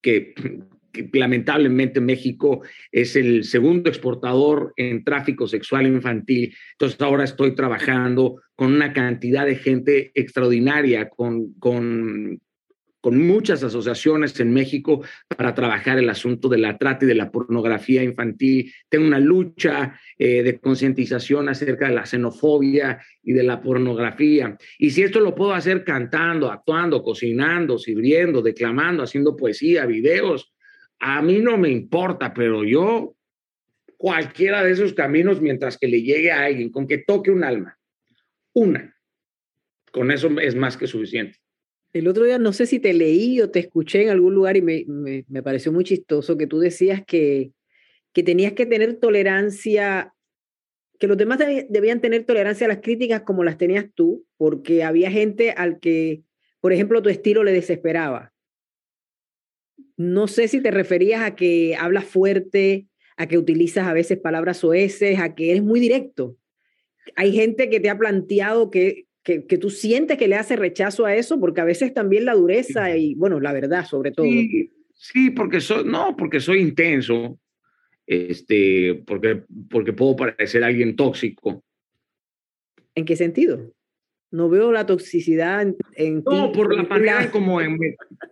que, 0.00 0.32
que 0.92 1.10
lamentablemente 1.12 2.00
México 2.00 2.62
es 2.92 3.16
el 3.16 3.42
segundo 3.42 3.90
exportador 3.90 4.72
en 4.76 5.02
tráfico 5.02 5.48
sexual 5.48 5.86
infantil. 5.88 6.54
Entonces 6.72 7.00
ahora 7.00 7.24
estoy 7.24 7.54
trabajando 7.56 8.40
con 8.54 8.72
una 8.72 8.92
cantidad 8.92 9.44
de 9.44 9.56
gente 9.56 10.12
extraordinaria, 10.14 11.08
con, 11.08 11.54
con 11.54 12.40
con 13.02 13.18
muchas 13.18 13.64
asociaciones 13.64 14.38
en 14.38 14.52
México 14.52 15.04
para 15.36 15.54
trabajar 15.54 15.98
el 15.98 16.08
asunto 16.08 16.48
de 16.48 16.58
la 16.58 16.78
trata 16.78 17.04
y 17.04 17.08
de 17.08 17.16
la 17.16 17.32
pornografía 17.32 18.02
infantil. 18.04 18.72
Tengo 18.88 19.08
una 19.08 19.18
lucha 19.18 19.98
eh, 20.16 20.44
de 20.44 20.60
concientización 20.60 21.48
acerca 21.48 21.88
de 21.88 21.96
la 21.96 22.06
xenofobia 22.06 23.04
y 23.20 23.32
de 23.32 23.42
la 23.42 23.60
pornografía. 23.60 24.56
Y 24.78 24.90
si 24.90 25.02
esto 25.02 25.18
lo 25.18 25.34
puedo 25.34 25.52
hacer 25.52 25.82
cantando, 25.82 26.50
actuando, 26.50 27.02
cocinando, 27.02 27.76
sirviendo, 27.76 28.40
declamando, 28.40 29.02
haciendo 29.02 29.36
poesía, 29.36 29.84
videos, 29.84 30.54
a 31.00 31.20
mí 31.22 31.40
no 31.40 31.58
me 31.58 31.70
importa, 31.70 32.32
pero 32.32 32.62
yo 32.62 33.16
cualquiera 33.96 34.62
de 34.62 34.70
esos 34.70 34.92
caminos 34.94 35.40
mientras 35.40 35.76
que 35.76 35.88
le 35.88 36.02
llegue 36.02 36.30
a 36.30 36.44
alguien, 36.44 36.70
con 36.70 36.86
que 36.86 36.98
toque 36.98 37.32
un 37.32 37.42
alma, 37.42 37.76
una, 38.52 38.96
con 39.90 40.12
eso 40.12 40.30
es 40.40 40.54
más 40.54 40.76
que 40.76 40.86
suficiente. 40.86 41.41
El 41.92 42.08
otro 42.08 42.24
día 42.24 42.38
no 42.38 42.52
sé 42.52 42.66
si 42.66 42.78
te 42.78 42.94
leí 42.94 43.40
o 43.40 43.50
te 43.50 43.58
escuché 43.58 44.02
en 44.02 44.08
algún 44.08 44.34
lugar 44.34 44.56
y 44.56 44.62
me, 44.62 44.84
me, 44.86 45.42
pareció 45.42 45.72
muy 45.72 45.84
chistoso 45.84 46.38
que 46.38 46.46
tú 46.46 46.58
decías 46.58 47.02
que, 47.06 47.52
que 48.12 48.22
tenías 48.22 48.54
que 48.54 48.64
tener 48.64 48.94
tolerancia, 48.94 50.14
que 50.98 51.06
los 51.06 51.18
demás 51.18 51.38
debían 51.68 52.00
tener 52.00 52.24
tolerancia 52.24 52.66
a 52.66 52.68
las 52.68 52.80
críticas 52.80 53.22
como 53.22 53.44
las 53.44 53.58
tenías 53.58 53.86
tú, 53.94 54.24
porque 54.38 54.84
había 54.84 55.10
gente 55.10 55.50
al 55.50 55.80
que, 55.80 56.22
por 56.60 56.72
ejemplo, 56.72 57.02
tu 57.02 57.10
estilo 57.10 57.44
le 57.44 57.52
desesperaba. 57.52 58.32
No 59.98 60.28
sé 60.28 60.48
si 60.48 60.62
te 60.62 60.70
referías 60.70 61.22
a 61.22 61.36
que 61.36 61.76
hablas 61.76 62.04
fuerte, 62.04 62.86
a 63.16 63.26
que 63.26 63.36
utilizas 63.36 63.86
a 63.86 63.92
veces 63.92 64.18
palabras 64.18 64.58
soeces, 64.58 65.18
a 65.18 65.34
que 65.34 65.50
eres 65.50 65.62
muy 65.62 65.78
directo. 65.78 66.36
Hay 67.16 67.32
gente 67.32 67.68
que 67.68 67.80
te 67.80 67.90
ha 67.90 67.98
planteado 67.98 68.70
que 68.70 69.06
que, 69.22 69.58
tú 69.58 69.70
sientes 69.70 70.18
que 70.18 70.28
le 70.28 70.36
hace 70.36 70.56
rechazo 70.56 71.06
a 71.06 71.14
eso, 71.14 71.38
porque 71.38 71.60
a 71.60 71.64
veces 71.64 71.94
también 71.94 72.24
la 72.24 72.34
dureza 72.34 72.96
y, 72.96 73.14
bueno, 73.14 73.40
la 73.40 73.52
verdad 73.52 73.86
sobre 73.86 74.10
todo. 74.10 74.26
Sí, 74.94 75.30
porque 75.30 75.60
soy, 75.60 75.84
no, 75.84 76.16
porque 76.16 76.40
soy 76.40 76.60
intenso, 76.60 77.38
este, 78.06 79.02
porque, 79.06 79.42
porque 79.70 79.92
puedo 79.92 80.16
parecer 80.16 80.64
alguien 80.64 80.96
tóxico. 80.96 81.64
¿En 82.94 83.04
qué 83.04 83.16
sentido? 83.16 83.72
No 84.30 84.48
veo 84.48 84.72
la 84.72 84.86
toxicidad 84.86 85.66
en, 85.94 86.22
no, 86.24 86.52
por 86.52 86.74
la 86.74 86.84
manera 86.84 87.22
en 87.22 87.30
como 87.30 87.60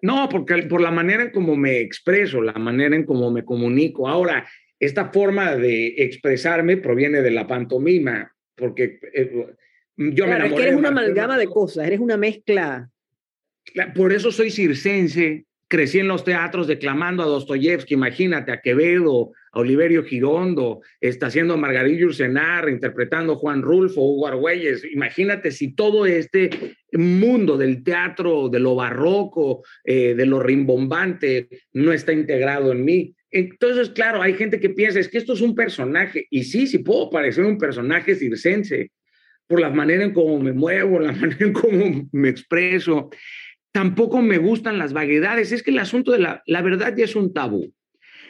no, 0.03 0.29
porque 0.31 0.63
por 0.63 0.81
la 0.81 0.91
manera 0.91 1.25
en 1.25 1.31
como 1.31 1.57
me 1.57 1.81
expreso, 1.81 2.41
la 2.41 2.55
manera 2.55 2.97
en 2.97 3.05
como 3.05 3.31
me 3.31 3.45
comunico. 3.45 4.09
Ahora, 4.09 4.49
esta 4.79 5.11
forma 5.11 5.57
de 5.57 5.89
expresarme 5.99 6.79
proviene 6.79 7.21
de 7.21 7.31
la 7.31 7.47
pantomima, 7.47 8.35
porque 8.57 8.99
eh, 9.13 9.47
yo 10.01 10.25
claro, 10.25 10.47
es 10.47 10.53
que 10.55 10.63
eres 10.63 10.77
una 10.77 10.89
amalgama 10.89 11.37
de 11.37 11.47
cosas, 11.47 11.87
eres 11.87 12.01
una 12.01 12.17
mezcla. 12.17 12.91
Por 13.95 14.13
eso 14.13 14.33
soy 14.33 14.51
circense, 14.51 15.45
crecí 15.69 15.99
en 15.99 16.09
los 16.09 16.25
teatros 16.25 16.67
declamando 16.67 17.23
a 17.23 17.27
Dostoyevsky, 17.27 17.95
imagínate, 17.95 18.51
a 18.51 18.63
Quevedo, 18.63 19.33
a 19.53 19.61
Oliverio 19.61 20.03
Girondo, 20.03 20.81
está 21.01 21.27
haciendo 21.27 21.55
a 21.55 21.59
Margarita 21.59 22.07
Ursenar, 22.07 22.71
interpretando 22.71 23.35
a 23.35 23.37
Juan 23.37 23.61
Rulfo, 23.61 24.01
Hugo 24.01 24.27
Argüelles. 24.27 24.85
Imagínate 24.91 25.51
si 25.51 25.75
todo 25.75 26.07
este 26.07 26.77
mundo 26.93 27.59
del 27.59 27.85
teatro, 27.85 28.49
de 28.49 28.59
lo 28.59 28.75
barroco, 28.75 29.63
eh, 29.85 30.15
de 30.15 30.25
lo 30.25 30.41
rimbombante, 30.41 31.49
no 31.75 31.93
está 31.93 32.15
integrado 32.15 32.73
en 32.73 32.85
mí. 32.85 33.15
Entonces, 33.31 33.91
claro, 33.91 34.23
hay 34.23 34.33
gente 34.33 34.59
que 34.61 34.71
piensa, 34.71 34.99
es 34.99 35.09
que 35.09 35.19
esto 35.19 35.35
es 35.35 35.43
un 35.43 35.55
personaje, 35.55 36.27
y 36.31 36.45
sí, 36.45 36.67
sí 36.67 36.79
puedo 36.79 37.11
parecer 37.11 37.45
un 37.45 37.59
personaje 37.59 38.15
circense, 38.15 38.91
por 39.51 39.61
la 39.61 39.71
manera 39.71 40.05
en 40.05 40.13
cómo 40.13 40.39
me 40.39 40.53
muevo, 40.53 41.01
la 41.01 41.11
manera 41.21 41.45
en 41.45 41.53
cómo 41.53 42.09
me 42.13 42.29
expreso. 42.29 43.11
Tampoco 43.73 44.23
me 44.23 44.39
gustan 44.39 44.79
las 44.79 44.93
vaguedades, 44.93 45.51
es 45.51 45.65
que 45.65 45.73
el 45.73 45.81
asunto 45.81 46.13
de 46.13 46.21
la, 46.21 46.63
verdad 46.63 46.95
ya 46.97 47.05
es 47.05 47.17
un 47.17 47.35
tabú. 47.35 47.75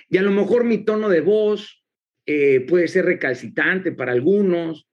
Y 0.08 0.16
a 0.16 0.22
lo 0.22 0.30
mejor 0.30 0.64
mi 0.64 0.78
tono 0.78 1.10
de 1.10 1.20
voz 1.20 1.84
eh, 2.24 2.60
puede 2.66 2.88
ser 2.88 3.04
recalcitrante 3.04 3.92
para 3.92 4.12
algunos, 4.12 4.88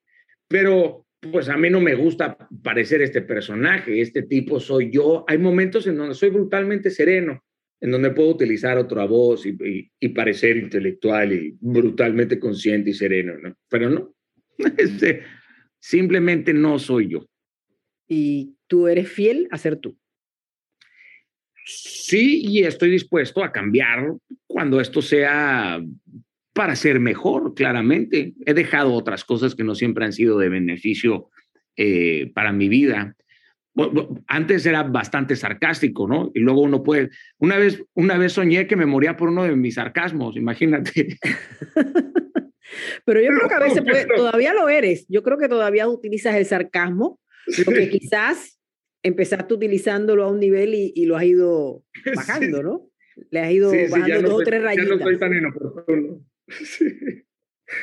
pero 0.49 1.05
pues 1.31 1.47
a 1.47 1.57
mí 1.57 1.69
no 1.69 1.79
me 1.79 1.95
gusta 1.95 2.37
parecer 2.61 3.01
este 3.01 3.21
personaje, 3.21 4.01
este 4.01 4.23
tipo 4.23 4.59
soy 4.59 4.91
yo. 4.91 5.23
Hay 5.29 5.37
momentos 5.37 5.87
en 5.87 5.95
donde 5.95 6.13
soy 6.13 6.29
brutalmente 6.29 6.89
sereno, 6.91 7.41
en 7.79 7.91
donde 7.91 8.11
puedo 8.11 8.31
utilizar 8.31 8.77
otra 8.77 9.05
voz 9.05 9.45
y, 9.45 10.09
parecer 10.09 10.57
intelectual 10.57 11.31
y 11.31 11.57
brutalmente 11.59 12.37
consciente 12.37 12.89
y 12.89 12.93
sereno, 12.93 13.37
¿no? 13.41 13.55
Pero 13.69 13.89
no, 13.89 14.13
este, 14.77 15.23
simplemente 15.79 16.53
no 16.53 16.79
soy 16.79 17.09
yo. 17.09 17.27
¿Y 18.07 18.55
tú 18.67 18.87
eres 18.87 19.09
fiel 19.09 19.47
a 19.51 19.57
ser 19.57 19.77
tú? 19.77 19.97
Sí, 21.65 22.41
y 22.47 22.63
estoy 22.63 22.89
dispuesto 22.89 23.43
a 23.43 23.51
cambiar 23.51 24.13
cuando 24.45 24.79
esto 24.79 25.01
sea 25.01 25.83
para 26.53 26.75
ser 26.75 26.99
mejor, 26.99 27.53
claramente. 27.53 28.33
He 28.45 28.53
dejado 28.53 28.93
otras 28.93 29.25
cosas 29.25 29.53
que 29.53 29.63
no 29.63 29.75
siempre 29.75 30.05
han 30.05 30.13
sido 30.13 30.39
de 30.39 30.49
beneficio 30.49 31.29
eh, 31.75 32.31
para 32.33 32.53
mi 32.53 32.69
vida 32.69 33.15
antes 34.27 34.65
era 34.65 34.83
bastante 34.83 35.35
sarcástico, 35.35 36.07
¿no? 36.07 36.31
Y 36.33 36.39
luego 36.39 36.61
uno 36.61 36.83
puede, 36.83 37.09
una 37.37 37.57
vez, 37.57 37.83
una 37.93 38.17
vez 38.17 38.33
soñé 38.33 38.65
que 38.65 38.75
me 38.75 38.85
moría 38.85 39.15
por 39.15 39.29
uno 39.29 39.43
de 39.43 39.55
mis 39.55 39.75
sarcasmos, 39.75 40.35
imagínate. 40.35 41.17
Pero 43.05 43.21
yo 43.21 43.29
creo 43.29 43.47
que 43.47 43.55
a 43.55 43.59
veces 43.59 43.83
todavía 44.15 44.53
lo 44.53 44.69
eres. 44.69 45.05
Yo 45.09 45.23
creo 45.23 45.37
que 45.37 45.49
todavía 45.49 45.87
utilizas 45.87 46.35
el 46.35 46.45
sarcasmo, 46.45 47.19
porque 47.65 47.89
quizás 47.89 48.59
empezaste 49.03 49.53
utilizándolo 49.53 50.23
a 50.23 50.31
un 50.31 50.39
nivel 50.39 50.73
y, 50.73 51.05
lo 51.05 51.15
has 51.15 51.23
ido 51.23 51.83
bajando, 52.15 52.63
¿no? 52.63 52.89
Le 53.31 53.39
has 53.39 53.51
ido 53.51 53.71
bajando 53.89 54.29
dos 54.29 54.41
o 54.41 54.43
tres 54.43 54.61
rayitas. 54.61 54.87
Ya 54.87 54.95
no 54.95 55.03
soy 55.03 55.19
tan 55.19 55.33
inoportuno. 55.33 56.25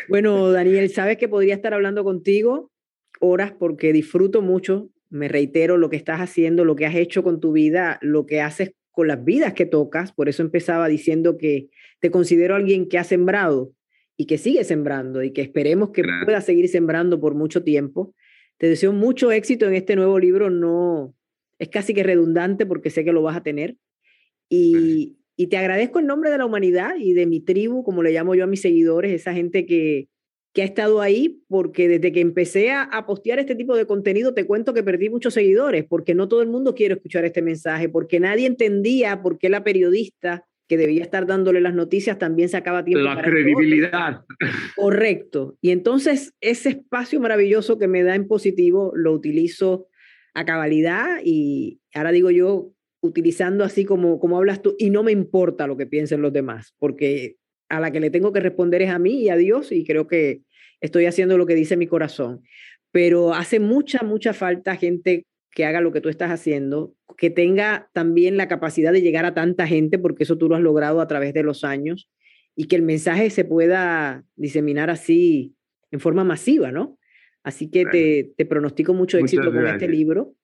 Bueno, 0.09 0.51
Daniel, 0.51 0.89
sabes 0.89 1.19
que 1.19 1.29
podría 1.29 1.55
estar 1.55 1.75
hablando 1.75 2.05
contigo 2.05 2.73
horas 3.21 3.53
porque 3.53 3.93
disfruto 3.93 4.41
mucho 4.41 4.89
me 5.15 5.29
reitero, 5.29 5.77
lo 5.77 5.91
que 5.91 5.97
estás 5.97 6.21
haciendo, 6.21 6.65
lo 6.65 6.75
que 6.75 6.87
has 6.87 6.97
hecho 6.97 7.23
con 7.23 7.39
tu 7.39 7.53
vida, 7.53 7.99
lo 8.03 8.27
que 8.27 8.41
haces 8.41 8.73
con 8.91 9.07
las 9.07 9.25
vidas 9.25 9.55
que 9.55 9.65
tocas. 9.65 10.13
Por 10.13 10.29
eso 10.29 10.43
empezaba 10.43 10.89
diciendo 10.89 11.39
que 11.39 11.69
te 12.01 12.11
considero 12.11 12.57
alguien 12.57 12.89
que 12.89 12.99
ha 12.99 13.05
sembrado 13.05 13.71
y 14.17 14.27
que 14.27 14.39
sigue 14.39 14.65
sembrando 14.65 15.23
y 15.23 15.33
que 15.33 15.43
esperemos 15.43 15.91
que 15.91 16.03
pueda 16.25 16.41
seguir 16.41 16.69
sembrando 16.69 17.21
por 17.21 17.35
mucho 17.35 17.63
tiempo. 17.63 18.15
Te 18.59 18.69
deseo 18.69 18.93
mucho 18.93 19.33
éxito 19.33 19.67
en 19.67 19.75
este 19.75 19.97
nuevo 19.97 20.19
libro. 20.19 20.51
No 20.51 21.15
es 21.59 21.69
casi 21.69 21.95
que 21.95 22.03
redundante 22.03 22.67
porque 22.67 22.91
sé 22.91 23.05
que 23.05 23.13
lo 23.13 23.23
vas 23.23 23.37
a 23.37 23.43
tener. 23.43 23.77
Y, 24.49 25.17
y 25.37 25.49
te 25.49 25.57
agradezco 25.57 25.99
en 25.99 26.07
nombre 26.07 26.31
de 26.31 26.39
la 26.39 26.47
humanidad 26.47 26.95
y 26.99 27.15
de 27.15 27.27
mi 27.27 27.41
tribu, 27.41 27.83
como 27.83 28.03
le 28.03 28.13
llamo 28.13 28.35
yo 28.35 28.45
a 28.45 28.49
mis 28.49 28.61
seguidores, 28.61 29.13
esa 29.13 29.35
gente 29.35 29.67
que, 29.67 30.09
que 30.55 30.63
ha 30.63 30.65
estado 30.65 31.01
ahí, 31.01 31.43
porque 31.49 31.89
desde 31.89 32.13
que 32.13 32.21
empecé 32.21 32.71
a, 32.71 32.89
postear 33.07 33.41
este 33.41 33.57
tipo 33.57 33.77
de 33.77 33.87
contenido, 33.87 34.35
te 34.35 34.47
cuento 34.47 34.73
que 34.73 34.85
perdí 34.85 35.11
muchos 35.11 35.35
seguidores, 35.35 35.85
porque 35.85 36.15
no 36.15 36.29
todo 36.29 36.43
el 36.43 36.49
mundo 36.49 36.77
quiere 36.77 36.95
escuchar 36.95 37.25
este 37.25 37.43
mensaje, 37.43 37.89
porque 37.89 38.21
nadie 38.21 38.47
entendía 38.47 39.21
por 39.21 39.37
qué 39.39 39.49
la 39.49 39.65
periodista 39.65 40.47
que 40.69 40.77
debía 40.77 41.03
estar 41.03 41.27
dándole 41.27 41.61
las 41.61 41.75
noticias 41.75 42.19
también 42.19 42.49
sacaba 42.49 42.85
tiempo. 42.85 43.05
La 43.05 43.23
credibilidad. 43.23 44.23
Correcto. 44.77 45.57
Y 45.61 45.71
entonces 45.71 46.35
ese 46.41 46.71
espacio 46.71 47.21
maravilloso 47.21 47.79
que 47.79 47.89
me 47.89 48.03
da 48.03 48.15
en 48.15 48.27
positivo 48.27 48.93
lo 48.95 49.13
utilizo 49.13 49.89
a 50.35 50.45
cabalidad 50.45 51.19
y 51.23 51.81
ahora 51.93 52.13
digo 52.13 52.31
yo, 52.31 52.73
utilizando 53.01 53.65
así 53.65 53.85
como, 53.85 54.19
como 54.19 54.39
hablas 54.39 54.63
tú, 54.63 54.75
y 54.79 54.89
no 54.89 55.03
me 55.03 55.13
importa 55.13 55.67
lo 55.67 55.77
que 55.77 55.87
piensen 55.87 56.23
los 56.23 56.33
demás, 56.33 56.75
porque 56.79 57.37
a 57.69 57.79
la 57.79 57.91
que 57.91 58.01
le 58.01 58.11
tengo 58.11 58.33
que 58.33 58.41
responder 58.41 58.81
es 58.83 58.91
a 58.91 58.99
mí 58.99 59.23
y 59.23 59.29
a 59.29 59.37
Dios 59.37 59.73
y 59.73 59.85
creo 59.85 60.07
que 60.07 60.41
estoy 60.81 61.07
haciendo 61.07 61.37
lo 61.37 61.47
que 61.47 61.55
dice 61.55 61.77
mi 61.77 61.87
corazón. 61.87 62.41
Pero 62.91 63.35
hace 63.35 63.61
mucha, 63.61 64.03
mucha 64.03 64.33
falta 64.33 64.77
gente 64.77 65.27
que 65.55 65.65
haga 65.65 65.81
lo 65.81 65.93
que 65.93 66.01
tú 66.01 66.09
estás 66.09 66.31
haciendo, 66.31 66.95
que 67.17 67.31
tenga 67.31 67.89
también 67.93 68.37
la 68.37 68.49
capacidad 68.49 68.93
de 68.93 69.03
llegar 69.03 69.25
a 69.25 69.35
tanta 69.35 69.67
gente, 69.67 69.99
porque 69.99 70.25
eso 70.25 70.37
tú 70.37 70.49
lo 70.49 70.57
has 70.57 70.63
logrado 70.63 71.01
a 71.01 71.07
través 71.07 71.33
de 71.33 71.45
los 71.45 71.65
años, 71.65 72.11
y 72.57 72.65
que 72.65 72.77
el 72.77 72.83
mensaje 72.83 73.31
se 73.31 73.45
pueda 73.45 74.25
diseminar 74.37 74.91
así 74.91 75.55
en 75.91 76.01
forma 76.01 76.25
masiva, 76.25 76.73
¿no? 76.73 76.99
Así 77.45 77.71
que 77.71 77.85
te, 77.85 78.33
te, 78.37 78.47
pronostico 78.47 78.95
mucho 78.95 79.19
éxito 79.19 79.53
con 79.53 79.67
este 79.67 79.87
libro. 79.87 80.35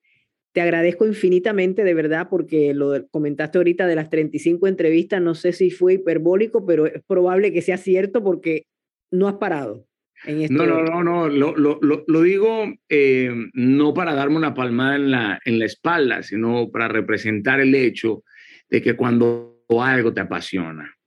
Te 0.53 0.61
agradezco 0.61 1.07
infinitamente, 1.07 1.83
de 1.83 1.93
verdad, 1.93 2.27
porque 2.29 2.73
lo 2.73 3.07
comentaste 3.09 3.57
ahorita 3.57 3.87
de 3.87 3.95
las 3.95 4.09
35 4.09 4.67
entrevistas, 4.67 5.21
no 5.21 5.33
sé 5.33 5.51
si 5.51 5.71
fue 5.71 5.93
hiperbólico, 5.93 6.65
pero 6.65 6.85
es 6.85 7.01
probable 7.07 7.51
que 7.51 7.61
sea 7.61 7.77
cierto 7.77 8.23
porque 8.23 8.65
no 9.09 9.27
has 9.27 9.35
parado. 9.35 9.87
En 10.25 10.41
esto. 10.41 10.53
No, 10.53 10.65
no, 10.65 10.83
no, 10.83 11.03
no, 11.03 11.29
lo, 11.29 11.55
lo, 11.55 11.79
lo, 12.07 12.21
digo 12.21 12.73
eh, 12.89 13.31
no 13.53 13.93
para 13.93 14.13
darme 14.13 14.37
una 14.37 14.53
palmada 14.53 14.95
en 14.95 15.11
la, 15.11 15.39
en 15.45 15.59
la 15.59 15.65
espalda, 15.65 16.23
sino 16.23 16.69
para 16.71 16.87
representar 16.87 17.59
el 17.59 17.73
hecho 17.73 18.23
de 18.69 18.81
que 18.81 18.95
cuando 18.95 19.65
algo 19.81 20.13
te 20.13 20.21
apasiona, 20.21 20.97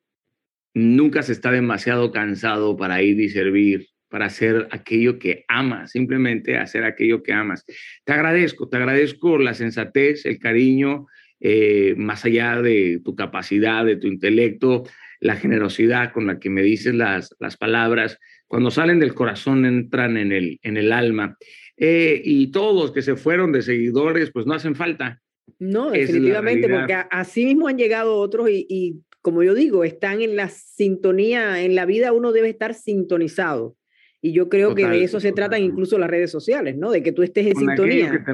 nunca 0.72 1.22
se 1.22 1.32
está 1.32 1.50
demasiado 1.50 2.10
cansado 2.10 2.76
para 2.76 3.02
ir 3.02 3.20
y 3.20 3.28
servir 3.28 3.88
para 4.08 4.26
hacer 4.26 4.68
aquello 4.70 5.18
que 5.18 5.44
amas, 5.48 5.90
simplemente 5.90 6.56
hacer 6.56 6.84
aquello 6.84 7.22
que 7.22 7.32
amas. 7.32 7.64
Te 8.04 8.12
agradezco, 8.12 8.68
te 8.68 8.76
agradezco 8.76 9.38
la 9.38 9.54
sensatez, 9.54 10.24
el 10.24 10.38
cariño, 10.38 11.06
eh, 11.40 11.94
más 11.96 12.24
allá 12.24 12.62
de 12.62 13.00
tu 13.04 13.16
capacidad, 13.16 13.84
de 13.84 13.96
tu 13.96 14.06
intelecto, 14.06 14.84
la 15.18 15.34
generosidad 15.34 16.12
con 16.12 16.28
la 16.28 16.38
que 16.38 16.48
me 16.48 16.62
dices 16.62 16.94
las, 16.94 17.34
las 17.40 17.56
palabras, 17.56 18.20
cuando 18.54 18.70
salen 18.70 19.00
del 19.00 19.14
corazón 19.14 19.66
entran 19.66 20.16
en 20.16 20.30
el, 20.30 20.60
en 20.62 20.76
el 20.76 20.92
alma. 20.92 21.36
Eh, 21.76 22.22
y 22.24 22.52
todos 22.52 22.92
que 22.92 23.02
se 23.02 23.16
fueron 23.16 23.50
de 23.50 23.62
seguidores, 23.62 24.30
pues 24.30 24.46
no 24.46 24.54
hacen 24.54 24.76
falta. 24.76 25.20
No, 25.58 25.90
definitivamente, 25.90 26.68
porque 26.68 26.94
así 27.10 27.46
mismo 27.46 27.66
han 27.66 27.78
llegado 27.78 28.14
otros 28.14 28.48
y, 28.48 28.64
y, 28.68 29.00
como 29.22 29.42
yo 29.42 29.54
digo, 29.54 29.82
están 29.82 30.22
en 30.22 30.36
la 30.36 30.50
sintonía, 30.50 31.64
en 31.64 31.74
la 31.74 31.84
vida 31.84 32.12
uno 32.12 32.30
debe 32.30 32.48
estar 32.48 32.74
sintonizado. 32.74 33.76
Y 34.22 34.32
yo 34.32 34.48
creo 34.48 34.76
que 34.76 34.86
de 34.86 35.02
eso 35.02 35.18
se 35.18 35.32
tratan 35.32 35.60
incluso 35.60 35.98
las 35.98 36.08
redes 36.08 36.30
sociales, 36.30 36.76
¿no? 36.76 36.92
De 36.92 37.02
que 37.02 37.10
tú 37.10 37.24
estés 37.24 37.48
en 37.48 37.56
sintonía. 37.56 38.08
Que 38.08 38.20
te 38.20 38.32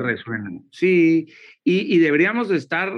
Sí, 0.71 1.29
y, 1.65 1.97
y 1.97 1.99
deberíamos 1.99 2.51
estar 2.51 2.93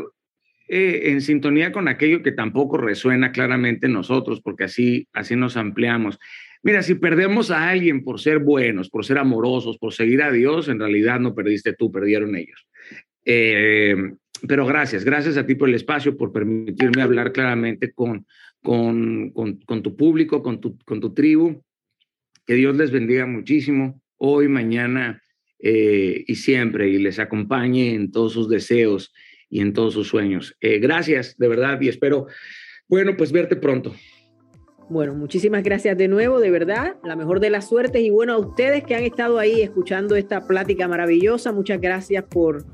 eh, 0.75 1.11
en 1.11 1.20
sintonía 1.20 1.70
con 1.70 1.87
aquello 1.87 2.23
que 2.23 2.33
tampoco 2.33 2.79
resuena 2.79 3.31
claramente 3.31 3.87
en 3.87 3.93
nosotros, 3.93 4.41
porque 4.41 4.64
así, 4.64 5.07
así 5.12 5.37
nos 5.37 5.57
ampliamos. 5.57 6.18
Mira, 6.63 6.83
si 6.83 6.95
perdemos 6.95 7.51
a 7.51 7.69
alguien 7.69 8.05
por 8.05 8.21
ser 8.21 8.39
buenos, 8.39 8.89
por 8.89 9.05
ser 9.05 9.19
amorosos, 9.19 9.79
por 9.79 9.93
seguir 9.93 10.23
a 10.23 10.31
Dios, 10.31 10.69
en 10.69 10.79
realidad 10.79 11.19
no 11.19 11.35
perdiste 11.35 11.73
tú, 11.73 11.91
perdieron 11.91 12.37
ellos. 12.37 12.67
Eh, 13.25 13.97
pero 14.47 14.67
gracias, 14.67 15.05
gracias 15.05 15.37
a 15.37 15.47
ti 15.47 15.55
por 15.55 15.69
el 15.69 15.75
espacio, 15.75 16.17
por 16.17 16.33
permitirme 16.33 17.03
hablar 17.03 17.33
claramente 17.33 17.93
con, 17.93 18.27
con, 18.63 19.31
con, 19.31 19.57
con 19.59 19.83
tu 19.83 19.97
público, 19.97 20.43
con 20.43 20.61
tu, 20.61 20.79
con 20.85 21.01
tu 21.01 21.13
tribu. 21.13 21.63
Que 22.47 22.55
Dios 22.55 22.77
les 22.77 22.91
bendiga 22.91 23.27
muchísimo 23.27 24.01
hoy, 24.17 24.49
mañana 24.49 25.23
eh, 25.59 26.25
y 26.27 26.35
siempre 26.37 26.89
y 26.89 26.99
les 26.99 27.19
acompañe 27.19 27.95
en 27.95 28.11
todos 28.11 28.33
sus 28.33 28.49
deseos 28.49 29.13
y 29.49 29.61
en 29.61 29.73
todos 29.73 29.95
sus 29.95 30.09
sueños. 30.09 30.57
Eh, 30.61 30.79
gracias, 30.79 31.37
de 31.39 31.49
verdad, 31.49 31.81
y 31.81 31.89
espero, 31.89 32.27
bueno, 32.89 33.17
pues 33.17 33.31
verte 33.31 33.57
pronto. 33.57 33.95
Bueno, 34.93 35.14
muchísimas 35.14 35.62
gracias 35.62 35.97
de 35.97 36.07
nuevo, 36.07 36.38
de 36.38 36.51
verdad. 36.51 36.97
La 37.03 37.16
mejor 37.16 37.40
de 37.40 37.49
las 37.49 37.66
suertes 37.66 38.03
y 38.03 38.11
bueno, 38.11 38.34
a 38.34 38.38
ustedes 38.38 38.84
que 38.84 38.95
han 38.95 39.05
estado 39.05 39.38
ahí 39.38 39.62
escuchando 39.62 40.16
esta 40.16 40.47
plática 40.47 40.86
maravillosa, 40.86 41.51
muchas 41.51 41.80
gracias 41.80 42.24
por 42.24 42.66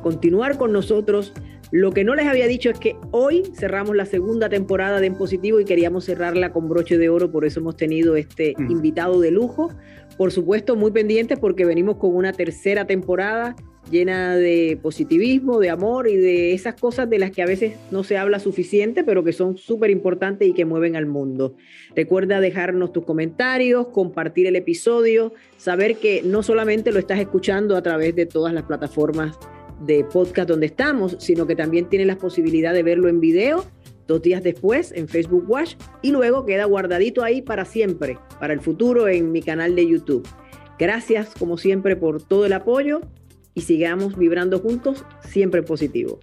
continuar 0.00 0.56
con 0.56 0.72
nosotros. 0.72 1.32
Lo 1.72 1.90
que 1.90 2.04
no 2.04 2.14
les 2.14 2.28
había 2.28 2.46
dicho 2.46 2.70
es 2.70 2.78
que 2.78 2.94
hoy 3.10 3.42
cerramos 3.56 3.96
la 3.96 4.06
segunda 4.06 4.48
temporada 4.48 5.00
de 5.00 5.08
En 5.08 5.16
Positivo 5.16 5.58
y 5.58 5.64
queríamos 5.64 6.04
cerrarla 6.04 6.52
con 6.52 6.68
broche 6.68 6.96
de 6.96 7.08
oro, 7.08 7.32
por 7.32 7.44
eso 7.44 7.58
hemos 7.58 7.76
tenido 7.76 8.14
este 8.14 8.54
mm. 8.56 8.70
invitado 8.70 9.20
de 9.20 9.32
lujo. 9.32 9.72
Por 10.16 10.30
supuesto, 10.30 10.76
muy 10.76 10.92
pendientes 10.92 11.40
porque 11.40 11.64
venimos 11.64 11.96
con 11.96 12.14
una 12.14 12.32
tercera 12.32 12.86
temporada 12.86 13.56
llena 13.90 14.36
de 14.36 14.78
positivismo, 14.80 15.58
de 15.60 15.70
amor 15.70 16.08
y 16.08 16.16
de 16.16 16.54
esas 16.54 16.74
cosas 16.74 17.08
de 17.08 17.18
las 17.18 17.30
que 17.30 17.42
a 17.42 17.46
veces 17.46 17.74
no 17.90 18.04
se 18.04 18.16
habla 18.16 18.38
suficiente, 18.38 19.04
pero 19.04 19.24
que 19.24 19.32
son 19.32 19.56
súper 19.56 19.90
importantes 19.90 20.48
y 20.48 20.52
que 20.52 20.64
mueven 20.64 20.96
al 20.96 21.06
mundo. 21.06 21.54
Recuerda 21.94 22.40
dejarnos 22.40 22.92
tus 22.92 23.04
comentarios, 23.04 23.88
compartir 23.88 24.46
el 24.46 24.56
episodio, 24.56 25.32
saber 25.56 25.96
que 25.96 26.22
no 26.24 26.42
solamente 26.42 26.92
lo 26.92 26.98
estás 26.98 27.20
escuchando 27.20 27.76
a 27.76 27.82
través 27.82 28.14
de 28.14 28.26
todas 28.26 28.52
las 28.52 28.64
plataformas 28.64 29.38
de 29.84 30.04
podcast 30.04 30.48
donde 30.48 30.66
estamos, 30.66 31.16
sino 31.18 31.46
que 31.46 31.56
también 31.56 31.88
tienes 31.88 32.06
la 32.06 32.16
posibilidad 32.16 32.72
de 32.72 32.82
verlo 32.82 33.08
en 33.08 33.20
video 33.20 33.64
dos 34.06 34.22
días 34.22 34.42
después 34.42 34.92
en 34.92 35.08
Facebook 35.08 35.44
Watch 35.48 35.76
y 36.02 36.10
luego 36.10 36.44
queda 36.44 36.64
guardadito 36.64 37.22
ahí 37.22 37.42
para 37.42 37.64
siempre, 37.64 38.18
para 38.38 38.52
el 38.52 38.60
futuro 38.60 39.08
en 39.08 39.32
mi 39.32 39.42
canal 39.42 39.74
de 39.74 39.88
YouTube. 39.88 40.26
Gracias 40.78 41.34
como 41.38 41.56
siempre 41.56 41.96
por 41.96 42.22
todo 42.22 42.46
el 42.46 42.52
apoyo 42.52 43.00
y 43.54 43.62
sigamos 43.62 44.16
vibrando 44.16 44.58
juntos 44.58 45.04
siempre 45.22 45.62
positivo. 45.62 46.20